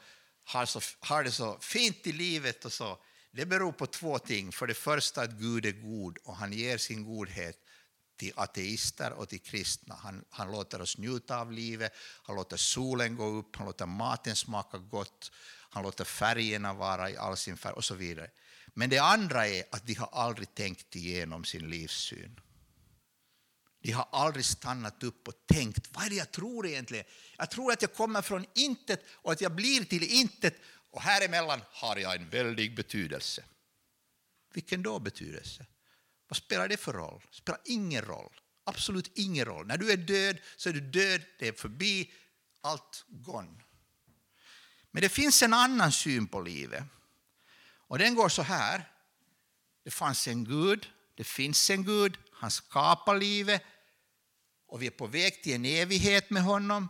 har, 0.45 0.67
så, 0.67 0.81
har 1.01 1.25
det 1.25 1.33
så 1.33 1.59
fint 1.61 2.07
i 2.07 2.13
livet 2.13 2.65
och 2.65 2.73
så, 2.73 2.99
det 3.31 3.47
beror 3.47 3.73
på 3.73 3.87
två 3.87 4.19
ting. 4.19 4.53
För 4.53 4.67
det 4.67 4.75
första 4.75 5.23
att 5.23 5.31
Gud 5.31 5.67
är 5.67 5.73
god 5.73 6.19
och 6.19 6.37
han 6.37 6.53
ger 6.53 6.79
sin 6.79 7.05
godhet 7.05 7.65
till 8.19 8.33
ateister 8.37 9.13
och 9.13 9.29
till 9.29 9.41
kristna. 9.41 9.95
Han, 9.95 10.25
han 10.31 10.53
låter 10.53 10.81
oss 10.81 10.99
njuta 10.99 11.41
av 11.41 11.53
livet, 11.53 11.93
han 12.23 12.37
låter 12.37 12.57
solen 12.57 13.17
gå 13.17 13.27
upp, 13.27 13.57
han 13.57 13.67
låter 13.67 13.87
maten 13.87 14.37
smaka 14.37 14.79
gott, 14.79 15.33
han 15.71 15.83
låter 15.83 16.05
färgerna 16.05 16.75
vara 16.75 17.11
i 17.11 17.17
all 17.17 17.37
sin 17.37 17.57
färg 17.57 17.73
och 17.73 17.85
så 17.85 17.95
vidare. 17.95 18.31
Men 18.75 18.91
det 18.91 18.99
andra 18.99 19.49
är 19.49 19.65
att 19.71 19.87
de 19.87 19.95
har 19.95 20.09
aldrig 20.13 20.55
tänkt 20.55 20.97
igenom 20.97 21.45
sin 21.45 21.71
livssyn. 21.71 22.41
De 23.83 23.93
har 23.93 24.09
aldrig 24.13 24.45
stannat 24.45 25.03
upp 25.03 25.29
och 25.29 25.35
tänkt, 25.47 25.89
vad 25.93 26.05
är 26.05 26.11
det 26.11 26.17
jag 26.17 26.31
tror 26.31 26.67
egentligen? 26.67 27.05
Jag 27.37 27.51
tror 27.51 27.73
att 27.73 27.83
jag 27.83 27.95
kommer 27.95 28.23
från 28.23 28.47
intet 28.55 29.05
och 29.11 29.33
att 29.33 29.41
jag 29.41 29.55
blir 29.55 29.85
till 29.85 30.03
intet 30.03 30.55
och 30.91 31.03
här 31.03 31.25
emellan 31.25 31.61
har 31.73 31.97
jag 31.97 32.17
en 32.17 32.29
väldig 32.29 32.77
betydelse. 32.77 33.45
Vilken 34.55 34.83
då 34.83 34.99
betydelse? 34.99 35.67
Vad 36.29 36.37
spelar 36.37 36.69
det 36.69 36.77
för 36.77 36.93
roll? 36.93 37.23
Det 37.31 37.37
spelar 37.37 37.61
ingen 37.65 38.03
roll. 38.03 38.41
Absolut 38.65 39.11
ingen 39.15 39.45
roll. 39.45 39.67
När 39.67 39.79
du 39.79 39.93
är 39.93 39.97
död 39.97 40.39
så 40.57 40.69
är 40.69 40.73
du 40.73 40.81
död, 40.81 41.23
det 41.39 41.49
är 41.49 41.53
förbi, 41.53 42.13
allt 42.61 43.05
gone. 43.09 43.61
Men 44.91 45.03
det 45.03 45.09
finns 45.09 45.43
en 45.43 45.55
annan 45.55 45.93
syn 45.93 46.27
på 46.27 46.41
livet. 46.41 46.85
Och 47.89 47.99
den 47.99 48.15
går 48.15 48.29
så 48.29 48.43
här. 48.43 48.93
Det 49.85 49.91
fanns 49.91 50.29
en 50.29 50.45
Gud, 50.45 50.89
det 51.15 51.25
finns 51.25 51.71
en 51.71 51.85
Gud, 51.85 52.19
han 52.33 52.51
skapar 52.51 53.19
livet 53.19 53.63
och 54.67 54.83
vi 54.83 54.87
är 54.87 54.91
på 54.91 55.07
väg 55.07 55.43
till 55.43 55.55
en 55.55 55.65
evighet 55.65 56.31
med 56.31 56.43
honom. 56.43 56.89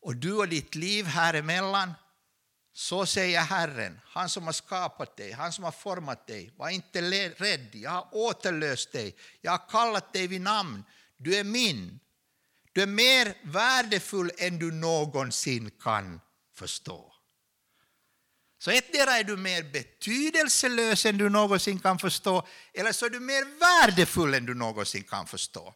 Och 0.00 0.16
du 0.16 0.32
och 0.32 0.48
ditt 0.48 0.74
liv 0.74 1.04
här 1.04 1.34
emellan 1.34 1.94
så 2.78 3.06
säger 3.06 3.40
Herren, 3.40 4.00
han 4.04 4.28
som 4.28 4.44
har 4.44 4.52
skapat 4.52 5.16
dig, 5.16 5.32
han 5.32 5.52
som 5.52 5.64
har 5.64 5.72
format 5.72 6.26
dig. 6.26 6.52
Var 6.56 6.68
inte 6.68 7.02
rädd, 7.30 7.74
jag 7.74 7.90
har 7.90 8.08
återlöst 8.12 8.92
dig. 8.92 9.16
Jag 9.40 9.50
har 9.50 9.68
kallat 9.68 10.12
dig 10.12 10.26
vid 10.26 10.40
namn. 10.40 10.84
Du 11.16 11.36
är 11.36 11.44
min. 11.44 12.00
Du 12.72 12.82
är 12.82 12.86
mer 12.86 13.34
värdefull 13.42 14.30
än 14.38 14.58
du 14.58 14.72
någonsin 14.72 15.70
kan 15.70 16.20
förstå. 16.54 17.12
Så 18.58 18.70
ettdera 18.70 19.18
är 19.18 19.24
du 19.24 19.36
mer 19.36 19.62
betydelselös 19.62 21.06
än 21.06 21.18
du 21.18 21.28
någonsin 21.28 21.78
kan 21.78 21.98
förstå, 21.98 22.46
eller 22.74 22.92
så 22.92 23.06
är 23.06 23.10
du 23.10 23.20
mer 23.20 23.44
värdefull 23.58 24.34
än 24.34 24.46
du 24.46 24.54
någonsin 24.54 25.04
kan 25.04 25.26
förstå. 25.26 25.74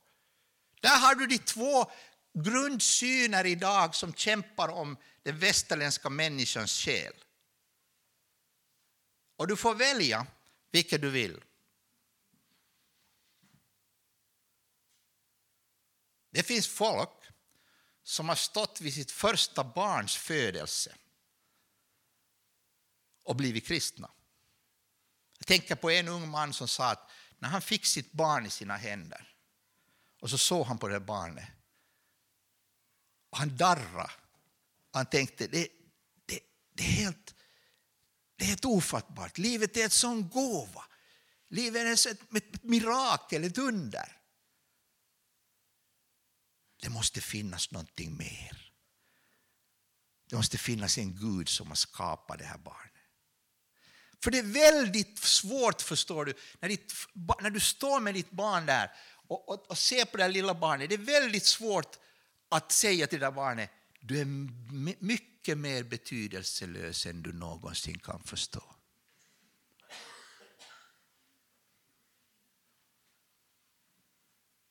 Där 0.80 0.96
har 0.96 1.14
du 1.14 1.26
de 1.26 1.38
två 1.38 1.90
grundsyner 2.32 3.46
idag 3.46 3.94
som 3.94 4.14
kämpar 4.14 4.68
om 4.68 4.96
den 5.22 5.38
västerländska 5.38 6.10
människans 6.10 6.72
själ. 6.72 7.14
Och 9.36 9.46
du 9.46 9.56
får 9.56 9.74
välja 9.74 10.26
vilket 10.70 11.00
du 11.00 11.10
vill. 11.10 11.44
Det 16.30 16.42
finns 16.42 16.68
folk 16.68 17.10
som 18.02 18.28
har 18.28 18.36
stått 18.36 18.80
vid 18.80 18.94
sitt 18.94 19.10
första 19.10 19.64
barns 19.64 20.16
födelse 20.16 20.94
och 23.22 23.36
blivit 23.36 23.66
kristna. 23.66 24.10
Jag 25.38 25.46
tänker 25.46 25.74
på 25.74 25.90
en 25.90 26.08
ung 26.08 26.28
man 26.28 26.52
som 26.52 26.68
sa 26.68 26.90
att 26.90 27.10
när 27.38 27.48
han 27.48 27.62
fick 27.62 27.86
sitt 27.86 28.12
barn 28.12 28.46
i 28.46 28.50
sina 28.50 28.76
händer 28.76 29.34
och 30.20 30.30
så 30.30 30.38
såg 30.38 30.66
han 30.66 30.78
på 30.78 30.88
det 30.88 31.00
barnet 31.00 31.48
och 33.30 33.38
han 33.38 33.56
darrade 33.56 34.10
han 34.92 35.06
tänkte 35.06 35.46
det, 35.46 35.68
det, 36.26 36.40
det, 36.74 36.82
är 36.82 36.92
helt, 36.92 37.34
det 38.36 38.44
är 38.44 38.48
helt 38.48 38.64
ofattbart. 38.64 39.38
Livet 39.38 39.76
är 39.76 39.86
ett 39.86 39.92
sån 39.92 40.28
gåva. 40.28 40.84
Livet 41.48 41.82
är 41.82 42.10
ett, 42.10 42.34
ett 42.34 42.62
mirakel, 42.62 43.44
ett 43.44 43.58
under. 43.58 44.16
Det 46.82 46.88
måste 46.88 47.20
finnas 47.20 47.70
någonting 47.70 48.16
mer. 48.16 48.72
Det 50.28 50.36
måste 50.36 50.58
finnas 50.58 50.98
en 50.98 51.16
Gud 51.16 51.48
som 51.48 51.68
har 51.68 51.74
skapat 51.74 52.38
det 52.38 52.44
här 52.44 52.58
barnet. 52.58 52.92
För 54.22 54.30
det 54.30 54.38
är 54.38 54.42
väldigt 54.42 55.18
svårt, 55.18 55.82
förstår 55.82 56.24
du, 56.24 56.34
när, 56.60 56.68
ditt, 56.68 56.92
när 57.40 57.50
du 57.50 57.60
står 57.60 58.00
med 58.00 58.14
ditt 58.14 58.30
barn 58.30 58.66
där 58.66 58.90
och, 59.28 59.48
och, 59.48 59.70
och 59.70 59.78
ser 59.78 60.04
på 60.04 60.16
det 60.16 60.22
här 60.22 60.30
lilla 60.30 60.54
barnet. 60.54 60.88
Det 60.88 60.94
är 60.94 60.98
väldigt 60.98 61.46
svårt 61.46 61.98
att 62.50 62.72
säga 62.72 63.06
till 63.06 63.20
det 63.20 63.26
där 63.26 63.32
barnet, 63.32 63.70
du 64.00 64.20
är 64.20 64.24
mycket 65.04 65.58
mer 65.58 65.82
betydelselös 65.82 67.06
än 67.06 67.22
du 67.22 67.32
någonsin 67.32 67.98
kan 67.98 68.22
förstå. 68.22 68.62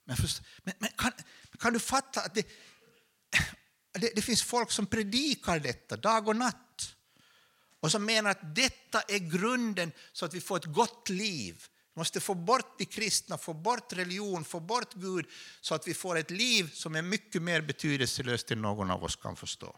Men, 0.04 0.18
först, 0.18 0.42
men, 0.64 0.74
men 0.80 0.90
kan, 0.98 1.12
kan, 1.60 1.74
du 1.74 1.80
fatta 1.80 2.22
att 2.22 2.36
det, 2.36 2.48
det, 3.92 4.12
det, 4.16 4.22
finns 4.22 4.44
folk 4.44 4.72
som 4.72 4.86
predikar 4.86 5.60
detta 5.60 5.98
dag 5.98 6.28
och 6.28 6.36
natt 6.36 6.96
och 7.80 7.92
som 7.92 8.06
menar 8.06 8.30
att 8.32 8.56
detta 8.56 9.02
är 9.02 9.18
grunden 9.18 9.92
så 10.14 10.26
att 10.26 10.34
vi 10.34 10.42
får 10.42 10.58
ett 10.58 10.66
gott 10.66 11.10
liv. 11.10 11.68
Vi 11.94 12.00
måste 12.00 12.20
få 12.20 12.34
bort 12.34 12.78
de 12.78 12.86
kristna, 12.86 13.38
få 13.38 13.54
bort 13.54 13.94
religion, 13.94 14.46
få 14.46 14.60
bort 14.60 14.94
Gud 14.94 15.26
så 15.62 15.76
att 15.76 15.88
vi 15.88 15.94
får 15.94 16.18
ett 16.18 16.32
liv 16.32 16.72
som 16.74 16.96
är 16.96 17.02
mycket 17.02 17.42
mer 17.42 17.62
betydelselöst 17.62 18.52
än 18.52 18.62
någon 18.62 18.92
av 18.92 19.04
oss 19.04 19.16
kan 19.16 19.36
förstå. 19.36 19.76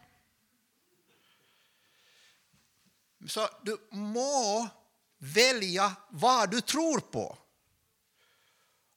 Så 3.28 3.48
du 3.62 3.88
må 3.90 4.68
välja 5.18 5.96
vad 6.10 6.50
du 6.50 6.60
tror 6.60 7.00
på. 7.00 7.38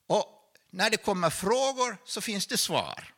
Och 0.08 0.54
när 0.70 0.90
det 0.90 0.98
kommer 0.98 1.30
frågor 1.30 1.98
så 2.06 2.22
finns 2.22 2.48
det 2.48 2.58
svar. 2.58 3.14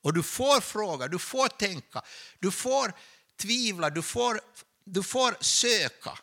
Och 0.00 0.14
du 0.14 0.22
får 0.22 0.60
fråga, 0.60 1.08
du 1.08 1.18
får 1.18 1.48
tänka, 1.48 2.02
du 2.38 2.50
får 2.50 2.92
tvivla, 3.36 3.90
du 3.90 4.02
får, 4.02 4.40
du 4.84 5.02
får 5.02 5.36
söka. 5.40 6.18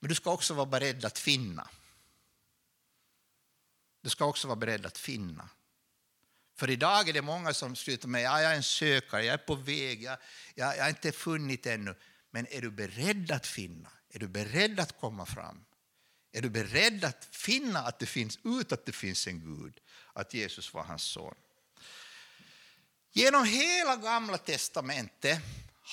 Men 0.00 0.08
du 0.08 0.14
ska 0.14 0.32
också 0.32 0.54
vara 0.54 0.66
beredd 0.66 1.04
att 1.04 1.18
finna. 1.18 1.68
Du 4.02 4.10
ska 4.10 4.24
också 4.24 4.48
vara 4.48 4.56
beredd 4.56 4.86
att 4.86 4.98
finna. 4.98 5.48
För 6.56 6.70
idag 6.70 7.08
är 7.08 7.12
det 7.12 7.22
många 7.22 7.54
som 7.54 7.76
slutar 7.76 8.08
med 8.08 8.30
att 8.30 8.42
jag 8.42 8.52
är 8.52 8.56
en 8.56 8.62
sökare, 8.62 9.24
jag 9.24 9.34
är 9.34 9.38
på 9.38 9.54
väg, 9.54 10.02
jag, 10.02 10.18
jag, 10.54 10.76
jag 10.76 10.82
har 10.82 10.88
inte 10.88 11.12
funnit 11.12 11.66
ännu. 11.66 11.94
Men 12.30 12.46
är 12.50 12.60
du 12.60 12.70
beredd 12.70 13.30
att 13.30 13.46
finna? 13.46 13.88
Är 14.10 14.18
du 14.18 14.28
beredd 14.28 14.80
att 14.80 15.00
komma 15.00 15.26
fram? 15.26 15.64
Är 16.32 16.42
du 16.42 16.50
beredd 16.50 17.04
att 17.04 17.28
finna 17.30 17.78
att 17.80 17.98
det 17.98 18.06
finns 18.06 18.38
ut 18.44 18.72
att 18.72 18.86
det 18.86 18.92
finns 18.92 19.26
en 19.26 19.40
Gud, 19.40 19.80
att 20.12 20.34
Jesus 20.34 20.74
var 20.74 20.82
hans 20.82 21.02
son? 21.02 21.34
Genom 23.12 23.44
hela 23.44 23.96
Gamla 23.96 24.38
testamentet 24.38 25.40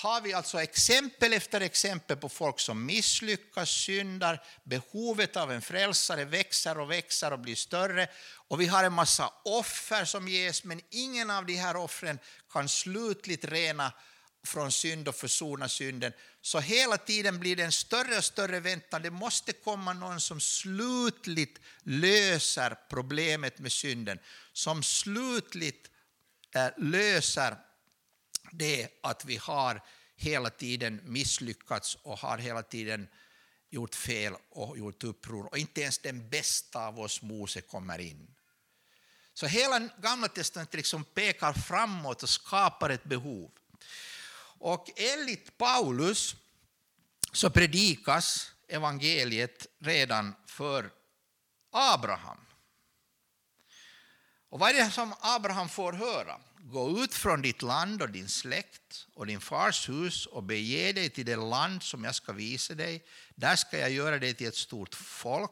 har 0.02 0.20
vi 0.20 0.32
alltså 0.32 0.62
exempel 0.62 1.32
efter 1.32 1.60
exempel 1.60 2.16
på 2.16 2.28
folk 2.28 2.60
som 2.60 2.86
misslyckas, 2.86 3.70
syndar, 3.70 4.42
behovet 4.64 5.36
av 5.36 5.52
en 5.52 5.62
frälsare 5.62 6.24
växer 6.24 6.78
och 6.78 6.90
växer 6.90 7.32
och 7.32 7.38
blir 7.38 7.54
större. 7.54 8.08
Och 8.48 8.60
vi 8.60 8.66
har 8.66 8.84
en 8.84 8.92
massa 8.92 9.32
offer 9.44 10.04
som 10.04 10.28
ges, 10.28 10.64
men 10.64 10.80
ingen 10.90 11.30
av 11.30 11.46
de 11.46 11.54
här 11.54 11.76
offren 11.76 12.18
kan 12.52 12.68
slutligt 12.68 13.44
rena 13.44 13.92
från 14.46 14.72
synd 14.72 15.08
och 15.08 15.14
försona 15.14 15.68
synden. 15.68 16.12
Så 16.42 16.60
hela 16.60 16.96
tiden 16.96 17.38
blir 17.40 17.56
det 17.56 17.62
en 17.62 17.72
större 17.72 18.18
och 18.18 18.24
större 18.24 18.60
väntan. 18.60 19.02
Det 19.02 19.10
måste 19.10 19.52
komma 19.52 19.92
någon 19.92 20.20
som 20.20 20.40
slutligt 20.40 21.58
löser 21.82 22.76
problemet 22.90 23.58
med 23.58 23.72
synden, 23.72 24.18
som 24.52 24.82
slutligt 24.82 25.90
eh, 26.54 26.68
löser 26.76 27.56
det 28.52 28.88
att 29.02 29.24
vi 29.24 29.36
har 29.36 29.82
hela 30.16 30.50
tiden 30.50 31.00
misslyckats 31.04 31.94
och 32.02 32.18
har 32.18 32.38
hela 32.38 32.62
tiden 32.62 33.08
gjort 33.70 33.94
fel 33.94 34.34
och 34.50 34.78
gjort 34.78 35.04
uppror. 35.04 35.46
Och 35.46 35.58
inte 35.58 35.80
ens 35.80 35.98
den 35.98 36.28
bästa 36.28 36.86
av 36.86 37.00
oss 37.00 37.22
Mose 37.22 37.60
kommer 37.60 37.98
in. 37.98 38.34
Så 39.34 39.46
hela 39.46 39.78
Gamla 39.78 40.28
testamentet 40.28 40.74
liksom 40.74 41.04
pekar 41.04 41.52
framåt 41.52 42.22
och 42.22 42.28
skapar 42.28 42.90
ett 42.90 43.04
behov. 43.04 43.50
Och 44.58 44.90
enligt 44.96 45.58
Paulus 45.58 46.36
så 47.32 47.50
predikas 47.50 48.52
evangeliet 48.68 49.66
redan 49.78 50.34
för 50.46 50.90
Abraham. 51.70 52.38
Och 54.48 54.58
vad 54.58 54.70
är 54.70 54.74
det 54.74 54.90
som 54.90 55.14
Abraham 55.20 55.68
får 55.68 55.92
höra? 55.92 56.40
Gå 56.70 57.04
ut 57.04 57.14
från 57.14 57.42
ditt 57.42 57.62
land 57.62 58.02
och 58.02 58.10
din 58.10 58.28
släkt 58.28 59.06
och 59.14 59.26
din 59.26 59.40
fars 59.40 59.88
hus 59.88 60.26
och 60.26 60.42
bege 60.42 60.92
dig 60.92 61.10
till 61.10 61.26
det 61.26 61.36
land 61.36 61.82
som 61.82 62.04
jag 62.04 62.14
ska 62.14 62.32
visa 62.32 62.74
dig. 62.74 63.04
Där 63.34 63.56
ska 63.56 63.78
jag 63.78 63.90
göra 63.90 64.18
dig 64.18 64.34
till 64.34 64.46
ett 64.46 64.56
stort 64.56 64.94
folk 64.94 65.50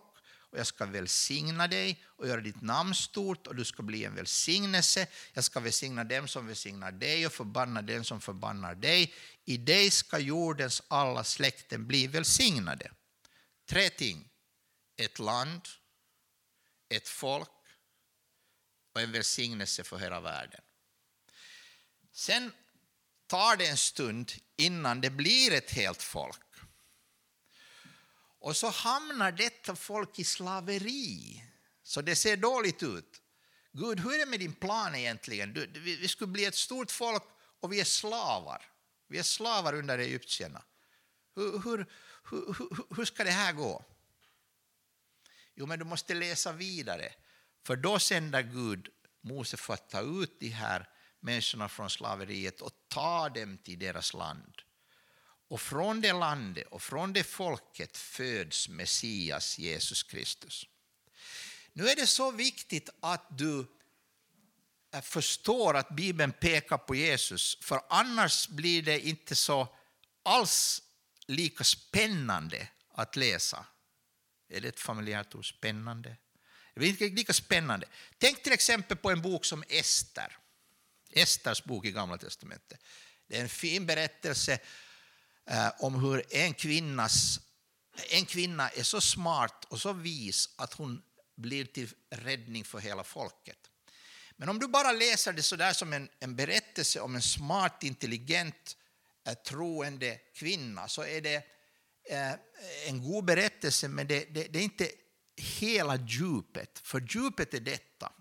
och 0.51 0.59
jag 0.59 0.66
ska 0.66 0.87
välsigna 0.87 1.69
dig 1.69 2.05
och 2.07 2.29
göra 2.29 2.41
ditt 2.41 2.62
namn 2.62 2.95
stort 2.95 3.47
och 3.47 3.55
du 3.55 3.64
ska 3.64 3.83
bli 3.83 4.05
en 4.05 4.14
välsignelse. 4.14 5.07
Jag 5.33 5.45
ska 5.45 5.61
välsigna 5.61 6.05
dem 6.05 6.29
som 6.29 6.47
välsignar 6.47 6.93
dig 6.93 7.27
och 7.27 7.33
förbanna 7.33 7.83
den 7.83 8.05
som 8.05 8.21
förbannar 8.21 8.75
dig. 8.75 9.14
I 9.45 9.57
dig 9.57 9.91
ska 9.91 10.19
jordens 10.19 10.83
alla 10.89 11.25
släkten 11.25 11.87
bli 11.87 12.07
välsignade. 12.07 12.91
Tre 13.69 13.91
ting. 13.91 14.29
Ett 14.97 15.19
land, 15.19 15.62
ett 16.89 17.09
folk, 17.09 17.49
och 18.95 19.01
en 19.01 19.12
välsignelse 19.12 19.85
för 19.85 19.99
hela 19.99 20.21
världen. 20.21 20.61
Sen 22.19 22.53
tar 23.27 23.57
det 23.57 23.66
en 23.66 23.77
stund 23.77 24.33
innan 24.57 25.01
det 25.01 25.11
blir 25.11 25.53
ett 25.53 25.71
helt 25.71 26.03
folk. 26.03 26.55
Och 28.39 28.57
så 28.57 28.69
hamnar 28.69 29.33
detta 29.33 29.77
folk 29.77 30.19
i 30.19 30.25
slaveri, 30.25 31.45
så 31.83 32.03
det 32.03 32.16
ser 32.16 32.37
dåligt 32.37 32.83
ut. 32.83 33.23
Gud, 33.73 34.01
hur 34.01 34.14
är 34.14 34.19
det 34.19 34.27
med 34.27 34.41
din 34.41 34.55
plan 34.55 34.95
egentligen? 34.95 35.53
Du, 35.53 35.66
vi, 35.66 35.97
vi 35.97 36.09
skulle 36.09 36.33
bli 36.33 36.45
ett 36.45 36.55
stort 36.55 36.91
folk 36.91 37.23
och 37.61 37.73
vi 37.73 37.81
är 37.81 37.85
slavar. 37.85 38.71
Vi 39.09 39.19
är 39.19 39.23
slavar 39.23 39.75
under 39.75 39.99
egyptierna. 39.99 40.62
Hur, 41.35 41.53
hur, 41.64 41.87
hur, 42.31 42.97
hur 42.97 43.05
ska 43.05 43.25
det 43.25 43.31
här 43.31 43.53
gå? 43.53 43.85
Jo, 45.55 45.66
men 45.66 45.79
du 45.79 45.85
måste 45.85 46.14
läsa 46.14 46.53
vidare, 46.53 47.12
för 47.66 47.77
då 47.77 47.99
sänder 47.99 48.43
Gud 48.43 48.89
Mose 49.21 49.57
för 49.57 49.75
att 49.75 49.91
ta 49.91 50.01
ut 50.01 50.41
de 50.41 50.49
här 50.49 50.89
människorna 51.21 51.69
från 51.69 51.91
slaveriet 51.91 52.61
och 52.61 52.73
ta 52.89 53.29
dem 53.29 53.59
till 53.59 53.79
deras 53.79 54.14
land. 54.14 54.55
Och 55.49 55.61
från 55.61 56.01
det 56.01 56.12
landet 56.12 56.66
och 56.71 56.83
från 56.83 57.12
det 57.12 57.25
folket 57.25 57.97
föds 57.97 58.69
Messias, 58.69 59.59
Jesus 59.59 60.03
Kristus. 60.03 60.66
Nu 61.73 61.89
är 61.89 61.97
det 61.97 62.07
så 62.07 62.31
viktigt 62.31 62.91
att 63.01 63.39
du 63.39 63.66
eh, 64.95 65.01
förstår 65.01 65.77
att 65.77 65.89
Bibeln 65.89 66.33
pekar 66.33 66.79
på 66.79 66.95
Jesus, 66.95 67.59
för 67.62 67.81
annars 67.89 68.49
blir 68.49 68.83
det 68.83 69.01
inte 69.01 69.35
så 69.35 69.77
alls 70.23 70.83
lika 71.27 71.64
spännande 71.64 72.69
att 72.95 73.16
läsa. 73.16 73.66
Är 74.49 74.61
det 74.61 74.69
ett 74.69 74.81
familjärt 74.81 75.35
ord? 75.35 75.49
Spännande? 75.49 76.16
Det 76.75 76.81
blir 76.81 76.89
inte 76.89 77.09
lika 77.09 77.33
spännande. 77.33 77.87
Tänk 78.19 78.43
till 78.43 78.53
exempel 78.53 78.97
på 78.97 79.11
en 79.11 79.23
bok 79.23 79.45
som 79.45 79.64
Ester. 79.69 80.39
Esters 81.11 81.65
bok 81.65 81.85
i 81.85 81.91
Gamla 81.91 82.19
testamentet. 82.19 82.81
Det 83.27 83.37
är 83.37 83.41
en 83.41 83.49
fin 83.49 83.87
berättelse 83.87 84.59
eh, 85.47 85.69
om 85.79 85.95
hur 86.05 86.35
en, 86.35 86.55
kvinnas, 86.55 87.41
en 88.11 88.27
kvinna 88.27 88.69
är 88.69 88.83
så 88.83 89.01
smart 89.01 89.65
och 89.65 89.81
så 89.81 89.93
vis 89.93 90.49
att 90.57 90.73
hon 90.73 91.03
blir 91.37 91.65
till 91.65 91.89
räddning 92.11 92.65
för 92.65 92.79
hela 92.79 93.05
folket. 93.05 93.59
Men 94.37 94.49
om 94.49 94.59
du 94.59 94.69
bara 94.69 94.93
läser 94.93 95.33
det 95.33 95.43
så 95.43 95.57
där 95.57 95.73
som 95.73 95.93
en, 95.93 96.09
en 96.21 96.37
berättelse 96.37 97.01
om 97.01 97.15
en 97.15 97.23
smart, 97.23 97.83
intelligent, 97.83 98.77
eh, 99.27 99.35
troende 99.35 100.19
kvinna 100.35 100.89
så 100.89 101.05
är 101.05 101.21
det 101.21 101.37
eh, 102.11 102.33
en 102.87 103.03
god 103.03 103.25
berättelse, 103.25 103.89
men 103.89 104.07
det, 104.07 104.35
det, 104.35 104.45
det 104.45 104.59
är 104.59 104.63
inte 104.63 104.91
hela 105.37 105.97
djupet. 105.97 106.79
För 106.85 107.01
djupet 107.01 107.55
är 107.55 107.61
detta. 107.61 108.13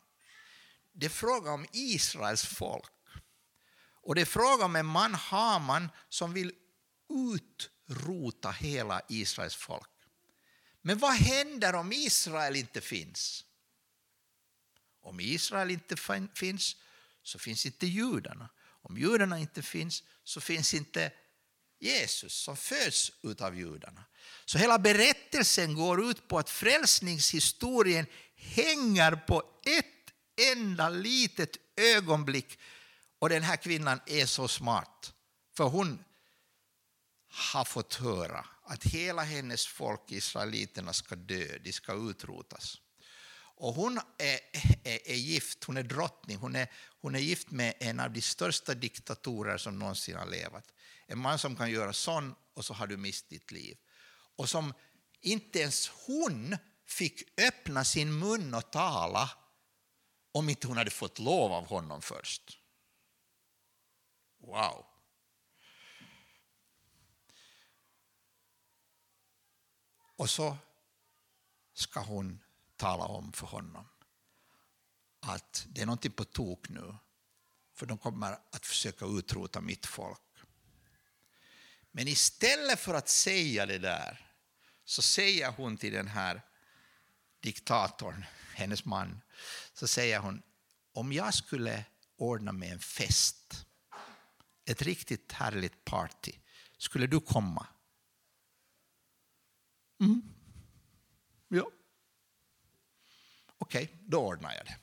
Det 1.00 1.06
är 1.06 1.10
fråga 1.10 1.52
om 1.52 1.66
Israels 1.72 2.46
folk. 2.46 2.92
Och 4.02 4.16
det 4.16 4.22
är 4.22 4.26
fråga 4.26 4.66
om 4.66 4.76
en 4.76 4.86
man, 4.86 5.14
Haman, 5.16 5.90
som 6.10 6.34
vill 6.34 6.52
utrota 7.10 8.52
hela 8.52 9.02
Israels 9.10 9.56
folk. 9.56 9.90
Men 10.82 10.98
vad 10.98 11.14
händer 11.14 11.76
om 11.76 11.92
Israel 11.92 12.56
inte 12.56 12.82
finns? 12.82 13.46
Om 15.02 15.20
Israel 15.20 15.72
inte 15.72 15.96
finns 16.34 16.76
så 17.24 17.40
finns 17.40 17.66
inte 17.66 17.88
judarna. 17.88 18.50
Om 18.82 18.98
judarna 18.98 19.40
inte 19.40 19.62
finns 19.62 20.04
så 20.24 20.42
finns 20.42 20.74
inte 20.74 21.12
Jesus 21.80 22.34
som 22.34 22.58
föds 22.58 23.12
av 23.40 23.56
judarna. 23.56 24.04
Så 24.46 24.58
hela 24.58 24.80
berättelsen 24.80 25.76
går 25.76 26.10
ut 26.10 26.28
på 26.28 26.40
att 26.40 26.50
frälsningshistorien 26.50 28.06
hänger 28.36 29.16
på 29.16 29.44
ett 29.66 29.97
enda 30.38 30.90
litet 30.90 31.58
ögonblick 31.76 32.60
och 33.20 33.30
den 33.30 33.44
här 33.44 33.56
kvinnan 33.56 34.00
är 34.06 34.26
så 34.26 34.48
smart 34.48 35.14
för 35.58 35.64
hon 35.64 36.04
har 37.30 37.66
fått 37.66 37.94
höra 37.94 38.46
att 38.64 38.84
hela 38.84 39.22
hennes 39.22 39.68
folk, 39.68 40.12
israeliterna, 40.12 40.94
ska 40.94 41.16
dö, 41.16 41.58
de 41.64 41.74
ska 41.74 42.10
utrotas. 42.10 42.82
Och 43.60 43.74
hon 43.74 44.00
är, 44.18 44.40
är, 44.84 45.10
är, 45.10 45.16
gift, 45.16 45.64
hon 45.64 45.78
är 45.78 45.84
drottning, 45.84 46.38
hon 46.38 46.56
är, 46.56 46.68
hon 47.02 47.16
är 47.16 47.20
gift 47.20 47.52
med 47.52 47.74
en 47.80 48.00
av 48.00 48.12
de 48.12 48.22
största 48.22 48.74
diktatorer 48.74 49.58
som 49.58 49.80
någonsin 49.80 50.16
har 50.18 50.26
levat. 50.26 50.74
En 51.08 51.20
man 51.20 51.40
som 51.40 51.56
kan 51.56 51.72
göra 51.72 51.94
sån 51.94 52.36
och 52.54 52.66
så 52.66 52.74
har 52.74 52.88
du 52.88 52.98
mist 52.98 53.30
ditt 53.30 53.52
liv. 53.52 53.78
Och 54.36 54.50
som 54.50 54.74
inte 55.22 55.60
ens 55.60 55.88
hon 55.88 56.58
fick 56.88 57.40
öppna 57.40 57.86
sin 57.86 58.20
mun 58.20 58.54
och 58.54 58.72
tala 58.72 59.30
om 60.38 60.50
inte 60.50 60.68
hon 60.68 60.78
hade 60.78 60.92
fått 60.92 61.20
lov 61.20 61.52
av 61.52 61.68
honom 61.68 62.02
först. 62.02 62.60
Wow! 64.38 64.86
Och 70.16 70.30
så 70.30 70.58
ska 71.74 72.00
hon 72.00 72.44
tala 72.76 73.04
om 73.04 73.34
för 73.34 73.48
honom 73.48 73.88
att 75.20 75.66
det 75.70 75.82
är 75.82 75.86
någonting 75.86 76.12
på 76.12 76.24
tok 76.24 76.70
nu, 76.70 76.96
för 77.74 77.86
de 77.86 77.98
kommer 77.98 78.40
att 78.52 78.66
försöka 78.66 79.06
utrota 79.06 79.62
mitt 79.62 79.86
folk. 79.86 80.22
Men 81.92 82.08
istället 82.08 82.80
för 82.80 82.94
att 82.94 83.10
säga 83.10 83.66
det 83.66 83.78
där 83.78 84.32
så 84.84 85.02
säger 85.02 85.52
hon 85.52 85.78
till 85.78 85.94
den 85.94 86.08
här 86.08 86.42
diktatorn, 87.40 88.26
hennes 88.58 88.86
man, 88.86 89.22
så 89.74 89.88
säger 89.88 90.20
hon 90.20 90.42
om 90.94 91.14
jag 91.14 91.34
skulle 91.34 91.86
ordna 92.18 92.52
med 92.52 92.72
en 92.72 92.80
fest, 92.80 93.66
ett 94.66 94.82
riktigt 94.82 95.32
härligt 95.32 95.86
party, 95.86 96.32
skulle 96.78 97.08
du 97.08 97.20
komma? 97.20 97.68
Mm. 100.00 100.22
Ja. 101.48 101.72
Okej, 103.58 103.84
okay, 103.84 103.98
då 104.02 104.20
ordnar 104.20 104.54
jag 104.54 104.66
det. 104.66 104.78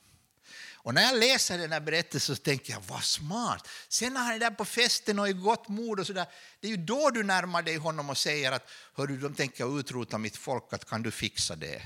Och 0.74 0.94
när 0.94 1.02
jag 1.02 1.18
läser 1.18 1.58
den 1.58 1.72
här 1.72 1.80
berättelsen 1.80 2.36
så 2.36 2.42
tänker 2.42 2.72
jag, 2.72 2.80
vad 2.80 3.04
smart. 3.04 3.68
Sen 3.88 4.14
när 4.14 4.20
han 4.20 4.34
är 4.34 4.38
där 4.38 4.50
på 4.50 4.64
festen 4.64 5.18
och 5.18 5.28
i 5.28 5.32
gott 5.32 5.68
mod 5.68 6.00
och 6.00 6.06
sådär, 6.06 6.26
det 6.60 6.66
är 6.66 6.70
ju 6.70 6.76
då 6.76 7.10
du 7.10 7.22
närmar 7.22 7.62
dig 7.62 7.76
honom 7.76 8.10
och 8.10 8.18
säger 8.18 8.52
att, 8.52 8.70
hörru, 8.94 9.16
de 9.16 9.34
tänker 9.34 9.80
utrota 9.80 10.18
mitt 10.18 10.36
folk, 10.36 10.72
att 10.72 10.84
kan 10.84 11.02
du 11.02 11.10
fixa 11.10 11.56
det? 11.56 11.82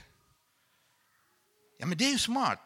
Ja, 1.78 1.86
men 1.86 1.98
det 1.98 2.04
är 2.04 2.10
ju 2.10 2.18
smart. 2.18 2.60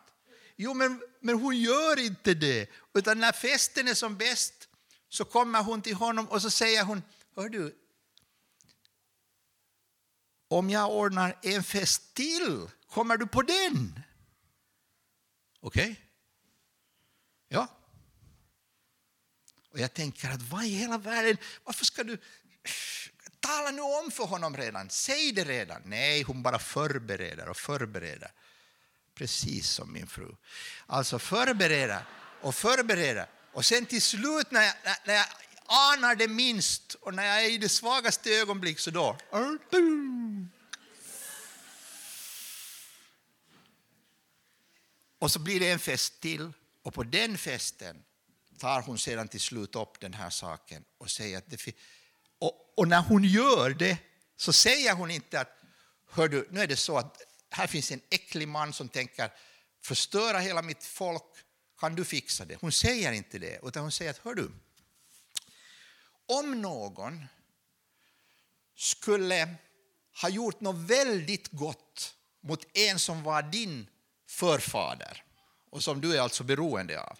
Jo, 0.57 0.75
men, 0.75 1.03
men 1.21 1.41
hon 1.41 1.59
gör 1.59 1.99
inte 1.99 2.35
det. 2.35 2.71
Utan 2.95 3.21
när 3.21 3.33
festen 3.33 3.89
är 3.89 3.95
som 3.95 4.17
bäst 4.17 4.69
så 5.09 5.25
kommer 5.25 5.63
hon 5.63 5.83
till 5.83 5.95
honom 5.95 6.29
och 6.29 6.43
så 6.43 6.51
säger 6.51 6.85
hon, 6.85 7.03
hör 7.37 7.49
du, 7.49 7.75
om 10.49 10.71
jag 10.71 10.91
ordnar 10.91 11.39
en 11.43 11.65
fest 11.65 12.15
till, 12.15 12.69
kommer 12.87 13.17
du 13.17 13.27
på 13.27 13.43
den? 13.43 14.01
Okej? 15.61 15.91
Okay? 15.91 15.97
Ja. 17.49 17.69
Och 19.71 19.79
jag 19.79 19.95
tänker 19.95 20.31
att 20.31 20.43
vad 20.43 20.65
i 20.65 20.69
hela 20.69 20.99
världen, 20.99 21.37
varför 21.65 21.85
ska 21.85 22.05
du 22.05 22.19
tala 23.41 23.71
nu 23.71 23.83
om 23.83 24.11
för 24.11 24.25
honom 24.25 24.57
redan? 24.57 24.91
Säg 24.91 25.33
det 25.33 25.45
redan. 25.45 25.83
Nej, 25.85 26.23
hon 26.23 26.43
bara 26.43 26.59
förbereder 26.59 27.49
och 27.49 27.57
förbereder. 27.57 28.31
Precis 29.15 29.71
som 29.71 29.93
min 29.93 30.07
fru. 30.07 30.37
Alltså 30.87 31.19
förbereda 31.19 32.03
och 32.41 32.55
förbereda. 32.55 33.27
Och 33.53 33.65
sen 33.65 33.87
till 33.87 34.03
slut 34.03 34.51
när 34.51 34.63
jag, 34.63 34.75
när 35.05 35.15
jag 35.15 35.27
anar 35.67 36.15
det 36.15 36.29
minst 36.29 36.95
och 36.95 37.15
när 37.15 37.25
jag 37.25 37.45
är 37.45 37.51
i 37.51 37.59
det 37.59 37.69
svagaste 37.69 38.31
ögonblick 38.31 38.79
så 38.79 38.91
då... 38.91 39.17
Och 45.19 45.31
så 45.31 45.39
blir 45.39 45.61
det 45.61 45.71
en 45.71 45.79
fest 45.79 46.21
till 46.21 46.53
och 46.83 46.95
på 46.95 47.03
den 47.03 47.39
festen 47.39 48.05
tar 48.59 48.83
hon 48.83 48.99
sedan 48.99 49.29
till 49.29 49.41
slut 49.41 49.77
upp 49.77 50.01
den 50.01 50.15
här 50.15 50.31
saken 50.31 50.85
och 50.99 51.11
säger 51.11 51.39
att 51.39 51.51
det 51.51 51.75
och, 52.39 52.73
och 52.77 52.89
när 52.89 53.01
hon 53.01 53.25
gör 53.25 53.71
det 53.71 53.99
så 54.37 54.53
säger 54.53 54.95
hon 54.95 55.11
inte 55.11 55.41
att 55.41 55.59
hör 56.11 56.29
du, 56.29 56.49
nu 56.51 56.61
är 56.61 56.67
det 56.67 56.77
så 56.77 56.99
att 56.99 57.23
här 57.53 57.67
finns 57.67 57.93
en 57.93 58.01
äcklig 58.11 58.49
man 58.49 58.73
som 58.73 58.89
tänker 58.89 59.31
förstöra 59.83 60.39
hela 60.39 60.63
mitt 60.63 60.85
folk, 60.85 61.23
kan 61.79 61.95
du 61.95 62.05
fixa 62.05 62.45
det? 62.45 62.57
Hon 62.61 62.73
säger 62.73 63.13
inte 63.13 63.39
det, 63.39 63.61
utan 63.63 63.83
hon 63.83 63.93
säger 63.93 64.11
att 64.11 64.19
hör 64.19 64.35
du, 64.35 64.51
om 66.27 66.63
någon 66.63 67.27
skulle 68.77 69.55
ha 70.23 70.29
gjort 70.29 70.61
något 70.61 70.91
väldigt 70.91 71.49
gott 71.49 72.15
mot 72.41 72.77
en 72.77 72.99
som 72.99 73.23
var 73.23 73.43
din 73.43 73.87
förfader 74.29 75.25
och 75.71 75.83
som 75.83 76.01
du 76.01 76.17
är 76.17 76.21
alltså 76.21 76.45
beroende 76.45 77.01
av. 77.01 77.19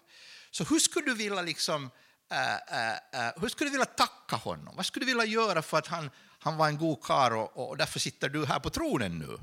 Så 0.51 0.63
hur 0.63 0.79
skulle 0.79 1.05
du 1.05 1.15
vilja, 1.15 1.41
liksom, 1.41 1.91
äh, 2.31 2.93
äh, 3.25 3.31
hur 3.41 3.49
skulle 3.49 3.69
du 3.69 3.71
vilja 3.71 3.85
tacka 3.85 4.35
honom? 4.35 4.75
Vad 4.75 4.85
skulle 4.85 5.05
du 5.05 5.11
vilja 5.11 5.25
göra 5.25 5.61
för 5.61 5.77
att 5.77 5.87
han, 5.87 6.09
han 6.39 6.57
var 6.57 6.67
en 6.67 6.77
god 6.77 7.01
karl 7.03 7.33
och, 7.33 7.69
och 7.69 7.77
därför 7.77 7.99
sitter 7.99 8.29
du 8.29 8.45
här 8.45 8.59
på 8.59 8.69
tronen 8.69 9.19
nu? 9.19 9.39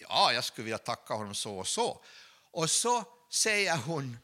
Ja, 0.00 0.32
jag 0.32 0.44
skulle 0.44 0.64
vilja 0.64 0.78
tacka 0.78 1.14
honom 1.14 1.34
så 1.34 1.58
och 1.58 1.68
så. 1.68 2.04
Och 2.50 2.70
så 2.70 3.04
säger 3.30 3.76
hon, 3.76 4.18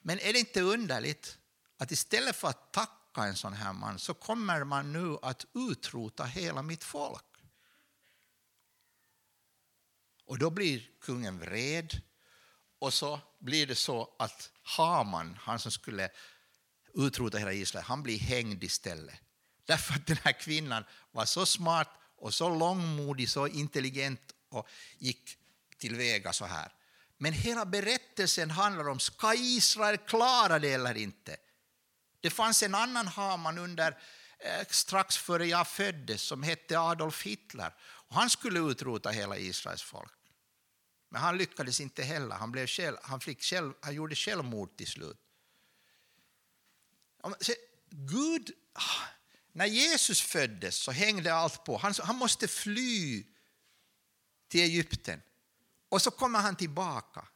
men 0.00 0.20
är 0.20 0.32
det 0.32 0.38
inte 0.38 0.60
underligt 0.60 1.38
att 1.76 1.90
istället 1.90 2.36
för 2.36 2.48
att 2.48 2.72
tacka 2.72 3.22
en 3.22 3.36
sån 3.36 3.52
här 3.52 3.72
man 3.72 3.98
så 3.98 4.14
kommer 4.14 4.64
man 4.64 4.92
nu 4.92 5.18
att 5.22 5.46
utrota 5.54 6.24
hela 6.24 6.62
mitt 6.62 6.84
folk. 6.84 7.24
Och 10.24 10.38
då 10.38 10.50
blir 10.50 10.90
kungen 11.00 11.38
vred 11.38 12.02
och 12.78 12.94
så 12.94 13.20
blir 13.38 13.66
det 13.66 13.74
så 13.74 14.14
att 14.18 14.50
Haman, 14.62 15.38
han 15.40 15.58
som 15.58 15.72
skulle 15.72 16.10
utrota 16.94 17.38
hela 17.38 17.52
Israel, 17.52 17.84
han 17.84 18.02
blir 18.02 18.18
hängd 18.18 18.64
istället. 18.64 19.20
Därför 19.64 19.94
att 19.94 20.06
den 20.06 20.16
här 20.16 20.32
kvinnan 20.32 20.84
var 21.10 21.24
så 21.24 21.46
smart 21.46 21.88
och 22.16 22.34
så 22.34 22.54
långmodig, 22.54 23.30
så 23.30 23.48
intelligent 23.48 24.20
och 24.48 24.68
gick 24.98 25.38
tillväga 25.78 26.32
så 26.32 26.44
här. 26.44 26.72
Men 27.18 27.32
hela 27.32 27.66
berättelsen 27.66 28.50
handlar 28.50 28.88
om, 28.88 29.00
ska 29.00 29.34
Israel 29.34 29.98
klara 29.98 30.58
det 30.58 30.72
eller 30.72 30.96
inte? 30.96 31.36
Det 32.20 32.30
fanns 32.30 32.62
en 32.62 32.74
annan 32.74 33.06
Haman 33.06 33.58
under, 33.58 33.98
eh, 34.38 34.66
strax 34.70 35.16
före 35.16 35.46
jag 35.46 35.68
föddes 35.68 36.22
som 36.22 36.42
hette 36.42 36.78
Adolf 36.78 37.22
Hitler. 37.22 37.74
Och 37.80 38.14
han 38.14 38.30
skulle 38.30 38.60
utrota 38.60 39.10
hela 39.10 39.38
Israels 39.38 39.82
folk. 39.82 40.12
Men 41.08 41.20
han 41.20 41.38
lyckades 41.38 41.80
inte 41.80 42.02
heller. 42.02 42.36
Han, 42.36 42.52
blev 42.52 42.66
själv, 42.66 42.96
han, 43.02 43.20
fick 43.20 43.42
själv, 43.42 43.72
han 43.80 43.94
gjorde 43.94 44.14
självmord 44.14 44.76
till 44.76 44.86
slut. 44.86 45.18
Gud, 47.90 48.52
ah, 48.72 49.06
när 49.56 49.66
Jesus 49.66 50.20
föddes 50.20 50.76
så 50.76 50.92
hängde 50.92 51.34
allt 51.34 51.64
på. 51.64 51.76
Han, 51.76 51.94
han 52.02 52.16
måste 52.16 52.48
fly 52.48 53.24
till 54.48 54.60
Egypten. 54.60 55.22
Och 55.88 56.02
så 56.02 56.10
kommer 56.10 56.38
han 56.38 56.56
tillbaka. 56.56 57.28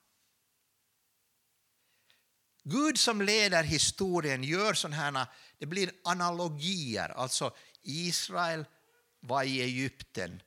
Gud 2.62 2.98
som 2.98 3.22
leder 3.22 3.62
historien 3.62 4.44
gör 4.44 4.74
sådana 4.74 4.96
här, 4.96 5.26
det 5.58 5.66
blir 5.66 5.92
analogier. 6.04 7.08
Alltså 7.08 7.56
Israel 7.82 8.64
var 9.20 9.42
i 9.42 9.62
Egypten 9.62 10.42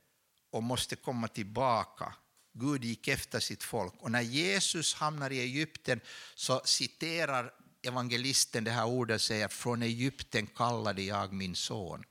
och 0.50 0.62
måste 0.62 0.96
komma 0.96 1.28
tillbaka. 1.28 2.14
Gud 2.52 2.84
gick 2.84 3.08
efter 3.08 3.40
sitt 3.40 3.62
folk. 3.62 3.94
Och 3.98 4.10
när 4.10 4.22
Jesus 4.22 4.94
hamnar 4.94 5.30
i 5.30 5.40
Egypten 5.40 6.00
så 6.34 6.62
citerar 6.64 7.54
evangelisten 7.86 8.64
det 8.64 8.70
här 8.70 8.86
ordet 8.86 9.22
säger 9.22 9.48
från 9.48 9.82
Egypten 9.82 10.46
kallade 10.46 11.02
jag 11.02 11.32
min 11.32 11.56
son. 11.56 12.04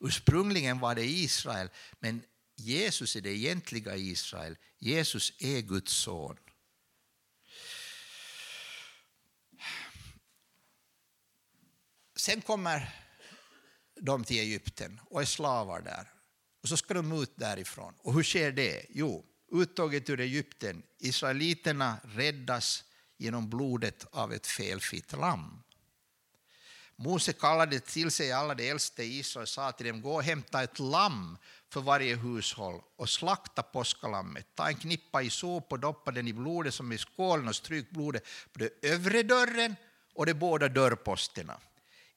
Ursprungligen 0.00 0.78
var 0.78 0.94
det 0.94 1.04
Israel, 1.04 1.70
men 2.00 2.22
Jesus 2.56 3.16
är 3.16 3.20
det 3.20 3.30
egentliga 3.30 3.96
Israel. 3.96 4.56
Jesus 4.78 5.32
är 5.38 5.60
Guds 5.60 5.92
son. 5.92 6.36
Sen 12.16 12.40
kommer 12.40 12.94
de 14.00 14.24
till 14.24 14.40
Egypten 14.40 15.00
och 15.04 15.22
är 15.22 15.26
slavar 15.26 15.80
där. 15.80 16.12
Och 16.62 16.68
så 16.68 16.76
ska 16.76 16.94
de 16.94 17.22
ut 17.22 17.32
därifrån. 17.36 17.94
Och 17.98 18.14
hur 18.14 18.22
sker 18.22 18.52
det? 18.52 18.86
Jo, 18.90 19.26
uttåget 19.52 20.10
ur 20.10 20.20
Egypten. 20.20 20.82
Israeliterna 20.98 22.00
räddas 22.04 22.84
genom 23.18 23.50
blodet 23.50 24.06
av 24.10 24.32
ett 24.32 24.46
felfritt 24.46 25.12
lamm. 25.12 25.62
Mose 26.96 27.32
kallade 27.32 27.80
till 27.80 28.10
sig 28.10 28.32
alla 28.32 28.54
de 28.54 28.70
äldste 28.70 29.02
i 29.02 29.18
Israel 29.18 29.42
och 29.42 29.48
sa 29.48 29.72
till 29.72 29.86
dem, 29.86 30.02
gå 30.02 30.14
och 30.14 30.22
hämta 30.22 30.62
ett 30.62 30.78
lamm 30.78 31.38
för 31.72 31.80
varje 31.80 32.16
hushåll 32.16 32.80
och 32.96 33.08
slakta 33.08 33.62
påskalammet. 33.62 34.46
Ta 34.54 34.68
en 34.68 34.74
knippa 34.74 35.22
i 35.22 35.30
sop 35.30 35.72
och 35.72 35.78
doppa 35.78 36.10
den 36.10 36.28
i 36.28 36.32
blodet 36.32 36.74
som 36.74 36.92
i 36.92 36.98
skålen 36.98 37.48
och 37.48 37.56
stryk 37.56 37.90
blodet 37.90 38.24
på 38.52 38.58
den 38.58 38.70
övre 38.82 39.22
dörren 39.22 39.76
och 40.14 40.26
de 40.26 40.34
båda 40.34 40.68
dörrposterna. 40.68 41.60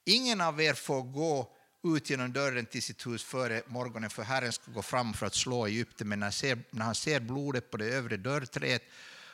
Ingen 0.06 0.42
av 0.42 0.62
er 0.62 0.74
får 0.74 1.02
gå 1.02 1.56
ut 1.84 2.10
genom 2.10 2.34
dörren 2.34 2.66
till 2.66 2.84
sitt 2.84 3.08
hus 3.08 3.24
före 3.24 3.62
morgonen, 3.68 4.10
för 4.10 4.24
Herren 4.24 4.52
ska 4.52 4.72
gå 4.72 4.82
fram 4.82 5.14
för 5.14 5.26
att 5.26 5.36
slå 5.36 5.66
Egypten. 5.66 6.10
Men 6.10 6.20
när, 6.20 6.32
ser, 6.32 6.60
när 6.70 6.86
han 6.86 6.96
ser 6.96 7.20
blodet 7.20 7.72
på 7.72 7.78
det 7.78 7.86
övre 7.86 8.18
dörrträet 8.18 8.84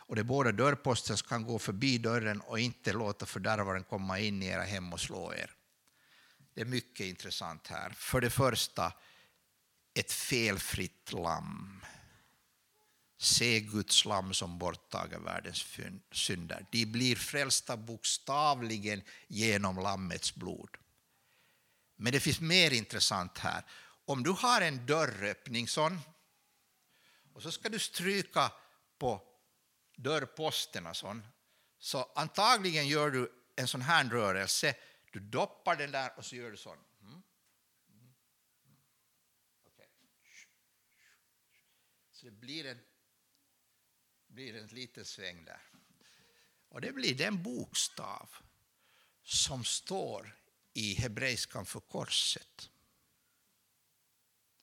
och 0.08 0.16
de 0.16 0.24
båda 0.24 0.51
dörrposterna 0.51 1.18
som 1.18 1.28
kan 1.28 1.43
gå 1.43 1.60
förbi 1.60 1.97
dörren 1.97 2.41
och 2.41 2.60
inte 2.60 2.93
låta 2.93 3.26
fördärvaren 3.26 3.84
komma 3.84 4.20
in 4.20 4.43
i 4.43 4.45
era 4.45 4.64
hem 4.64 4.93
och 4.93 4.99
slå 4.99 5.34
er. 5.34 5.51
Det 6.53 6.62
är 6.62 6.66
mycket 6.66 7.05
intressant 7.05 7.68
här. 7.68 7.89
För 7.89 8.22
det 8.22 8.30
första, 8.30 8.93
ett 9.93 10.12
felfritt 10.12 11.12
lamm. 11.12 11.86
Se 13.20 13.60
Guds 13.60 14.05
lamm 14.05 14.34
som 14.34 14.58
borttager 14.58 15.20
världens 15.20 15.66
synder. 16.12 16.66
De 16.72 16.86
blir 16.86 17.16
frälsta 17.16 17.78
bokstavligen 17.78 19.01
genom 19.28 19.78
lammets 19.78 20.36
blod. 20.36 20.70
Men 21.95 22.14
det 22.14 22.20
finns 22.20 22.39
mer 22.39 22.74
intressant 22.74 23.38
här. 23.38 23.64
Om 24.05 24.24
du 24.24 24.30
har 24.30 24.62
en 24.62 24.86
dörröppning 24.86 25.68
sån 25.68 25.99
och 27.34 27.43
så 27.43 27.51
ska 27.51 27.70
du 27.70 27.80
stryka 27.80 28.51
på 28.97 29.26
dörrposterna 29.98 30.93
sånt, 30.93 31.26
så 31.78 32.04
antagligen 32.16 32.88
gör 32.88 33.12
du 33.12 33.32
en 33.56 33.68
sån 33.68 33.82
här 33.82 34.10
rörelse. 34.10 34.76
Du 35.12 35.20
doppar 35.20 35.76
den 35.76 35.91
där 35.91 36.18
och 36.18 36.26
så 36.26 36.36
gör 36.36 36.52
du 36.52 36.58
sån. 36.58 36.78
Mm. 37.02 37.14
mm. 37.14 38.16
Okay. 39.66 39.88
Så 42.12 42.26
det 42.26 42.32
blir 42.32 42.66
en, 42.66 42.80
blir 44.28 44.56
en 44.56 44.68
liten 44.68 45.06
sväng 45.06 45.45
där. 45.45 45.62
Och 46.70 46.82
det 46.82 46.91
blir 46.91 47.16
den 47.16 47.43
bokstav 47.43 48.30
som 49.24 49.64
står 49.64 50.38
i 50.74 50.93
hebreiskan 50.93 51.66
för 51.66 51.80
korset. 51.80 52.70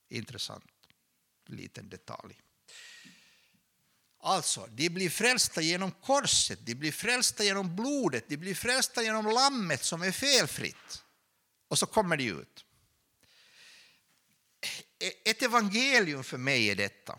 Intressant 0.09 0.75
liten 1.47 1.89
detalj. 1.89 2.41
Alltså, 4.27 4.69
de 4.71 4.89
blir 4.89 5.11
frälsta 5.11 5.61
genom 5.61 5.91
korset, 5.91 6.59
de 6.67 6.75
blir 6.75 6.93
frälsta 6.93 7.45
genom 7.45 7.77
blodet, 7.77 8.29
de 8.29 8.37
blir 8.37 8.55
frälsta 8.55 9.03
genom 9.03 9.27
lammet 9.27 9.85
som 9.85 10.03
är 10.03 10.13
felfritt. 10.13 11.05
Och 11.69 11.79
så 11.79 11.87
kommer 11.87 12.17
de 12.17 12.29
ut. 12.29 12.65
E-, 14.99 15.31
ett 15.31 15.43
evangelium 15.43 16.25
för 16.25 16.39
mig 16.39 16.71
är 16.71 16.75
detta. 16.75 17.19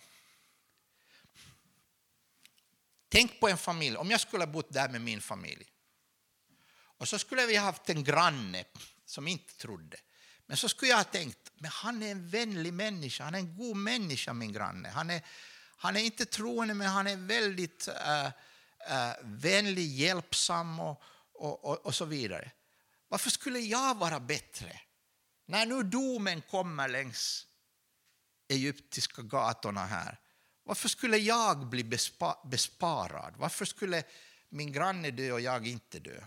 Tänk 3.09 3.39
på 3.39 3.49
en 3.49 3.57
familj, 3.57 3.97
om 3.97 4.11
jag 4.11 4.21
skulle 4.21 4.43
ha 4.43 4.51
bott 4.51 4.73
där 4.73 4.89
med 4.89 5.01
min 5.01 5.21
familj. 5.21 5.65
Och 6.75 7.07
så 7.07 7.19
skulle 7.19 7.45
vi 7.45 7.55
ha 7.55 7.65
haft 7.65 7.89
en 7.89 8.03
granne 8.03 8.63
som 9.05 9.27
inte 9.27 9.53
trodde. 9.57 9.97
Men 10.45 10.57
så 10.57 10.69
skulle 10.69 10.91
jag 10.91 10.97
ha 10.97 11.03
tänkt, 11.03 11.51
men 11.55 11.71
han 11.71 12.03
är 12.03 12.11
en 12.11 12.29
vänlig 12.29 12.73
människa, 12.73 13.23
han 13.23 13.35
är 13.35 13.39
en 13.39 13.57
god 13.57 13.77
människa 13.77 14.33
min 14.33 14.53
granne. 14.53 14.89
Han 14.89 15.09
är, 15.09 15.21
han 15.85 15.95
är 15.95 16.01
inte 16.01 16.25
troende 16.25 16.73
men 16.73 16.87
han 16.87 17.07
är 17.07 17.17
väldigt 17.17 17.87
äh, 17.87 18.25
äh, 18.25 19.15
vänlig, 19.23 19.87
hjälpsam 19.87 20.79
och, 20.79 21.01
och, 21.33 21.65
och, 21.65 21.85
och 21.85 21.95
så 21.95 22.05
vidare. 22.05 22.51
Varför 23.07 23.29
skulle 23.29 23.59
jag 23.59 23.97
vara 23.97 24.19
bättre? 24.19 24.79
När 25.47 25.65
nu 25.65 25.83
domen 25.83 26.41
kommer 26.41 26.87
längs 26.87 27.47
egyptiska 28.49 29.21
gatorna 29.21 29.85
här, 29.85 30.19
varför 30.63 30.89
skulle 30.89 31.17
jag 31.17 31.69
bli 31.69 31.83
bespa 31.83 32.39
besparad? 32.45 33.33
Varför 33.37 33.65
skulle 33.65 34.03
min 34.49 34.71
granne 34.71 35.11
dö 35.11 35.31
och 35.31 35.41
jag 35.41 35.67
inte 35.67 35.99
dö? 35.99 36.23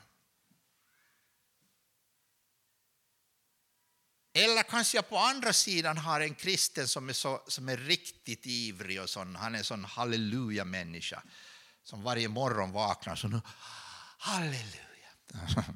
Eller 4.38 4.62
kanske 4.62 4.96
jag 4.98 5.08
på 5.08 5.18
andra 5.18 5.52
sidan 5.52 5.98
har 5.98 6.20
en 6.20 6.34
kristen 6.34 6.88
som 6.88 7.08
är, 7.08 7.12
så, 7.12 7.42
som 7.46 7.68
är 7.68 7.76
riktigt 7.76 8.46
ivrig 8.46 9.02
och 9.02 9.10
sån, 9.10 9.36
han 9.36 9.54
är 9.54 9.58
en 9.58 9.64
sån 9.64 9.84
halleluja-människa 9.84 11.22
som 11.82 12.02
varje 12.02 12.28
morgon 12.28 12.72
vaknar 12.72 13.16
så 13.16 13.40
halleluja. 14.18 15.10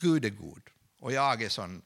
Gud 0.00 0.24
är 0.24 0.30
god. 0.30 0.62
Och 0.98 1.12
jag 1.12 1.42
är 1.42 1.48
sån, 1.48 1.82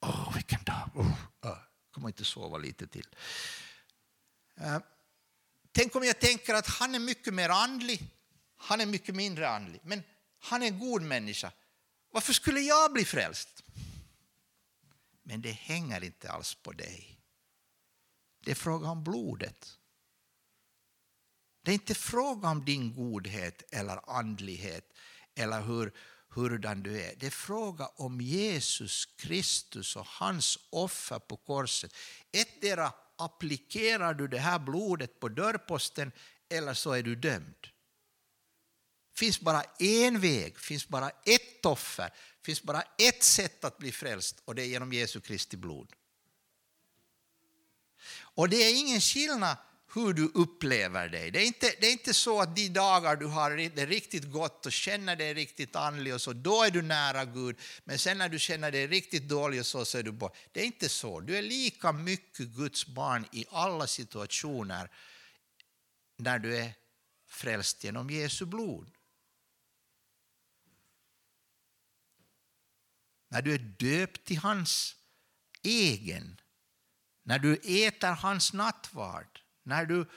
åh 0.00 0.34
vilken 0.34 0.64
dag, 0.64 0.90
oh, 0.94 1.12
oh. 1.42 1.58
kommer 1.90 2.08
inte 2.08 2.24
sova 2.24 2.58
lite 2.58 2.86
till. 2.86 3.06
Uh, 4.60 4.78
tänk 5.72 5.96
om 5.96 6.04
jag 6.04 6.20
tänker 6.20 6.54
att 6.54 6.66
han 6.66 6.94
är 6.94 6.98
mycket 6.98 7.34
mer 7.34 7.48
andlig, 7.48 8.10
han 8.56 8.80
är 8.80 8.86
mycket 8.86 9.14
mindre 9.14 9.48
andlig, 9.48 9.80
men 9.84 10.02
han 10.40 10.62
är 10.62 10.66
en 10.66 10.78
god 10.78 11.02
människa. 11.02 11.52
Varför 12.12 12.32
skulle 12.32 12.60
jag 12.60 12.92
bli 12.92 13.04
frälst? 13.04 13.62
Men 15.28 15.40
det 15.40 15.52
hänger 15.52 16.04
inte 16.04 16.30
alls 16.30 16.54
på 16.54 16.72
dig. 16.72 17.20
Det 18.44 18.50
är 18.50 18.54
fråga 18.54 18.90
om 18.90 19.04
blodet. 19.04 19.78
Det 21.62 21.70
är 21.70 21.74
inte 21.74 21.94
fråga 21.94 22.48
om 22.48 22.64
din 22.64 22.94
godhet 22.94 23.62
eller 23.74 24.10
andlighet 24.10 24.92
eller 25.34 25.62
hur, 25.62 25.92
hurdan 26.28 26.82
du 26.82 27.02
är. 27.02 27.14
Det 27.16 27.26
är 27.26 27.30
fråga 27.30 27.86
om 27.86 28.20
Jesus 28.20 29.06
Kristus 29.06 29.96
och 29.96 30.06
hans 30.06 30.58
offer 30.70 31.18
på 31.18 31.36
korset. 31.36 31.94
Ettdera 32.32 32.92
applicerar 33.16 34.14
du 34.14 34.28
det 34.28 34.38
här 34.38 34.58
blodet 34.58 35.20
på 35.20 35.28
dörrposten 35.28 36.12
eller 36.48 36.74
så 36.74 36.92
är 36.92 37.02
du 37.02 37.16
dömd. 37.16 37.68
Det 39.18 39.24
finns 39.24 39.40
bara 39.40 39.62
en 39.78 40.20
väg, 40.20 40.58
finns 40.58 40.88
bara 40.88 41.10
ett 41.10 41.66
offer, 41.66 42.10
finns 42.42 42.62
bara 42.62 42.82
ett 42.98 43.22
sätt 43.22 43.64
att 43.64 43.78
bli 43.78 43.92
frälst 43.92 44.42
och 44.44 44.54
det 44.54 44.62
är 44.62 44.66
genom 44.66 44.92
Jesu 44.92 45.20
Kristi 45.20 45.56
blod. 45.56 45.92
Och 48.18 48.48
det 48.48 48.56
är 48.56 48.80
ingen 48.80 49.00
skillnad 49.00 49.56
hur 49.94 50.12
du 50.12 50.30
upplever 50.34 51.08
dig. 51.08 51.30
Det 51.30 51.42
är 51.42 51.46
inte, 51.46 51.72
det 51.80 51.86
är 51.86 51.92
inte 51.92 52.14
så 52.14 52.40
att 52.40 52.56
de 52.56 52.68
dagar 52.68 53.16
du 53.16 53.26
har 53.26 53.50
det 53.50 53.86
riktigt 53.86 54.30
gott 54.30 54.66
och 54.66 54.72
känner 54.72 55.16
dig 55.16 55.34
riktigt 55.34 55.76
andlig 55.76 56.14
och 56.14 56.20
så, 56.20 56.32
då 56.32 56.62
är 56.62 56.70
du 56.70 56.82
nära 56.82 57.24
Gud. 57.24 57.56
Men 57.84 57.98
sen 57.98 58.18
när 58.18 58.28
du 58.28 58.38
känner 58.38 58.70
dig 58.70 58.86
riktigt 58.86 59.28
dålig 59.28 59.60
och 59.60 59.66
så, 59.66 59.84
så 59.84 59.98
är 59.98 60.02
du 60.02 60.12
bort. 60.12 60.36
Det 60.52 60.60
är 60.60 60.64
inte 60.64 60.88
så. 60.88 61.20
Du 61.20 61.38
är 61.38 61.42
lika 61.42 61.92
mycket 61.92 62.46
Guds 62.46 62.86
barn 62.86 63.26
i 63.32 63.46
alla 63.50 63.86
situationer 63.86 64.90
när 66.16 66.38
du 66.38 66.56
är 66.56 66.72
frälst 67.28 67.84
genom 67.84 68.10
Jesu 68.10 68.44
blod. 68.44 68.90
När 73.28 73.42
du 73.42 73.54
är 73.54 73.58
döpt 73.58 74.24
till 74.24 74.38
hans 74.38 74.96
egen, 75.62 76.40
när 77.22 77.38
du 77.38 77.54
äter 77.54 78.08
hans 78.08 78.52
nattvard, 78.52 79.40
när 79.62 79.86
du, 79.86 80.10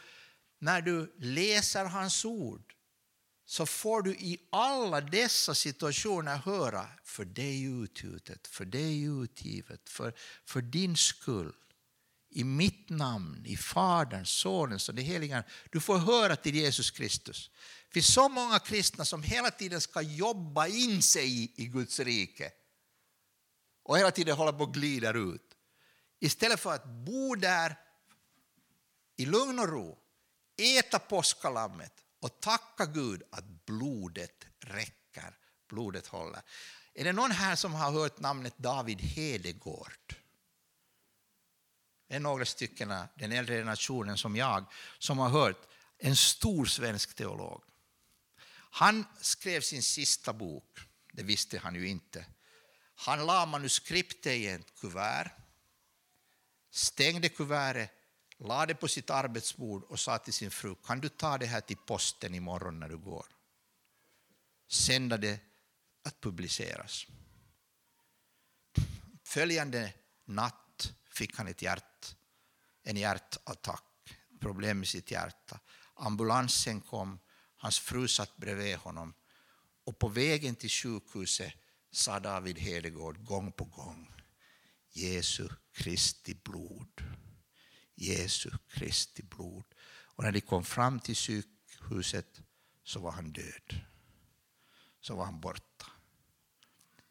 när 0.59 0.81
du 0.81 1.15
läser 1.17 1.85
hans 1.85 2.25
ord 2.25 2.73
så 3.45 3.65
får 3.65 4.01
du 4.01 4.11
i 4.11 4.47
alla 4.51 5.01
dessa 5.01 5.55
situationer 5.55 6.37
höra 6.37 6.87
för 7.03 7.25
dig 7.25 7.63
utgjutet, 7.63 8.47
för 8.47 8.65
dig 8.65 9.03
utgivet, 9.03 9.89
för, 9.89 10.13
för 10.45 10.61
din 10.61 10.97
skull. 10.97 11.53
I 12.33 12.43
mitt 12.43 12.89
namn, 12.89 13.45
i 13.45 13.57
Faderns, 13.57 14.29
Sonens 14.29 14.89
och 14.89 14.95
det 14.95 15.01
heliga 15.01 15.43
Du 15.71 15.79
får 15.79 15.97
höra 15.97 16.35
till 16.35 16.55
Jesus 16.55 16.91
Kristus. 16.91 17.49
Det 17.87 17.93
finns 17.93 18.13
så 18.13 18.29
många 18.29 18.59
kristna 18.59 19.05
som 19.05 19.23
hela 19.23 19.51
tiden 19.51 19.81
ska 19.81 20.01
jobba 20.01 20.67
in 20.67 21.01
sig 21.01 21.53
i 21.55 21.65
Guds 21.65 21.99
rike 21.99 22.51
och 23.83 23.97
hela 23.97 24.11
tiden 24.11 24.37
håller 24.37 24.51
på 24.51 24.63
att 24.63 24.73
glider 24.73 25.33
ut. 25.33 25.57
Istället 26.19 26.59
för 26.59 26.73
att 26.73 26.85
bo 26.85 27.35
där 27.35 27.79
i 29.15 29.25
lugn 29.25 29.59
och 29.59 29.69
ro, 29.69 29.97
äta 30.57 30.99
påskalammet 30.99 31.93
och 32.19 32.39
tacka 32.39 32.85
Gud 32.85 33.23
att 33.31 33.65
blodet 33.65 34.45
räcker, 34.59 35.37
blodet 35.69 36.07
håller. 36.07 36.41
Är 36.93 37.03
det 37.03 37.13
någon 37.13 37.31
här 37.31 37.55
som 37.55 37.73
har 37.73 37.91
hört 37.91 38.19
namnet 38.19 38.57
David 38.57 39.01
Hedegård? 39.01 40.15
Det 42.07 42.15
är 42.15 42.19
några 42.19 42.45
stycken, 42.45 42.93
den 43.15 43.31
äldre 43.31 43.57
generationen 43.57 44.17
som 44.17 44.35
jag, 44.35 44.65
som 44.99 45.17
har 45.17 45.29
hört 45.29 45.67
en 45.97 46.15
stor 46.15 46.65
svensk 46.65 47.15
teolog. 47.15 47.63
Han 48.71 49.05
skrev 49.21 49.61
sin 49.61 49.83
sista 49.83 50.33
bok, 50.33 50.79
det 51.13 51.23
visste 51.23 51.57
han 51.57 51.75
ju 51.75 51.87
inte. 51.87 52.25
Han 53.05 53.25
la 53.25 53.45
manuskriptet 53.45 54.33
i 54.33 54.47
ett 54.47 54.75
kuvert, 54.79 55.31
stängde 56.69 57.29
kuvertet 57.29 57.91
la 58.37 58.65
det 58.65 58.75
på 58.75 58.87
sitt 58.87 59.09
arbetsbord 59.09 59.83
och 59.83 59.99
sa 59.99 60.17
till 60.17 60.33
sin 60.33 60.51
fru, 60.51 60.75
kan 60.75 60.99
du 60.99 61.09
ta 61.09 61.37
det 61.37 61.45
här 61.45 61.61
till 61.61 61.77
posten 61.77 62.35
imorgon 62.35 62.79
när 62.79 62.89
du 62.89 62.97
går? 62.97 63.25
Sända 64.67 65.17
det 65.17 65.39
att 66.03 66.21
publiceras. 66.21 67.07
Följande 69.23 69.93
natt 70.25 70.93
fick 71.09 71.37
han 71.37 71.47
ett 71.47 71.61
hjärt, 71.61 72.15
en 72.83 72.97
hjärtattack, 72.97 74.17
problem 74.39 74.79
med 74.79 74.87
sitt 74.87 75.11
hjärta. 75.11 75.59
Ambulansen 75.93 76.81
kom, 76.81 77.19
hans 77.57 77.79
fru 77.79 78.07
satt 78.07 78.37
bredvid 78.37 78.77
honom 78.77 79.13
och 79.83 79.99
på 79.99 80.07
vägen 80.07 80.55
till 80.55 80.69
sjukhuset 80.69 81.53
sa 81.91 82.19
David 82.19 82.59
Hedegård 82.59 83.25
gång 83.25 83.51
på 83.51 83.65
gång 83.65 84.11
Jesu 84.93 85.49
Kristi 85.71 86.33
blod. 86.33 87.03
Jesu 87.95 88.49
Kristi 88.67 89.23
blod. 89.23 89.63
Och 90.15 90.23
när 90.23 90.31
de 90.31 90.41
kom 90.41 90.63
fram 90.63 90.99
till 90.99 91.15
sjukhuset 91.15 92.41
så 92.83 92.99
var 92.99 93.11
han 93.11 93.31
död. 93.31 93.81
Så 95.01 95.15
var 95.15 95.25
han 95.25 95.39
borta. 95.39 95.85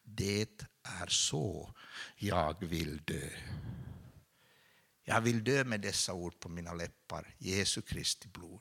Det 0.03 0.63
är 0.83 1.07
så 1.07 1.75
jag 2.17 2.65
vill 2.65 3.03
dö. 3.05 3.31
Jag 5.05 5.21
vill 5.21 5.45
dö 5.45 5.65
med 5.65 5.81
dessa 5.81 6.13
ord 6.13 6.41
på 6.41 6.49
mina 6.49 6.75
läppar, 6.75 7.35
Jesu 7.39 7.83
Kristi 7.83 8.29
blod. 8.29 8.61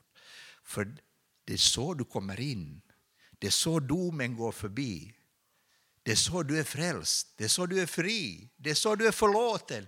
För 0.64 0.96
det 1.44 1.52
är 1.52 1.56
så 1.56 1.94
du 1.94 2.04
kommer 2.04 2.40
in. 2.40 2.82
Det 3.38 3.46
är 3.46 3.50
så 3.50 3.80
domen 3.80 4.36
går 4.36 4.52
förbi. 4.52 5.14
Det 6.02 6.12
är 6.12 6.16
så 6.16 6.42
du 6.42 6.58
är 6.58 6.64
frälst, 6.64 7.28
det 7.36 7.44
är 7.44 7.48
så 7.48 7.66
du 7.66 7.80
är 7.80 7.86
fri, 7.86 8.50
det 8.56 8.70
är 8.70 8.74
så 8.74 8.94
du 8.94 9.06
är 9.06 9.12
förlåten. 9.12 9.86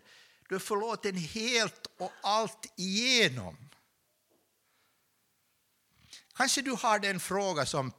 Du 0.49 0.55
är 0.55 0.59
förlåten 0.59 1.17
helt 1.17 1.87
och 1.99 2.13
allt 2.23 2.73
igenom. 2.77 3.69
Kanske 6.35 6.63
du 6.63 6.71
har 6.71 6.99
den 6.99 7.21
fråga 7.21 7.67
som, 7.67 7.93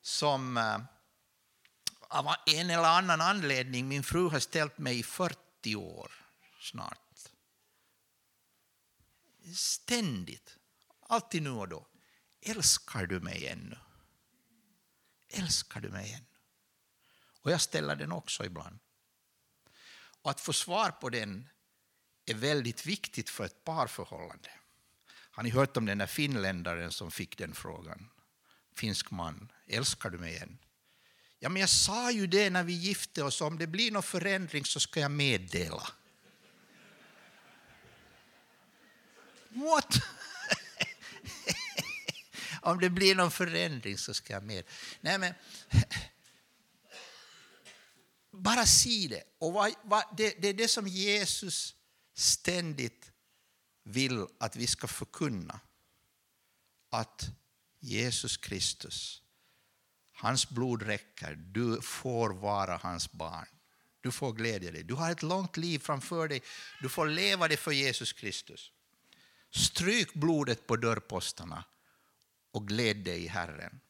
som 0.00 0.56
eh, 0.56 0.80
av 2.00 2.34
en 2.46 2.70
eller 2.70 2.88
annan 2.88 3.20
anledning 3.20 3.88
min 3.88 4.02
fru 4.02 4.28
har 4.28 4.40
ställt 4.40 4.78
mig 4.78 4.98
i 4.98 5.02
40 5.02 5.76
år 5.76 6.12
snart. 6.60 6.98
Ständigt, 9.56 10.56
alltid 11.00 11.42
nu 11.42 11.50
och 11.50 11.68
då. 11.68 11.86
Älskar 12.40 13.06
du 13.06 13.20
mig 13.20 13.46
ännu? 13.46 13.78
Älskar 15.28 15.80
du 15.80 15.88
mig 15.88 16.12
ännu? 16.12 16.29
Och 17.42 17.50
jag 17.50 17.60
ställer 17.60 17.96
den 17.96 18.12
också 18.12 18.44
ibland. 18.44 18.78
Och 20.22 20.30
att 20.30 20.40
få 20.40 20.52
svar 20.52 20.90
på 20.90 21.08
den 21.08 21.48
är 22.26 22.34
väldigt 22.34 22.86
viktigt 22.86 23.30
för 23.30 23.44
ett 23.44 23.64
parförhållande. 23.64 24.50
Har 25.30 25.42
ni 25.42 25.50
hört 25.50 25.76
om 25.76 25.86
den 25.86 25.98
där 25.98 26.06
finländaren 26.06 26.92
som 26.92 27.10
fick 27.10 27.38
den 27.38 27.54
frågan? 27.54 28.10
Finsk 28.74 29.10
man, 29.10 29.52
älskar 29.66 30.10
du 30.10 30.18
mig 30.18 30.38
än? 30.38 30.58
Ja, 31.38 31.48
men 31.48 31.60
jag 31.60 31.68
sa 31.68 32.10
ju 32.10 32.26
det 32.26 32.50
när 32.50 32.62
vi 32.62 32.72
gifte 32.72 33.22
oss, 33.22 33.40
om 33.40 33.58
det 33.58 33.66
blir 33.66 33.90
någon 33.90 34.02
förändring 34.02 34.64
så 34.64 34.80
ska 34.80 35.00
jag 35.00 35.10
meddela. 35.10 35.88
What? 39.48 39.94
om 42.62 42.80
det 42.80 42.90
blir 42.90 43.14
någon 43.14 43.30
förändring 43.30 43.98
så 43.98 44.14
ska 44.14 44.32
jag 44.32 44.42
meddela. 44.42 44.68
Nej, 45.00 45.18
men 45.18 45.34
bara 48.42 48.66
si 48.66 49.08
det. 49.08 49.22
Och 49.38 49.52
vad, 49.52 49.74
vad, 49.82 50.04
det, 50.16 50.34
det 50.42 50.48
är 50.48 50.54
det 50.54 50.68
som 50.68 50.88
Jesus 50.88 51.74
ständigt 52.14 53.12
vill 53.84 54.26
att 54.40 54.56
vi 54.56 54.66
ska 54.66 54.86
förkunna. 54.86 55.60
Att 56.90 57.30
Jesus 57.80 58.36
Kristus, 58.36 59.22
hans 60.12 60.48
blod 60.48 60.82
räcker, 60.82 61.34
du 61.34 61.80
får 61.82 62.30
vara 62.30 62.76
hans 62.76 63.12
barn. 63.12 63.46
Du 64.00 64.12
får 64.12 64.32
glädja 64.32 64.70
dig. 64.70 64.82
Du 64.82 64.94
har 64.94 65.10
ett 65.10 65.22
långt 65.22 65.56
liv 65.56 65.78
framför 65.78 66.28
dig. 66.28 66.42
Du 66.80 66.88
får 66.88 67.06
leva 67.06 67.48
det 67.48 67.56
för 67.56 67.72
Jesus 67.72 68.12
Kristus. 68.12 68.72
Stryk 69.50 70.14
blodet 70.14 70.66
på 70.66 70.76
dörrposterna 70.76 71.64
och 72.50 72.68
gläd 72.68 72.96
dig 72.96 73.24
i 73.24 73.26
Herren. 73.26 73.80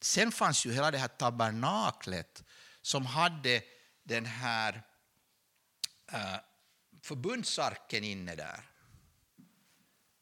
Sen 0.00 0.32
fanns 0.32 0.66
ju 0.66 0.72
hela 0.72 0.90
det 0.90 0.98
här 0.98 1.08
tabernaklet 1.08 2.44
som 2.86 3.06
hade 3.06 3.62
den 4.02 4.26
här 4.26 4.82
eh, 6.12 6.36
förbundsarken 7.02 8.04
inne 8.04 8.34
där. 8.34 8.60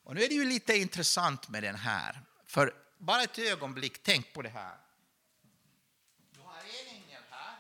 Och 0.03 0.15
nu 0.15 0.23
är 0.23 0.29
det 0.29 0.35
ju 0.35 0.45
lite 0.45 0.77
intressant 0.77 1.49
med 1.49 1.63
den 1.63 1.75
här. 1.77 2.21
För 2.47 2.75
bara 2.99 3.23
ett 3.23 3.39
ögonblick, 3.39 4.03
tänk 4.03 4.33
på 4.33 4.43
det 4.43 4.49
här. 4.49 4.79
Du 6.31 6.41
har 6.41 6.59
en 6.59 6.97
ängel 6.97 7.23
här 7.31 7.57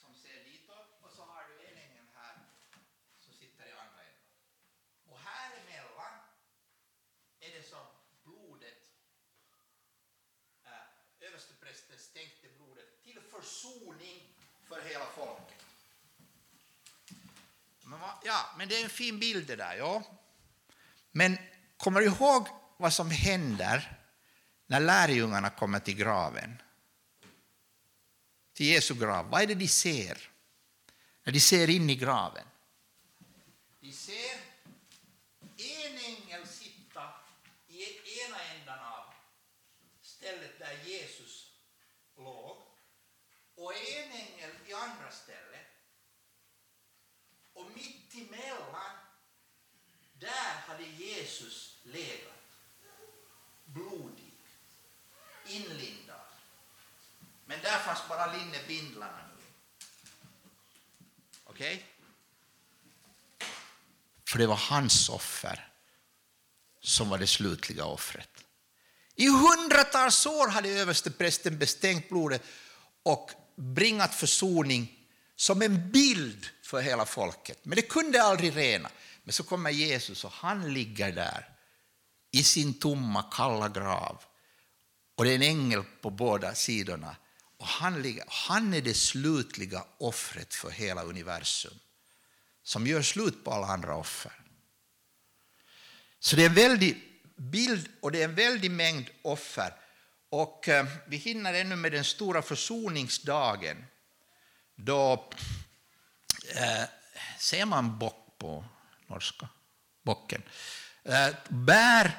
som 0.00 0.14
ser 0.14 0.44
ditåt 0.44 1.00
och 1.02 1.10
så 1.16 1.22
har 1.22 1.44
du 1.48 1.66
en 1.66 1.78
ängel 1.78 2.04
här 2.14 2.36
som 3.20 3.34
sitter 3.34 3.66
i 3.66 3.72
andra 3.72 4.00
änden. 4.00 4.30
Och 5.06 5.18
här 5.18 5.50
emellan 5.60 6.14
är 7.40 7.50
det 7.50 7.68
som 7.68 7.86
blodet, 8.24 8.82
äh, 10.64 11.26
översteprästen 11.28 11.98
stänkte 11.98 12.48
blodet 12.58 13.02
till 13.02 13.20
försoning 13.20 14.34
för 14.68 14.80
hela 14.80 15.06
folket. 15.06 15.64
Ja, 18.24 18.54
men 18.56 18.68
det 18.68 18.80
är 18.80 18.84
en 18.84 18.90
fin 18.90 19.18
bild 19.18 19.46
det 19.46 19.56
där. 19.56 19.74
Ja. 19.74 20.02
Men 21.10 21.38
kommer 21.76 22.00
du 22.00 22.06
ihåg 22.06 22.48
vad 22.76 22.92
som 22.92 23.10
händer 23.10 23.98
när 24.66 24.80
lärjungarna 24.80 25.50
kommer 25.50 25.80
till 25.80 25.96
graven? 25.96 26.62
Till 28.52 28.66
Jesu 28.66 28.94
grav. 28.94 29.30
Vad 29.30 29.42
är 29.42 29.46
det 29.46 29.54
de 29.54 29.68
ser? 29.68 30.30
När 31.24 31.32
de 31.32 31.40
ser 31.40 31.70
in 31.70 31.90
i 31.90 31.96
graven. 31.96 32.46
De 33.80 33.92
ser 33.92 34.36
en 35.56 35.98
ängel 35.98 36.46
sitta 36.46 37.02
i 37.68 37.82
ena 38.26 38.40
änden 38.54 38.78
av 38.78 39.04
stället 40.02 40.58
där 40.58 40.84
Jesus 40.84 41.52
låg 42.16 42.56
och 43.54 43.74
en 43.74 44.12
ängel 44.12 44.50
i 44.66 44.72
andra 44.72 45.10
stället. 45.10 45.49
Och 48.28 50.18
där 50.18 50.54
hade 50.66 50.84
Jesus 50.84 51.76
legat. 51.82 52.32
Blodig, 53.64 54.34
inlindad. 55.46 56.16
Men 57.44 57.60
där 57.62 57.78
fanns 57.78 58.08
bara 58.08 58.32
linnebindlarna 58.32 59.28
nu. 59.36 59.44
Okej? 61.44 61.74
Okay? 61.74 61.86
För 64.24 64.38
det 64.38 64.46
var 64.46 64.56
hans 64.56 65.08
offer 65.08 65.68
som 66.80 67.08
var 67.08 67.18
det 67.18 67.26
slutliga 67.26 67.84
offret. 67.84 68.44
I 69.14 69.28
hundratals 69.28 70.26
år 70.26 70.48
hade 70.48 70.68
översteprästen 70.68 71.58
bestängt 71.58 72.08
blodet 72.08 72.42
och 73.02 73.30
bringat 73.56 74.14
försoning 74.14 74.99
som 75.40 75.62
en 75.62 75.90
bild 75.90 76.46
för 76.62 76.80
hela 76.80 77.06
folket. 77.06 77.58
Men 77.62 77.76
det 77.76 77.82
kunde 77.82 78.22
aldrig 78.22 78.56
rena. 78.56 78.90
Men 79.24 79.32
så 79.32 79.42
kommer 79.42 79.70
Jesus 79.70 80.24
och 80.24 80.32
han 80.32 80.74
ligger 80.74 81.12
där 81.12 81.48
i 82.30 82.44
sin 82.44 82.74
tomma, 82.74 83.22
kalla 83.32 83.68
grav. 83.68 84.22
Och 85.14 85.24
det 85.24 85.30
är 85.30 85.34
en 85.34 85.42
ängel 85.42 85.84
på 86.00 86.10
båda 86.10 86.54
sidorna. 86.54 87.16
Och 87.56 87.66
han, 87.66 88.02
ligger, 88.02 88.24
han 88.28 88.74
är 88.74 88.80
det 88.80 88.94
slutliga 88.94 89.84
offret 89.98 90.54
för 90.54 90.70
hela 90.70 91.02
universum 91.02 91.78
som 92.62 92.86
gör 92.86 93.02
slut 93.02 93.44
på 93.44 93.50
alla 93.50 93.66
andra 93.66 93.96
offer. 93.96 94.32
Så 96.18 96.36
det 96.36 96.42
är 96.42 96.48
en 96.48 96.54
väldig 96.54 97.02
bild 97.36 97.88
och 98.00 98.12
det 98.12 98.20
är 98.20 98.24
en 98.24 98.34
väldig 98.34 98.70
mängd 98.70 99.06
offer. 99.22 99.74
Och 100.28 100.68
eh, 100.68 100.86
vi 101.06 101.16
hinner 101.16 101.54
ännu 101.54 101.76
med 101.76 101.92
den 101.92 102.04
stora 102.04 102.42
försoningsdagen. 102.42 103.84
Då 104.84 105.12
eh, 106.54 106.84
ser 107.38 107.64
man 107.64 107.98
bock 107.98 108.36
på 108.38 108.64
norska, 109.06 109.48
bocken, 110.04 110.42
eh, 111.04 111.28
bär 111.48 112.18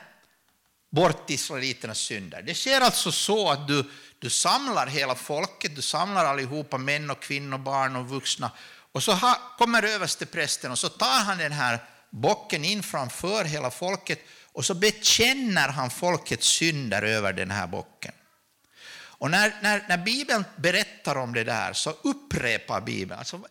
bort 0.90 1.30
israeliternas 1.30 1.98
synder. 1.98 2.42
Det 2.42 2.56
sker 2.56 2.82
alltså 2.82 3.12
så 3.12 3.50
att 3.50 3.68
du, 3.68 3.90
du 4.20 4.30
samlar 4.30 4.88
hela 4.88 5.16
folket, 5.16 5.76
du 5.76 5.82
samlar 5.82 6.26
allihopa, 6.26 6.78
män 6.78 7.10
och 7.10 7.22
kvinnor, 7.22 7.58
barn 7.58 7.96
och 7.96 8.10
vuxna. 8.10 8.52
Och 8.92 9.04
så 9.04 9.12
ha, 9.14 9.56
kommer 9.58 9.84
översteprästen 9.84 10.72
och 10.72 10.80
så 10.80 10.90
tar 10.90 11.24
han 11.24 11.38
den 11.38 11.52
här 11.52 11.80
bocken 12.10 12.66
in 12.66 12.84
framför 12.84 13.46
hela 13.46 13.72
folket 13.72 14.20
och 14.54 14.66
så 14.66 14.74
bekänner 14.74 15.68
han 15.68 15.90
folkets 15.90 16.48
synder 16.48 17.02
över 17.02 17.34
den 17.34 17.52
här 17.52 17.68
bocken. 17.68 18.12
Och 19.22 19.32
när, 19.32 19.54
när, 19.62 19.86
när 19.90 19.98
Bibeln 19.98 20.44
berättar 20.56 21.16
om 21.16 21.34
det 21.34 21.44
där 21.44 21.74
så 21.74 21.90
upprepar 21.90 22.82
Bibeln. 22.82 23.20
Alltså, 23.20 23.48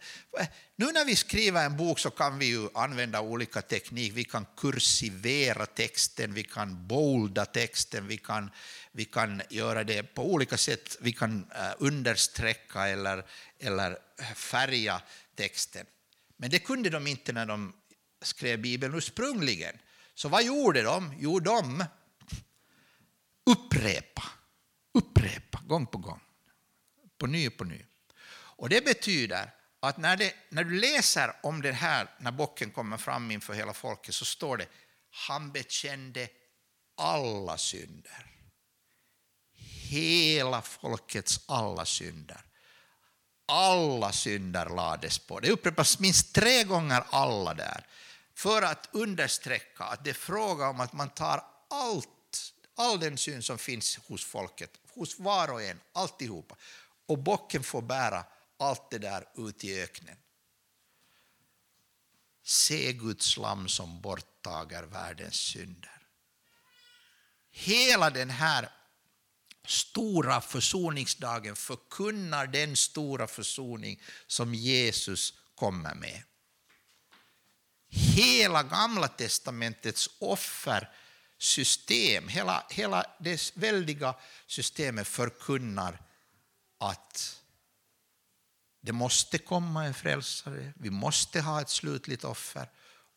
nu 0.77 0.93
när 0.93 1.05
vi 1.05 1.17
skriver 1.17 1.67
en 1.67 1.77
bok 1.77 1.99
så 1.99 2.11
kan 2.11 2.39
vi 2.39 2.47
ju 2.47 2.69
använda 2.75 3.21
olika 3.21 3.63
teknik. 3.63 4.13
Vi 4.15 4.25
kan 4.25 4.47
kursivera 4.57 5.67
texten, 5.67 6.35
vi 6.35 6.43
kan 6.43 6.87
bolda 6.87 7.45
texten, 7.45 8.09
vi 8.09 8.17
kan, 8.17 8.51
vi 8.93 9.05
kan 9.05 9.43
göra 9.51 9.85
det 9.85 10.03
på 10.03 10.33
olika 10.33 10.57
sätt. 10.57 10.97
Vi 11.01 11.13
kan 11.13 11.39
uh, 11.39 11.73
understräcka 11.79 12.89
eller, 12.89 13.25
eller 13.59 13.99
färga 14.35 15.03
texten. 15.35 15.87
Men 16.37 16.51
det 16.51 16.59
kunde 16.59 16.91
de 16.91 17.07
inte 17.07 17.33
när 17.33 17.47
de 17.47 17.73
skrev 18.23 18.59
Bibeln 18.59 18.95
ursprungligen. 18.95 19.79
Så 20.15 20.29
vad 20.29 20.45
gjorde 20.45 20.83
de? 20.83 21.15
Jo, 21.19 21.41
de 21.41 21.85
upprepa, 23.47 24.23
upprepa 24.95 25.50
gång 25.71 25.87
på 25.87 25.99
gång, 25.99 26.21
på 27.19 27.27
ny 27.27 27.49
och 27.49 27.57
på 27.57 27.65
ny. 27.65 27.85
Och 28.59 28.69
det 28.69 28.85
betyder 28.85 29.51
att 29.81 29.97
när, 29.97 30.17
det, 30.17 30.35
när 30.49 30.65
du 30.65 30.81
läser 30.81 31.37
om 31.43 31.63
det 31.63 31.73
här, 31.73 32.09
när 32.19 32.33
bocken 32.33 32.71
kommer 32.71 32.97
fram 32.97 33.31
inför 33.31 33.55
hela 33.55 33.73
folket, 33.73 34.15
så 34.15 34.25
står 34.25 34.57
det 34.57 34.67
han 35.11 35.53
bekände 35.53 36.29
alla 36.97 37.59
synder. 37.59 38.27
Hela 39.91 40.63
folkets 40.63 41.41
alla 41.47 41.85
synder. 41.85 42.41
Alla 43.47 44.13
synder 44.13 44.69
lades 44.69 45.19
på. 45.19 45.41
Det 45.41 45.51
upprepas 45.51 45.99
minst 45.99 46.35
tre 46.35 46.65
gånger 46.65 47.03
alla 47.11 47.55
där 47.55 47.87
för 48.35 48.63
att 48.63 48.89
understräcka 48.93 49.85
att 49.85 50.05
det 50.05 50.11
är 50.11 50.15
fråga 50.15 50.69
om 50.69 50.81
att 50.81 50.93
man 50.93 51.11
tar 51.11 51.45
allt, 51.71 52.53
all 52.75 53.01
den 53.01 53.19
syn 53.19 53.43
som 53.43 53.59
finns 53.59 53.99
hos 54.09 54.25
folket, 54.25 54.80
hos 54.95 55.19
var 55.19 55.53
och 55.53 55.63
en, 55.63 55.81
alltihopa. 55.93 56.57
Och 57.07 57.19
bocken 57.19 57.63
får 57.63 57.83
bära 57.83 58.25
allt 58.59 58.91
det 58.91 58.99
där 58.99 59.29
ut 59.37 59.65
i 59.65 59.81
öknen. 59.83 60.17
Se 62.45 62.93
Guds 62.93 63.37
lam 63.37 63.69
som 63.69 64.01
borttager 64.01 64.83
världens 64.83 65.35
synder. 65.35 66.03
Hela 67.51 68.11
den 68.11 68.31
här 68.31 68.73
stora 69.65 70.41
försoningsdagen 70.41 71.57
förkunnar 71.57 72.47
den 72.47 72.77
stora 72.77 73.27
försoning 73.27 74.03
som 74.27 74.55
Jesus 74.55 75.35
kommer 75.55 75.95
med 75.95 76.23
hela 77.91 78.63
Gamla 78.63 79.09
testamentets 79.09 80.11
offer 80.19 80.91
system, 81.43 82.29
hela, 82.29 82.67
hela 82.71 83.07
det 83.19 83.57
väldiga 83.57 84.15
systemet 84.47 85.09
förkunnar 85.09 86.03
att 86.79 87.43
det 88.81 88.93
måste 88.93 89.39
komma 89.39 89.85
en 89.85 89.95
frälsare, 89.95 90.73
vi 90.77 90.91
måste 90.91 91.41
ha 91.41 91.61
ett 91.61 91.69
slutligt 91.69 92.25
offer 92.25 92.69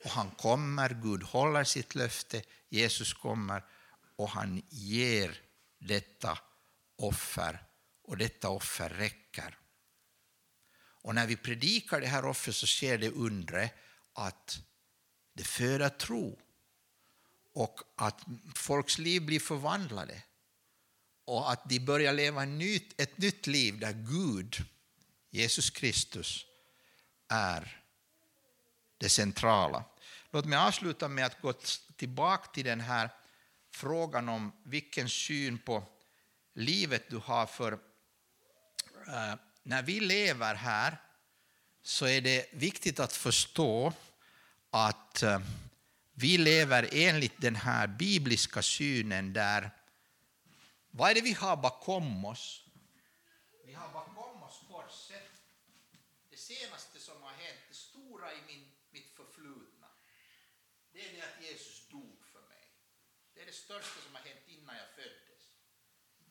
och 0.03 0.09
han 0.09 0.31
kommer, 0.31 0.89
Gud 1.03 1.23
håller 1.23 1.63
sitt 1.63 1.95
löfte, 1.95 2.41
Jesus 2.69 3.13
kommer 3.13 3.63
och 4.15 4.29
han 4.29 4.61
ger 4.69 5.41
detta 5.79 6.39
offer 6.97 7.63
och 8.03 8.17
detta 8.17 8.49
offer 8.49 8.89
räcker. 8.89 9.57
Och 10.75 11.15
när 11.15 11.27
vi 11.27 11.35
predikar 11.35 12.01
det 12.01 12.07
här 12.07 12.25
offret 12.25 12.55
så 12.55 12.67
sker 12.67 12.97
det 12.97 13.09
undre 13.09 13.69
att 14.13 14.59
det 15.33 15.43
föder 15.43 15.89
tro 15.89 16.39
och 17.53 17.79
att 17.95 18.21
folks 18.55 18.97
liv 18.97 19.25
blir 19.25 19.39
förvandlade 19.39 20.21
och 21.25 21.51
att 21.51 21.69
de 21.69 21.79
börjar 21.79 22.13
leva 22.13 22.43
ett 22.97 23.17
nytt 23.17 23.47
liv 23.47 23.79
där 23.79 23.93
Gud, 23.93 24.55
Jesus 25.29 25.69
Kristus, 25.69 26.45
är 27.27 27.83
det 28.97 29.09
centrala. 29.09 29.83
Låt 30.31 30.45
mig 30.45 30.59
avsluta 30.59 31.07
med 31.07 31.25
att 31.25 31.41
gå 31.41 31.53
tillbaka 31.95 32.49
till 32.51 32.65
den 32.65 32.81
här 32.81 33.09
frågan 33.71 34.29
om 34.29 34.51
vilken 34.63 35.09
syn 35.09 35.57
på 35.57 35.83
livet 36.53 37.09
du 37.09 37.17
har. 37.17 37.45
För 37.45 37.73
eh, 39.07 39.35
när 39.63 39.81
vi 39.81 39.99
lever 39.99 40.55
här 40.55 40.97
så 41.83 42.05
är 42.05 42.21
det 42.21 42.53
viktigt 42.53 42.99
att 42.99 43.13
förstå 43.13 43.93
att 44.69 45.23
eh, 45.23 45.39
vi 46.13 46.37
lever 46.37 46.89
enligt 46.91 47.41
den 47.41 47.55
här 47.55 47.87
bibliska 47.87 48.61
synen 48.61 49.33
där 49.33 49.71
vad 50.91 51.11
är 51.11 51.15
det 51.15 51.21
vi 51.21 51.33
har 51.33 51.57
bakom 51.57 52.25
oss? 52.25 52.65
Vi 53.65 53.73
har 53.73 53.93
bakom 53.93 54.43
oss 54.43 54.59
korset. 54.67 55.31
Det 56.29 56.37
senaste 56.37 56.99
som 56.99 57.21
har 57.21 57.31
hänt, 57.31 57.59
det 57.69 57.75
stora 57.75 58.33
i 58.33 58.41
min, 58.47 58.71
mitt 58.91 59.09
förflutna, 59.15 59.87
det 60.91 61.09
är 61.09 61.13
det 61.13 61.21
att 61.21 61.41
Jesus 61.41 61.87
dog 61.89 62.25
för 62.33 62.41
mig. 62.41 62.65
Det 63.33 63.41
är 63.41 63.45
det 63.45 63.53
största 63.65 64.01
som 64.01 64.15
har 64.15 64.21
hänt 64.21 64.47
innan 64.47 64.75
jag 64.75 64.89
föddes. 64.95 65.41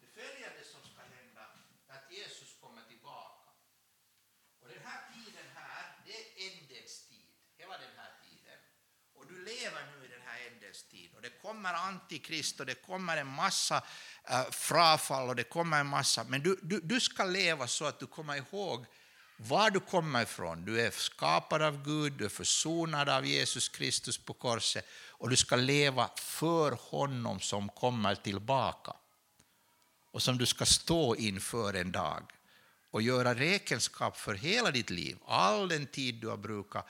Det 0.00 0.06
följande 0.06 0.64
som 0.64 0.80
ska 0.90 1.00
hända 1.00 1.46
är 1.88 1.98
att 1.98 2.12
Jesus 2.12 2.56
kommer 2.60 2.82
tillbaka. 2.82 3.50
Och 4.60 4.68
den 4.68 4.82
här 4.84 5.00
tiden 5.12 5.46
här, 5.54 5.98
det 6.06 6.12
är 6.12 6.26
ändens 6.48 7.06
tid, 7.08 7.30
hela 7.56 7.78
den 7.78 7.96
här 7.96 8.12
tiden. 8.22 8.58
Och 9.14 9.26
du 9.26 9.44
lever 9.44 9.92
nu 9.92 10.04
i 10.04 10.08
den 10.08 10.22
här 10.22 10.46
ändens 10.50 10.82
tid. 10.88 11.11
Och 11.22 11.28
det 11.28 11.48
kommer 11.48 11.74
antikrist 11.74 12.60
och 12.60 12.66
det 12.66 12.74
kommer 12.74 13.16
en 13.16 13.26
massa 13.26 13.82
äh, 14.30 14.50
frafall 14.50 15.28
och 15.28 15.36
det 15.36 15.44
kommer 15.44 15.80
en 15.80 15.86
massa. 15.86 16.24
Men 16.24 16.42
du, 16.42 16.58
du, 16.62 16.80
du 16.80 17.00
ska 17.00 17.24
leva 17.24 17.66
så 17.66 17.84
att 17.84 18.00
du 18.00 18.06
kommer 18.06 18.36
ihåg 18.36 18.86
var 19.36 19.70
du 19.70 19.80
kommer 19.80 20.22
ifrån. 20.22 20.64
Du 20.64 20.80
är 20.80 20.90
skapad 20.90 21.62
av 21.62 21.84
Gud, 21.84 22.12
du 22.12 22.24
är 22.24 22.28
försonad 22.28 23.08
av 23.08 23.26
Jesus 23.26 23.68
Kristus 23.68 24.18
på 24.18 24.34
korset 24.34 24.86
och 25.08 25.30
du 25.30 25.36
ska 25.36 25.56
leva 25.56 26.10
för 26.16 26.78
honom 26.90 27.40
som 27.40 27.68
kommer 27.68 28.14
tillbaka 28.14 28.92
och 30.10 30.22
som 30.22 30.38
du 30.38 30.46
ska 30.46 30.66
stå 30.66 31.16
inför 31.16 31.74
en 31.74 31.92
dag 31.92 32.32
och 32.90 33.02
göra 33.02 33.34
räkenskap 33.34 34.16
för 34.16 34.34
hela 34.34 34.70
ditt 34.70 34.90
liv, 34.90 35.18
all 35.26 35.68
den 35.68 35.86
tid 35.86 36.14
du 36.14 36.28
har 36.28 36.36
brukat 36.36 36.86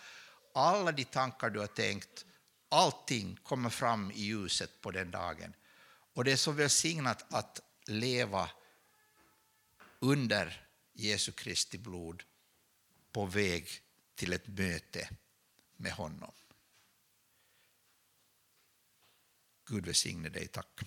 alla 0.54 0.92
de 0.92 1.04
tankar 1.04 1.50
du 1.50 1.60
har 1.60 1.66
tänkt, 1.66 2.24
allting 2.72 3.36
kommer 3.42 3.70
fram 3.70 4.10
i 4.10 4.22
ljuset 4.22 4.80
på 4.80 4.90
den 4.90 5.10
dagen. 5.10 5.54
Och 6.14 6.24
det 6.24 6.32
är 6.32 6.36
så 6.36 6.52
välsignat 6.52 7.32
att 7.32 7.60
leva 7.86 8.50
under 9.98 10.66
Jesu 10.92 11.32
Kristi 11.32 11.78
blod 11.78 12.22
på 13.12 13.26
väg 13.26 13.68
till 14.14 14.32
ett 14.32 14.48
möte 14.48 15.08
med 15.76 15.92
honom. 15.92 16.32
Gud 19.64 19.86
välsigne 19.86 20.28
dig, 20.28 20.48
tack. 20.48 20.80